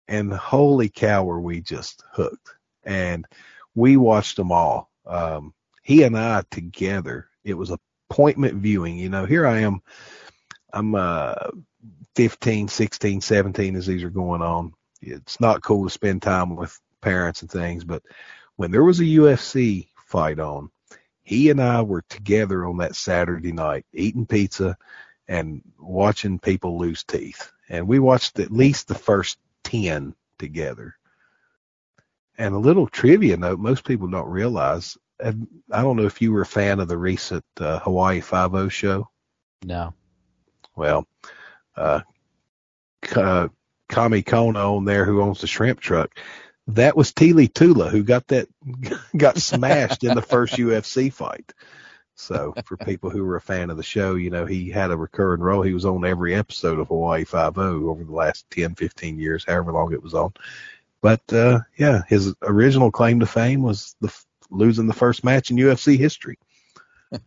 [0.06, 2.54] and holy cow, were we just hooked?
[2.84, 3.26] And
[3.74, 4.90] we watched them all.
[5.06, 7.28] Um, he and I together.
[7.44, 7.72] It was
[8.10, 8.98] appointment viewing.
[8.98, 9.80] You know, here I am.
[10.72, 11.34] I'm uh,
[12.16, 16.78] 15, 16, 17 as these are going on it's not cool to spend time with
[17.00, 18.02] parents and things, but
[18.56, 20.70] when there was a UFC fight on,
[21.22, 24.76] he and I were together on that Saturday night eating pizza
[25.28, 27.52] and watching people lose teeth.
[27.68, 30.94] And we watched at least the first 10 together.
[32.38, 36.32] And a little trivia note most people don't realize and I don't know if you
[36.32, 39.08] were a fan of the recent uh, Hawaii Five O show.
[39.64, 39.94] No.
[40.76, 41.06] Well,
[41.76, 42.00] uh,
[43.16, 43.48] uh,
[43.90, 46.16] Kamekona on there, who owns the shrimp truck,
[46.68, 48.48] that was Teila Tuli who got that
[49.16, 51.52] got smashed in the first UFC fight.
[52.18, 54.96] So for people who were a fan of the show, you know, he had a
[54.96, 55.62] recurring role.
[55.62, 59.44] He was on every episode of Hawaii Five O over the last 10, 15 years,
[59.46, 60.32] however long it was on.
[61.00, 64.12] But uh yeah, his original claim to fame was the
[64.50, 66.38] losing the first match in UFC history.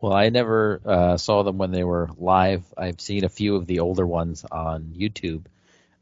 [0.00, 2.64] Well, I never uh, saw them when they were live.
[2.76, 5.44] I've seen a few of the older ones on YouTube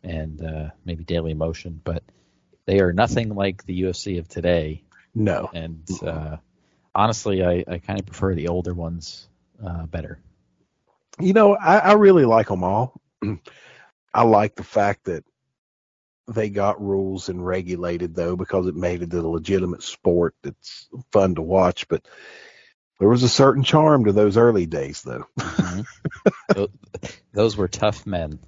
[0.03, 2.03] and uh, maybe Daily Motion, but
[2.65, 4.83] they are nothing like the UFC of today.
[5.15, 5.51] No.
[5.53, 6.37] And uh,
[6.97, 9.29] honestly, I, I kind of prefer the older ones
[9.65, 10.19] uh, better.
[11.21, 13.01] You know, I, I really like them all.
[14.15, 15.25] I like the fact that
[16.27, 21.37] they got rules and regulated though because it made it a legitimate sport that's fun
[21.37, 21.87] to watch.
[21.87, 22.05] But
[22.99, 25.27] there was a certain charm to those early days though.
[25.39, 26.65] Mm-hmm.
[27.33, 28.39] those were tough men.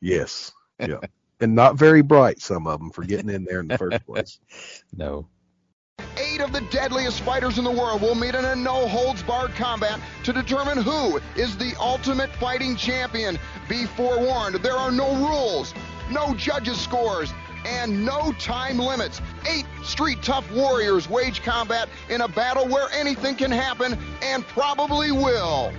[0.00, 0.52] Yes.
[0.80, 1.00] Yeah.
[1.40, 4.40] and not very bright, some of them, for getting in there in the first place.
[4.96, 5.28] no.
[6.16, 10.32] Eight of the deadliest fighters in the world will meet in a no-holds-barred combat to
[10.32, 13.38] determine who is the ultimate fighting champion.
[13.68, 15.74] Be forewarned, there are no rules,
[16.10, 17.32] no judges' scores,
[17.64, 19.20] and no time limits.
[19.48, 25.12] Eight street tough warriors wage combat in a battle where anything can happen and probably
[25.12, 25.72] will.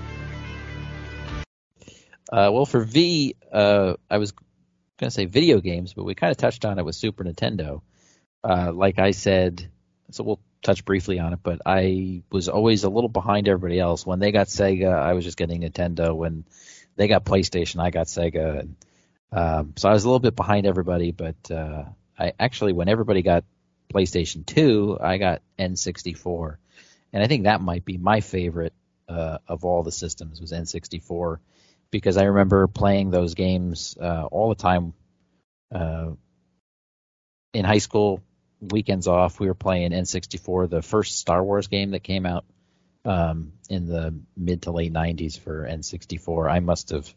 [2.32, 6.32] Uh, well, for V, uh, I was going to say video games, but we kind
[6.32, 7.82] of touched on it with Super Nintendo.
[8.44, 9.70] Uh, like I said,
[10.12, 14.06] so we'll touch briefly on it, but I was always a little behind everybody else.
[14.06, 16.16] When they got Sega, I was just getting Nintendo.
[16.16, 16.46] When
[16.96, 18.60] they got PlayStation, I got Sega.
[18.60, 18.76] And,
[19.32, 21.86] um, so I was a little bit behind everybody, but uh,
[22.18, 23.44] I actually, when everybody got
[23.94, 26.58] PlayStation 2, I got N64.
[27.14, 28.74] And I think that might be my favorite
[29.08, 31.40] uh, of all the systems was N64
[31.92, 34.94] because I remember playing those games uh, all the time.
[35.74, 36.12] Uh,
[37.54, 38.22] in high school,
[38.62, 42.46] weekends off, we were playing N64, the first Star Wars game that came out
[43.06, 46.52] um, in the mid to late 90s for N64.
[46.52, 47.14] I must have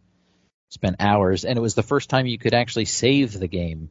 [0.71, 3.91] spent hours, and it was the first time you could actually save the game,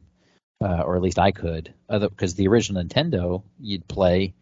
[0.62, 4.34] uh, or at least I could, because the original Nintendo, you'd play.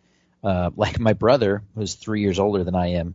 [0.43, 3.15] Uh, like my brother, who's three years older than I am,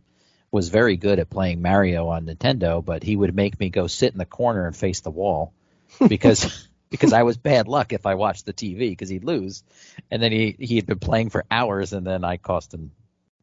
[0.52, 4.12] was very good at playing Mario on Nintendo, but he would make me go sit
[4.12, 5.52] in the corner and face the wall
[6.08, 9.62] because because I was bad luck if I watched the TV because he'd lose,
[10.10, 12.92] and then he he had been playing for hours and then I cost him,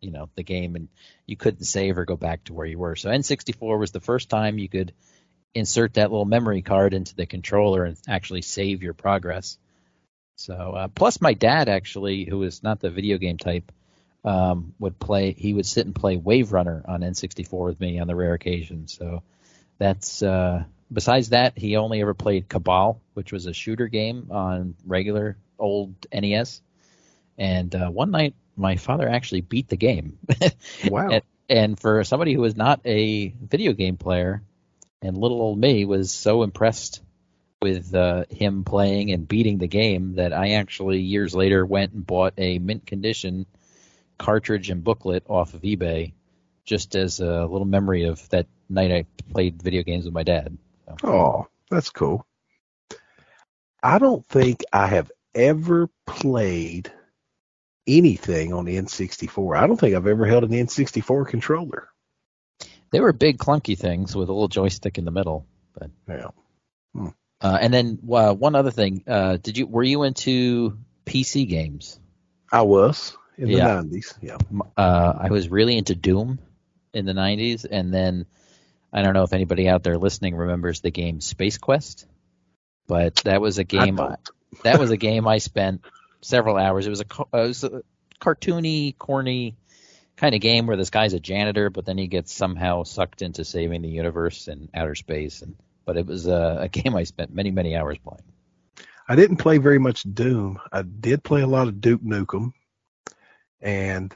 [0.02, 0.88] you know, the game and
[1.26, 2.95] you couldn't save or go back to where you were.
[2.95, 4.94] So N64 was the first time you could
[5.53, 9.57] insert that little memory card into the controller and actually save your progress.
[10.36, 13.72] So uh, plus my dad actually, who is not the video game type,
[14.26, 15.34] um, would play.
[15.34, 18.88] He would sit and play Wave Runner on N64 with me on the rare occasion.
[18.88, 19.22] So
[19.78, 20.64] that's uh,
[20.94, 25.94] besides that, he only ever played Cabal, which was a shooter game on regular old
[26.14, 26.61] NES.
[27.38, 30.20] And uh, one night, my father actually beat the game.
[30.90, 31.10] Wow!
[31.10, 34.44] and, and for somebody who was not a video game player,
[35.02, 37.02] and little old me was so impressed
[37.61, 42.06] with uh, him playing and beating the game that I actually years later went and
[42.06, 43.45] bought a mint condition
[44.18, 46.14] cartridge and booklet off of eBay
[46.65, 50.57] just as a little memory of that night I played video games with my dad.
[50.85, 50.95] So.
[51.03, 52.26] Oh, that's cool.
[53.81, 56.91] I don't think I have ever played
[57.85, 59.57] anything on the N64.
[59.57, 61.89] I don't think I've ever held an N64 controller.
[62.91, 65.47] They were big clunky things with a little joystick in the middle,
[65.77, 66.27] but yeah.
[66.93, 67.07] Hmm.
[67.41, 71.99] Uh, and then uh, one other thing, uh, did you were you into PC games?
[72.51, 73.81] I was in the Yeah.
[73.81, 74.14] 90s.
[74.22, 74.38] Yeah.
[74.77, 76.39] Uh, I was really into Doom
[76.93, 78.27] in the 90s, and then
[78.94, 82.06] I don't know if anybody out there listening remembers the game Space Quest,
[82.88, 83.95] but that was a game.
[83.95, 84.20] don't.
[84.64, 85.82] that was a game I spent
[86.22, 86.86] several hours.
[86.86, 87.82] It was a it was a
[88.22, 89.56] cartoony, corny
[90.15, 93.44] kind of game where this guy's a janitor, but then he gets somehow sucked into
[93.44, 95.41] saving the universe in outer space.
[95.41, 95.56] And
[95.86, 98.24] but it was a, a game I spent many many hours playing.
[99.07, 100.60] I didn't play very much Doom.
[100.72, 102.53] I did play a lot of Duke Nukem.
[103.60, 104.15] And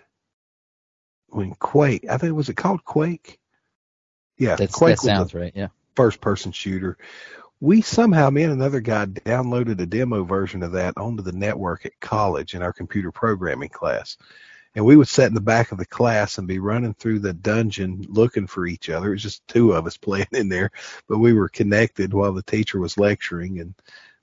[1.28, 3.40] when Quake, I think was it called Quake?
[4.38, 5.54] Yeah, That's, Quake that sounds right.
[5.56, 5.70] Yeah.
[5.96, 6.98] first person shooter.
[7.60, 11.86] We somehow, me and another guy, downloaded a demo version of that onto the network
[11.88, 14.16] at college in our computer programming class.
[14.76, 17.34] And we would sit in the back of the class and be running through the
[17.34, 19.08] dungeon looking for each other.
[19.08, 20.70] It was just two of us playing in there,
[21.10, 23.60] but we were connected while the teacher was lecturing.
[23.60, 23.74] And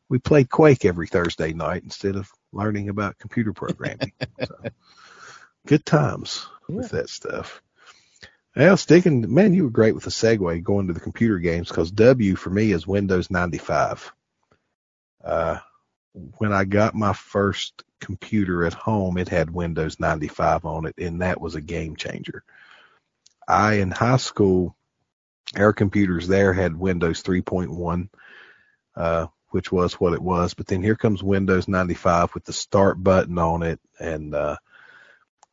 [0.08, 4.12] we played Quake every Thursday night instead of learning about computer programming.
[4.46, 4.54] so,
[5.66, 7.60] good times with that stuff.
[8.56, 11.90] Well, sticking, man, you were great with the segue going to the computer games because
[11.90, 14.12] W for me is Windows 95.
[15.24, 15.58] Uh,
[16.38, 21.22] when I got my first computer at home, it had Windows 95 on it, and
[21.22, 22.44] that was a game changer.
[23.48, 24.76] I, in high school,
[25.56, 28.08] our computers there had Windows 3.1,
[28.94, 30.54] uh, which was what it was.
[30.54, 34.56] But then here comes Windows 95 with the start button on it and uh,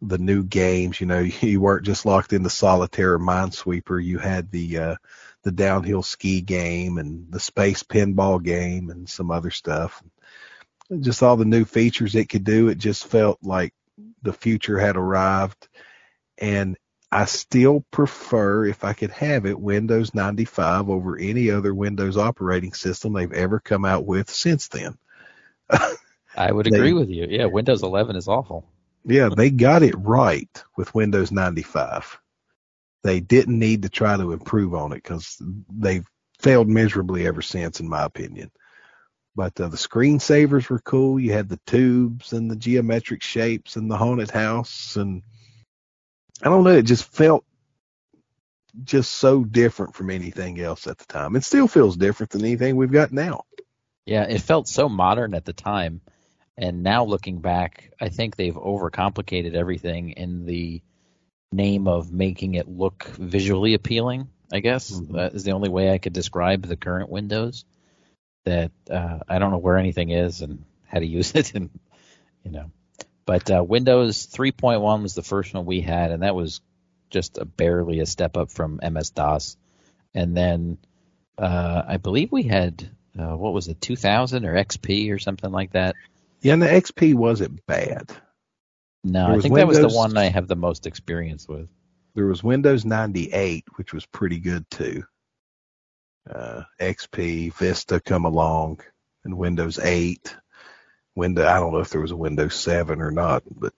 [0.02, 1.00] the new games.
[1.00, 4.04] You know, you weren't just locked into solitaire or Minesweeper.
[4.04, 4.96] You had the uh,
[5.44, 10.02] the downhill ski game and the space pinball game and some other stuff.
[11.00, 12.68] Just all the new features it could do.
[12.68, 13.74] It just felt like
[14.22, 15.68] the future had arrived.
[16.38, 16.78] And
[17.12, 22.74] I still prefer, if I could have it, Windows 95 over any other Windows operating
[22.74, 24.98] system they've ever come out with since then.
[26.36, 27.26] I would They- agree with you.
[27.30, 28.66] Yeah, Windows 11 is awful.
[29.06, 32.20] Yeah, they got it right with Windows 95.
[33.04, 36.06] They didn't need to try to improve on it because they've
[36.40, 38.52] failed miserably ever since, in my opinion.
[39.36, 41.20] But uh, the screensavers were cool.
[41.20, 45.24] You had the tubes and the geometric shapes and the haunted house, and
[46.44, 46.72] I don't know.
[46.72, 47.46] It just felt
[48.84, 51.36] just so different from anything else at the time.
[51.36, 53.44] It still feels different than anything we've got now.
[54.06, 56.02] Yeah, it felt so modern at the time.
[56.58, 60.82] And now looking back, I think they've overcomplicated everything in the
[61.52, 64.90] name of making it look visually appealing, I guess.
[65.12, 67.66] That is the only way I could describe the current Windows.
[68.46, 71.70] That uh, I don't know where anything is and how to use it and
[72.44, 72.72] you know.
[73.26, 76.60] But uh, Windows 3.1 was the first one we had and that was
[77.10, 79.58] just a barely a step up from MS DOS.
[80.14, 80.78] And then
[81.38, 85.74] uh, I believe we had uh, what was it, 2000 or XP or something like
[85.74, 85.96] that.
[86.42, 88.12] Yeah, and the XP wasn't bad.
[89.04, 91.68] No, There I was think that was the one I have the most experience with.
[92.14, 95.04] There was Windows 98, which was pretty good too.
[96.30, 98.82] Uh, XP, Vista come along,
[99.24, 100.36] and Windows 8.
[101.16, 103.74] Window, I don't know if there was a Windows 7 or not, but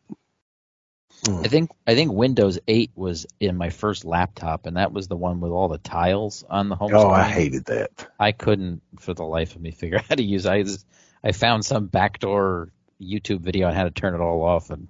[1.30, 5.16] I think I think Windows 8 was in my first laptop, and that was the
[5.16, 7.14] one with all the tiles on the home oh, screen.
[7.14, 8.08] I hated that.
[8.20, 10.46] I couldn't, for the life of me, figure out how to use.
[10.46, 10.52] it.
[10.52, 10.86] I just,
[11.24, 12.70] I found some backdoor
[13.02, 14.88] YouTube video on how to turn it all off, and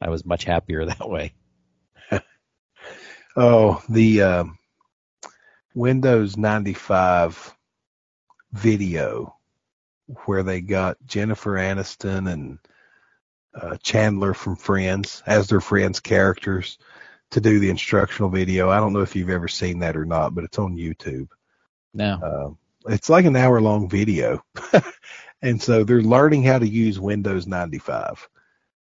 [0.00, 1.34] I was much happier that way.
[3.36, 4.58] Oh, the um,
[5.72, 7.54] Windows 95
[8.52, 9.36] video
[10.24, 12.58] where they got Jennifer Aniston and
[13.54, 16.78] uh, Chandler from Friends as their Friends characters
[17.30, 18.68] to do the instructional video.
[18.70, 21.28] I don't know if you've ever seen that or not, but it's on YouTube.
[21.94, 22.56] No.
[22.86, 24.42] Uh, it's like an hour long video.
[25.42, 28.28] and so they're learning how to use Windows 95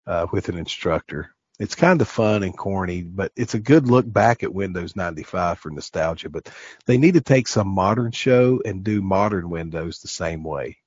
[0.06, 1.30] uh, with an instructor.
[1.58, 5.58] It's kind of fun and corny, but it's a good look back at Windows 95
[5.58, 6.28] for nostalgia.
[6.28, 6.50] But
[6.84, 10.78] they need to take some modern show and do modern Windows the same way.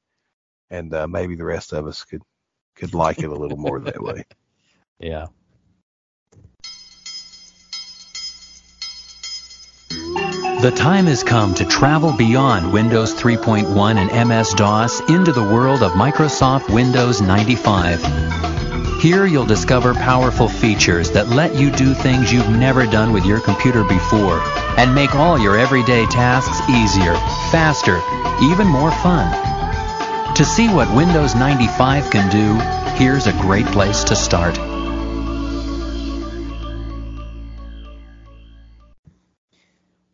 [0.70, 2.22] And uh, maybe the rest of us could
[2.76, 4.26] could like it a little more that way.
[5.02, 5.28] Yeah.
[10.62, 15.82] The time has come to travel beyond Windows 3.1 and MS DOS into the world
[15.82, 19.02] of Microsoft Windows 95.
[19.02, 23.40] Here you'll discover powerful features that let you do things you've never done with your
[23.40, 24.42] computer before
[24.78, 27.16] and make all your everyday tasks easier,
[27.54, 28.02] faster,
[28.44, 29.32] even more fun.
[30.36, 32.60] To see what Windows 95 can do,
[33.02, 34.60] here's a great place to start.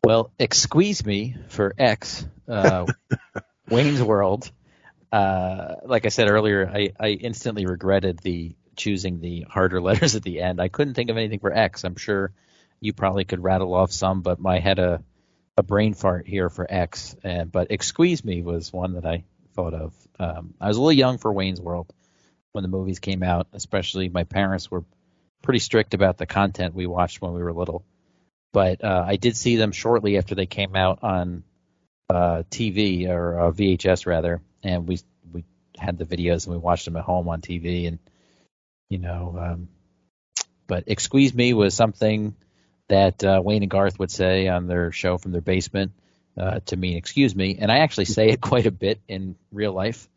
[0.06, 2.86] Well, excuse me for X, uh,
[3.72, 4.52] Wayne's World.
[5.12, 10.22] Uh, like I said earlier, I, I instantly regretted the choosing the harder letters at
[10.22, 10.62] the end.
[10.62, 11.84] I couldn't think of anything for X.
[11.84, 12.32] I'm sure
[12.80, 15.02] you probably could rattle off some, but I had a
[15.58, 17.16] a brain fart here for X.
[17.24, 19.24] And but excuse me was one that I
[19.56, 19.94] thought of.
[20.20, 21.92] Um, I was a little young for Wayne's World
[22.52, 23.48] when the movies came out.
[23.54, 24.84] Especially my parents were
[25.42, 27.84] pretty strict about the content we watched when we were little
[28.56, 31.44] but uh, I did see them shortly after they came out on
[32.10, 34.98] uh, TV or uh, VHS rather, and we
[35.30, 35.44] we
[35.78, 38.00] had the videos and we watched them at home on TV, and
[38.90, 39.68] you know, um,
[40.68, 42.34] but "Excuse Me" was something
[42.88, 45.92] that uh, Wayne and Garth would say on their show from their basement
[46.38, 49.74] uh, to mean "excuse me," and I actually say it quite a bit in real
[49.74, 50.08] life.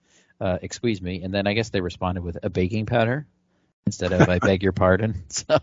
[0.41, 3.27] Uh, excuse me, and then I guess they responded with a baking powder
[3.85, 5.59] instead of "I beg your pardon." So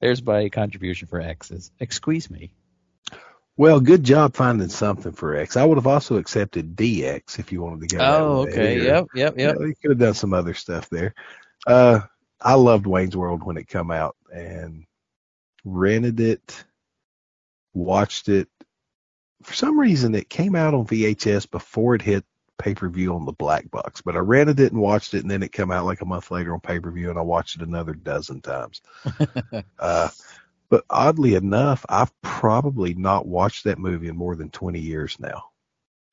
[0.00, 1.70] there's my contribution for X's.
[1.80, 2.50] excuse me.
[3.56, 5.56] Well, good job finding something for X.
[5.56, 8.04] I would have also accepted DX if you wanted to go.
[8.04, 8.78] Oh, okay.
[8.78, 9.54] Or- Yep, yep, yep.
[9.54, 11.12] You, know, you could have done some other stuff there.
[11.66, 12.00] Uh,
[12.40, 14.84] I loved Wayne's World when it come out and
[15.64, 16.64] rented it,
[17.74, 18.48] watched it.
[19.42, 22.24] For some reason, it came out on VHS before it hit
[22.58, 24.02] pay per view on the black box.
[24.02, 26.30] But I rented it and watched it, and then it came out like a month
[26.30, 28.82] later on pay per view, and I watched it another dozen times.
[29.78, 30.08] uh,
[30.68, 35.44] but oddly enough, I've probably not watched that movie in more than 20 years now.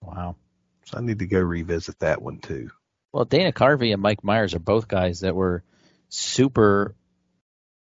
[0.02, 0.38] Wow.
[0.86, 2.70] So I need to go revisit that one too.
[3.12, 5.64] Well, Dana Carvey and Mike Myers are both guys that were
[6.10, 6.96] super,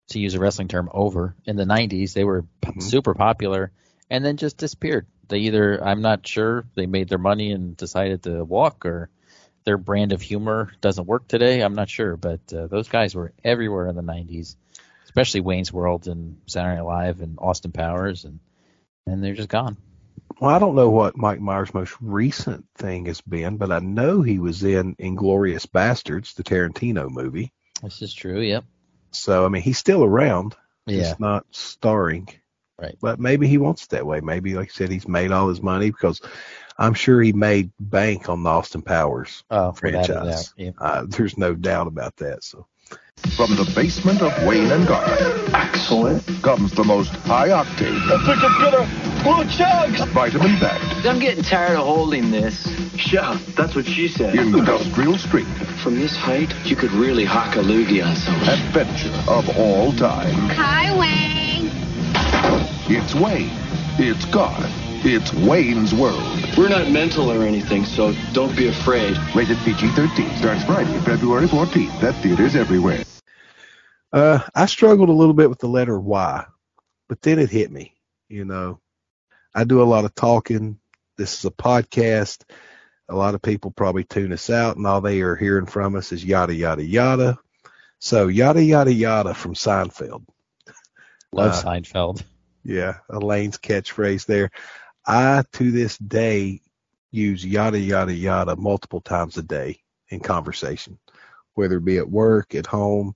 [0.09, 2.13] to use a wrestling term, over in the 90s.
[2.13, 2.79] They were mm-hmm.
[2.79, 3.71] super popular
[4.09, 5.05] and then just disappeared.
[5.27, 9.09] They either, I'm not sure, they made their money and decided to walk or
[9.67, 11.59] their brand of humor doesn't work today.
[11.59, 14.55] I'm not sure, but uh, those guys were everywhere in the 90s,
[15.03, 18.39] especially Wayne's World and Saturday Night Live and Austin Powers, and
[19.05, 19.75] and they're just gone.
[20.39, 24.21] Well, I don't know what Mike Myers' most recent thing has been, but I know
[24.21, 27.51] he was in Inglourious Basterds, the Tarantino movie.
[27.83, 28.39] This is true.
[28.39, 28.63] Yep.
[29.11, 30.55] So I mean, he's still around.
[30.85, 31.01] Yeah.
[31.01, 32.29] Just not starring.
[32.79, 32.97] Right.
[33.01, 34.21] But maybe he wants it that way.
[34.21, 36.21] Maybe, like I said, he's made all his money because
[36.77, 40.53] I'm sure he made bank on the Austin Powers oh, franchise.
[40.57, 40.71] Yeah.
[40.77, 42.43] Uh, there's no doubt about that.
[42.43, 42.67] So.
[43.35, 45.09] From the basement of Wayne and Garth.
[45.53, 46.23] Excellent.
[46.43, 47.99] Comes the most high octane.
[48.11, 50.09] I think I'm gonna pull a chug.
[50.09, 51.05] Vitamin packed.
[51.05, 52.67] I'm getting tired of holding this.
[53.11, 54.35] Yeah, that's what she said.
[54.35, 55.81] Industrial strength.
[55.81, 58.49] From this height, you could really hock a loogie on someone.
[58.49, 60.33] Adventure of all time.
[60.49, 62.56] Hi, Wayne.
[62.89, 63.49] It's Wayne.
[63.99, 64.63] It's God.
[65.03, 66.23] It's Wayne's World.
[66.57, 69.17] We're not mental or anything, so don't be afraid.
[69.35, 70.37] Rated PG-13.
[70.37, 73.03] Starts Friday, February 14th at theaters everywhere.
[74.13, 76.45] Uh, I struggled a little bit with the letter Y,
[77.09, 77.93] but then it hit me.
[78.29, 78.79] You know,
[79.53, 80.79] I do a lot of talking.
[81.17, 82.43] This is a podcast.
[83.09, 86.13] A lot of people probably tune us out, and all they are hearing from us
[86.13, 87.37] is yada yada yada.
[87.99, 90.25] So yada yada yada from Seinfeld.
[91.33, 92.23] Love uh, Seinfeld.
[92.67, 94.51] Yeah, Elaine's catchphrase there.
[95.05, 96.59] I, to this day,
[97.11, 99.79] use yada, yada, yada multiple times a day
[100.09, 100.99] in conversation,
[101.53, 103.15] whether it be at work, at home.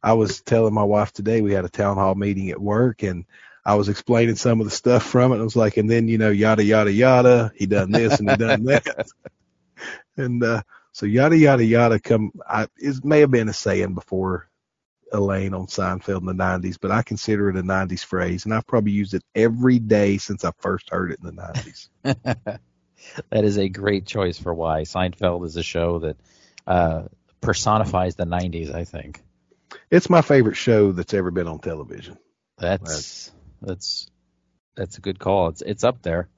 [0.00, 3.24] I was telling my wife today, we had a town hall meeting at work and
[3.66, 5.38] I was explaining some of the stuff from it.
[5.38, 8.36] I was like, and then, you know, yada, yada, yada, he done this and he
[8.36, 9.08] done that.
[10.16, 10.62] and, uh,
[10.92, 14.48] so yada, yada, yada come, I, it may have been a saying before
[15.14, 18.66] Elaine on Seinfeld in the 90s, but I consider it a 90s phrase, and I've
[18.66, 21.88] probably used it every day since I first heard it in the 90s.
[23.30, 26.16] that is a great choice for why Seinfeld is a show that
[26.66, 27.04] uh,
[27.40, 28.74] personifies the 90s.
[28.74, 29.22] I think
[29.90, 32.18] it's my favorite show that's ever been on television.
[32.58, 34.06] That's that's
[34.76, 35.48] that's a good call.
[35.48, 36.28] It's it's up there.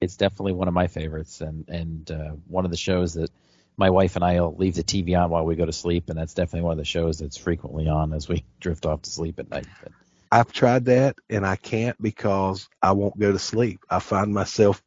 [0.00, 3.30] It's definitely one of my favorites, and and uh, one of the shows that
[3.76, 6.18] my wife and I will leave the TV on while we go to sleep, and
[6.18, 9.38] that's definitely one of the shows that's frequently on as we drift off to sleep
[9.38, 9.66] at night.
[9.82, 9.92] But,
[10.32, 13.80] I've tried that and I can't because I won't go to sleep.
[13.88, 14.82] I find myself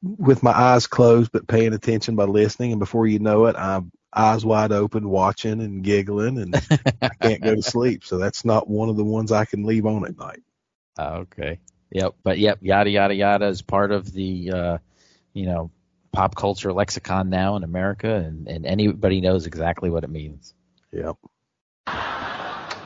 [0.00, 3.90] with my eyes closed but paying attention by listening, and before you know it, I'm
[4.14, 6.54] eyes wide open, watching and giggling, and
[7.02, 8.04] I can't go to sleep.
[8.04, 10.42] So that's not one of the ones I can leave on at night.
[10.98, 11.58] Okay.
[11.90, 12.14] Yep.
[12.22, 14.78] But yep, yada yada yada is part of the uh,
[15.34, 15.70] you know
[16.12, 20.54] pop culture lexicon now in America, and, and anybody knows exactly what it means.
[20.92, 21.16] Yep.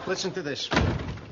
[0.07, 0.71] Listen to this.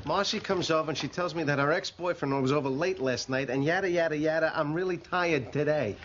[0.05, 3.49] Marcy comes over and she tells me that her ex-boyfriend was over late last night
[3.49, 4.51] and yada yada yada.
[4.53, 5.95] I'm really tired today.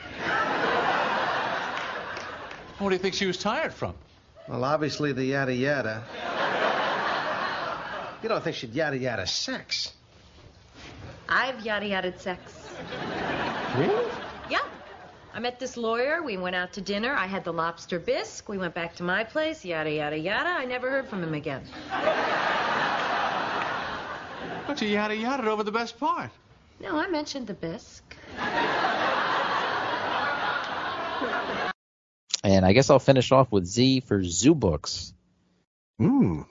[2.78, 3.94] What do you think she was tired from?
[4.48, 6.04] Well, obviously the yada yada.
[8.22, 9.92] You don't think she'd yada yada sex?
[11.28, 12.40] I've yada yada sex.
[13.76, 14.10] Really?
[15.30, 15.36] Yeah.
[15.36, 16.22] I met this lawyer.
[16.22, 17.14] We went out to dinner.
[17.14, 18.48] I had the lobster bisque.
[18.48, 19.64] We went back to my place.
[19.64, 20.50] Yada, yada, yada.
[20.50, 21.62] I never heard from him again.
[24.66, 26.30] But you yada yada over the best part.
[26.80, 28.16] No, I mentioned the bisque.
[32.42, 35.12] And I guess I'll finish off with Z for Zoo Books.
[35.98, 36.42] Hmm.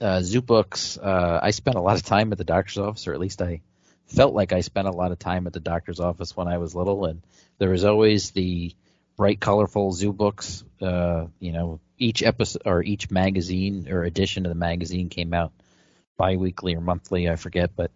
[0.00, 0.98] Uh, Zoo Books.
[0.98, 3.60] Uh, I spent a lot of time at the doctor's office, or at least I
[4.08, 6.74] felt like I spent a lot of time at the doctor's office when I was
[6.74, 7.22] little, and
[7.58, 8.74] there was always the
[9.16, 10.64] bright, colorful zoo books.
[10.80, 15.52] Uh, you know, each episode or each magazine or edition of the magazine came out
[16.16, 17.90] biweekly or monthly, I forget, but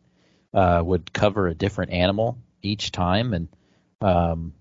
[0.55, 3.49] uh, would cover a different animal each time, and
[4.01, 4.53] um,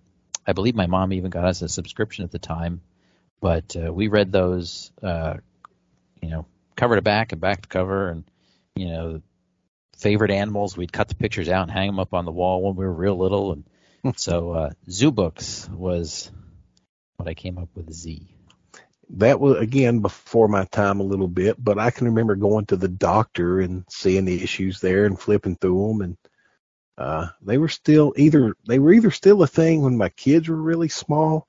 [0.45, 2.81] I believe my mom even got us a subscription at the time.
[3.41, 5.35] But uh, we read those, uh,
[6.21, 6.45] you know,
[6.75, 8.23] cover to back and back to cover, and
[8.75, 9.21] you know,
[10.01, 10.75] favorite animals.
[10.75, 12.93] We'd cut the pictures out and hang them up on the wall when we were
[12.93, 13.53] real little.
[13.53, 16.31] And so uh, Zoo Books was
[17.17, 18.27] what I came up with Z.
[19.17, 22.77] that was again before my time a little bit, but I can remember going to
[22.77, 26.17] the doctor and seeing the issues there and flipping through them, and
[26.97, 30.55] uh, they were still either they were either still a thing when my kids were
[30.55, 31.47] really small,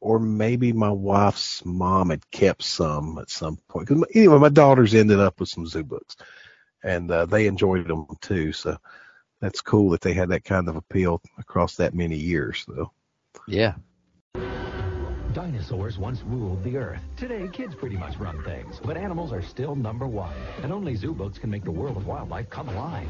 [0.00, 3.88] or maybe my wife's mom had kept some at some point.
[3.88, 6.16] Cause anyway, my daughters ended up with some zoo books,
[6.82, 8.52] and uh, they enjoyed them too.
[8.52, 8.76] So
[9.40, 12.92] that's cool that they had that kind of appeal across that many years, though.
[13.46, 13.74] Yeah.
[15.34, 17.00] Dinosaurs once ruled the earth.
[17.16, 20.34] Today, kids pretty much run things, but animals are still number one.
[20.62, 23.06] And only zoo books can make the world of wildlife come alive.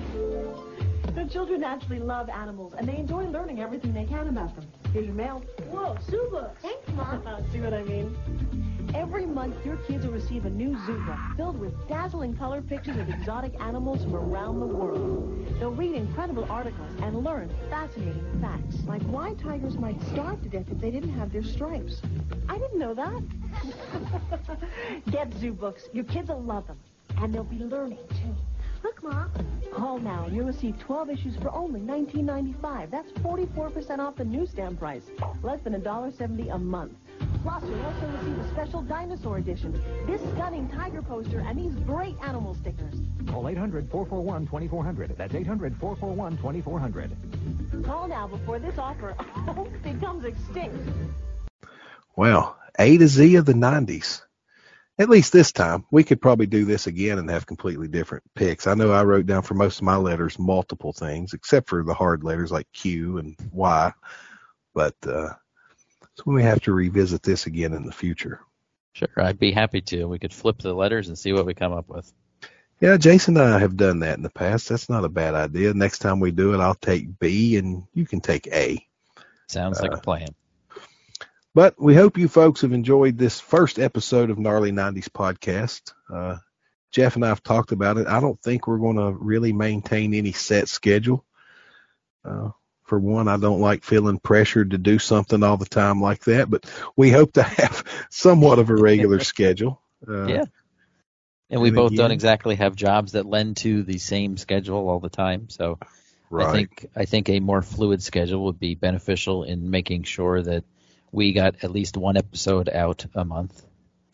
[1.14, 4.66] The children naturally love animals, and they enjoy learning everything they can about them.
[4.92, 5.42] Here's your mail.
[5.70, 6.60] Whoa, zoo books.
[6.60, 7.22] Thanks, Mom.
[7.52, 8.77] See what I mean?
[8.94, 12.96] Every month, your kids will receive a new zoo book filled with dazzling color pictures
[12.96, 15.46] of exotic animals from around the world.
[15.58, 20.66] They'll read incredible articles and learn fascinating facts, like why tigers might starve to death
[20.70, 22.00] if they didn't have their stripes.
[22.48, 23.22] I didn't know that.
[25.10, 25.88] Get zoo books.
[25.92, 26.78] Your kids will love them,
[27.18, 28.34] and they'll be learning too.
[28.82, 29.30] Look, Mom.
[29.72, 32.90] Call now and you'll receive 12 issues for only $19.95.
[32.90, 35.02] That's 44% off the newsstand price.
[35.42, 36.92] Less than $1.70 a month.
[37.42, 39.72] Plus, you'll also receive a special dinosaur edition,
[40.06, 42.94] this stunning tiger poster, and these great animal stickers.
[43.26, 45.16] Call 800-441-2400.
[45.16, 47.84] That's 800-441-2400.
[47.84, 49.14] Call now before this offer
[49.82, 50.76] becomes extinct.
[52.16, 54.22] Well, A to Z of the 90s.
[55.00, 55.84] At least this time.
[55.92, 58.66] We could probably do this again and have completely different picks.
[58.66, 61.94] I know I wrote down for most of my letters multiple things, except for the
[61.94, 63.92] hard letters like Q and Y.
[64.74, 65.34] But uh,
[66.18, 68.40] so we may have to revisit this again in the future.
[68.92, 70.06] Sure, I'd be happy to.
[70.06, 72.12] We could flip the letters and see what we come up with.
[72.80, 74.68] Yeah, Jason and I have done that in the past.
[74.68, 75.72] That's not a bad idea.
[75.74, 78.84] Next time we do it, I'll take B and you can take A.
[79.48, 80.28] Sounds like Uh, a plan.
[81.54, 85.92] But we hope you folks have enjoyed this first episode of Gnarly 90s podcast.
[86.12, 86.36] Uh,
[86.90, 88.06] Jeff and I have talked about it.
[88.06, 91.24] I don't think we're going to really maintain any set schedule.
[92.24, 92.50] Uh,
[92.88, 96.50] for one, I don't like feeling pressured to do something all the time like that,
[96.50, 96.66] but
[96.96, 99.80] we hope to have somewhat of a regular schedule.
[100.06, 100.44] Uh, yeah.
[101.50, 105.00] And we and both don't exactly have jobs that lend to the same schedule all
[105.00, 105.48] the time.
[105.48, 105.78] So
[106.36, 110.64] I think I think a more fluid schedule would be beneficial in making sure that
[111.10, 113.64] we got at least one episode out a month.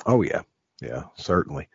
[0.07, 0.43] Oh yeah,
[0.81, 1.69] yeah, certainly.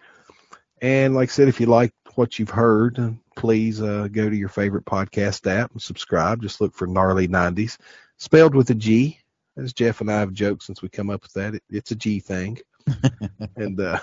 [0.81, 4.35] And like I said, if you like what you've heard, uh, please uh, go to
[4.35, 6.41] your favorite podcast app and subscribe.
[6.41, 7.77] Just look for Gnarly 90s,
[8.17, 9.17] spelled with a G.
[9.57, 11.95] As Jeff and I have joked since we come up with that, it, it's a
[11.95, 12.59] G thing.
[13.55, 13.99] and uh,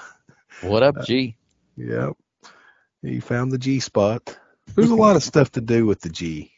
[0.62, 1.36] What up, Uh, G?
[1.76, 2.12] yeah,
[3.02, 4.38] you found the G spot.
[4.74, 6.52] There's a lot of stuff to do with the G.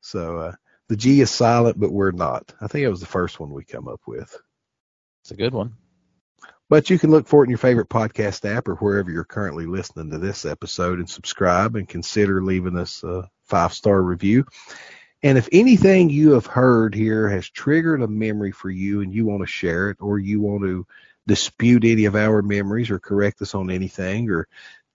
[0.00, 0.52] So uh,
[0.88, 2.54] the G is silent, but we're not.
[2.62, 4.34] I think it was the first one we come up with.
[5.22, 5.74] It's a good one.
[6.70, 9.64] But you can look for it in your favorite podcast app or wherever you're currently
[9.64, 14.44] listening to this episode and subscribe and consider leaving us a five star review.
[15.22, 19.24] And if anything you have heard here has triggered a memory for you and you
[19.26, 20.86] want to share it or you want to
[21.26, 24.46] dispute any of our memories or correct us on anything or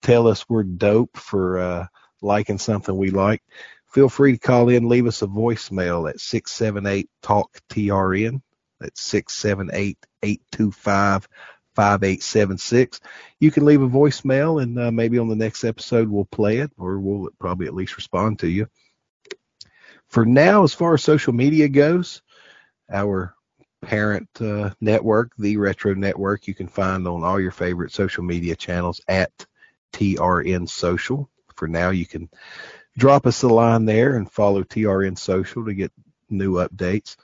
[0.02, 1.88] tell us we're dope for uh,
[2.22, 3.42] liking something we like,
[3.88, 8.42] feel free to call in, leave us a voicemail at 678 Talk TRN.
[8.80, 11.28] That's 678 825
[11.76, 13.00] 5876.
[13.40, 16.72] You can leave a voicemail and uh, maybe on the next episode we'll play it
[16.78, 18.68] or we'll probably at least respond to you.
[20.08, 22.22] For now, as far as social media goes,
[22.92, 23.34] our
[23.82, 28.56] parent uh, network, the Retro Network, you can find on all your favorite social media
[28.56, 29.32] channels at
[29.94, 31.30] TRN Social.
[31.56, 32.30] For now, you can
[32.98, 35.92] drop us a line there and follow TRN Social to get
[36.30, 37.16] new updates.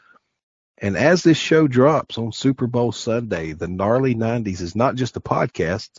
[0.81, 5.17] And as this show drops on Super Bowl Sunday, the Gnarly 90s is not just
[5.17, 5.89] a podcast,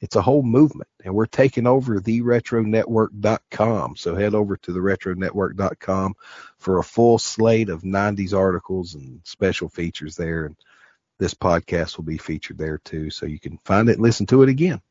[0.00, 0.88] it's a whole movement.
[1.02, 3.96] And we're taking over theretronetwork.com.
[3.96, 6.14] So head over to theretronetwork.com
[6.58, 10.44] for a full slate of 90s articles and special features there.
[10.44, 10.56] And
[11.18, 13.08] this podcast will be featured there too.
[13.10, 14.82] So you can find it and listen to it again.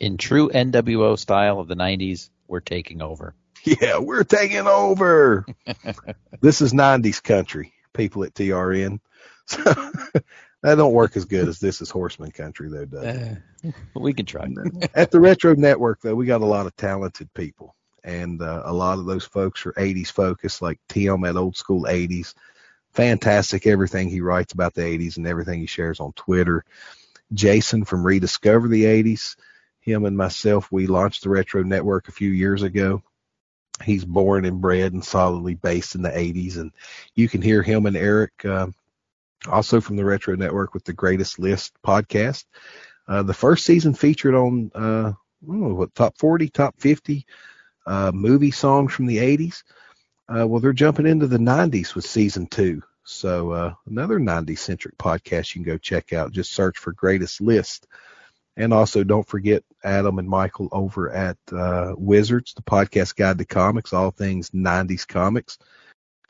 [0.00, 3.34] In true NWO style of the 90s, we're taking over.
[3.80, 5.44] Yeah, we're taking over.
[6.40, 9.00] this is 90s country, people at TRN.
[9.48, 9.62] So
[10.62, 13.38] that don't work as good as this is Horseman country, though, does it?
[13.64, 14.48] Uh, we can try.
[14.94, 17.76] At the Retro Network, though, we got a lot of talented people.
[18.02, 21.84] And uh, a lot of those folks are 80s focused, like Tim at Old School
[21.84, 22.34] 80s.
[22.94, 26.64] Fantastic everything he writes about the 80s and everything he shares on Twitter.
[27.32, 29.36] Jason from Rediscover the 80s.
[29.80, 33.02] Him and myself, we launched the Retro Network a few years ago.
[33.84, 36.56] He's born and bred and solidly based in the 80s.
[36.56, 36.72] And
[37.14, 38.68] you can hear him and Eric uh,
[39.48, 42.44] Also from the Retro Network with the Greatest List podcast.
[43.08, 45.12] Uh, the first season featured on uh,
[45.42, 47.26] know, what top 40, top 50
[47.86, 49.62] uh, movie songs from the 80s.
[50.28, 52.82] Uh, well, they're jumping into the 90s with season two.
[53.04, 56.32] So uh, another 90s centric podcast you can go check out.
[56.32, 57.86] Just search for Greatest List.
[58.56, 63.44] And also, don't forget Adam and Michael over at uh, Wizards, the podcast guide to
[63.44, 65.58] comics, all things 90s comics.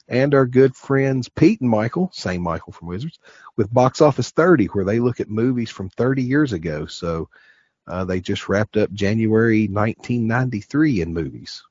[0.08, 3.18] And our good friends Pete and Michael, same Michael from Wizards,
[3.56, 6.86] with Box Office 30, where they look at movies from 30 years ago.
[6.86, 7.28] So
[7.86, 11.62] uh, they just wrapped up January 1993 in movies.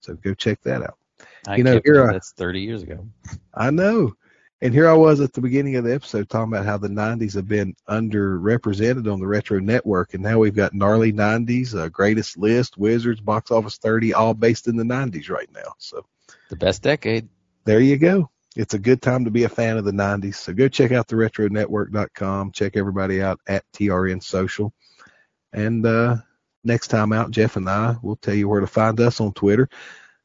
[0.00, 0.98] So go check that out.
[1.46, 3.06] I you know, here that's 30 years ago.
[3.54, 4.14] I know.
[4.60, 7.34] And here I was at the beginning of the episode talking about how the 90s
[7.34, 12.36] have been underrepresented on the Retro Network, and now we've got gnarly 90s, uh, greatest
[12.36, 15.74] list, Wizards, Box Office 30, all based in the 90s right now.
[15.78, 16.04] So
[16.48, 17.28] the best decade.
[17.64, 18.30] There you go.
[18.56, 20.34] It's a good time to be a fan of the 90s.
[20.34, 22.50] So go check out the retronetwork.com.
[22.50, 24.72] Check everybody out at TRN Social.
[25.52, 26.16] And uh,
[26.64, 29.68] next time out, Jeff and I will tell you where to find us on Twitter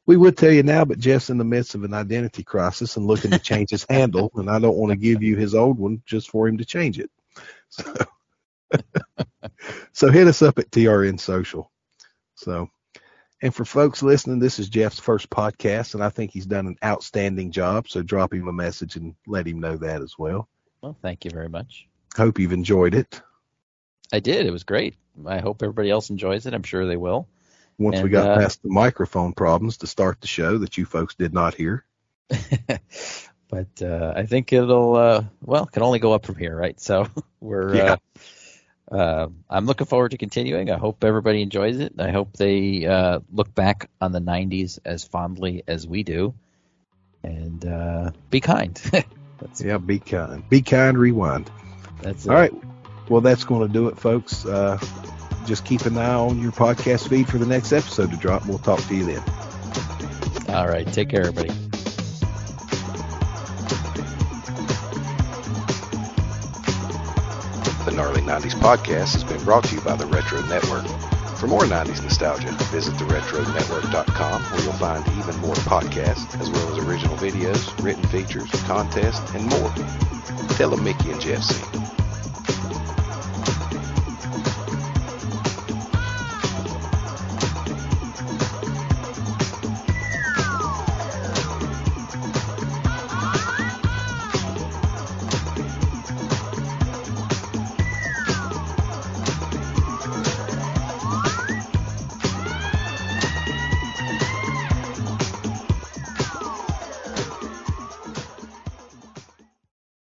[0.06, 3.06] we would tell you now, but Jeff's in the midst of an identity crisis and
[3.06, 6.02] looking to change his handle, and I don't want to give you his old one
[6.04, 7.10] just for him to change it.
[7.70, 7.94] So,
[9.92, 11.70] so hit us up at TRN Social.
[12.34, 12.68] So,
[13.42, 16.76] and for folks listening, this is Jeff's first podcast, and I think he's done an
[16.84, 17.88] outstanding job.
[17.88, 20.48] So drop him a message and let him know that as well.
[20.82, 21.88] Well, thank you very much.
[22.16, 23.20] Hope you've enjoyed it.
[24.12, 24.46] I did.
[24.46, 24.96] It was great.
[25.26, 26.54] I hope everybody else enjoys it.
[26.54, 27.26] I'm sure they will
[27.78, 30.84] once and, we got uh, past the microphone problems to start the show that you
[30.84, 31.84] folks did not hear.
[33.48, 36.78] but uh, I think it'll uh, well can only go up from here, right?
[36.80, 37.08] So
[37.40, 37.92] we're yeah.
[37.92, 37.96] Uh,
[38.94, 40.70] uh, I'm looking forward to continuing.
[40.70, 41.94] I hope everybody enjoys it.
[41.98, 46.34] I hope they uh, look back on the '90s as fondly as we do,
[47.22, 48.80] and be kind.
[49.58, 50.48] yeah, be kind.
[50.48, 50.98] Be kind.
[50.98, 51.50] Rewind.
[52.02, 52.38] That's all it.
[52.38, 52.52] right.
[53.08, 54.44] Well, that's going to do it, folks
[55.44, 58.46] just keep an eye on your podcast feed for the next episode to drop.
[58.46, 59.22] We'll talk to you then.
[60.54, 60.86] All right.
[60.86, 61.48] Take care, everybody.
[67.84, 70.86] The Gnarly 90s podcast has been brought to you by the Retro Network.
[71.38, 76.86] For more 90s nostalgia, visit theretronetwork.com where you'll find even more podcasts, as well as
[76.86, 79.74] original videos, written features, contests, and more.
[80.56, 81.83] Tell them Mickey and Jeff sent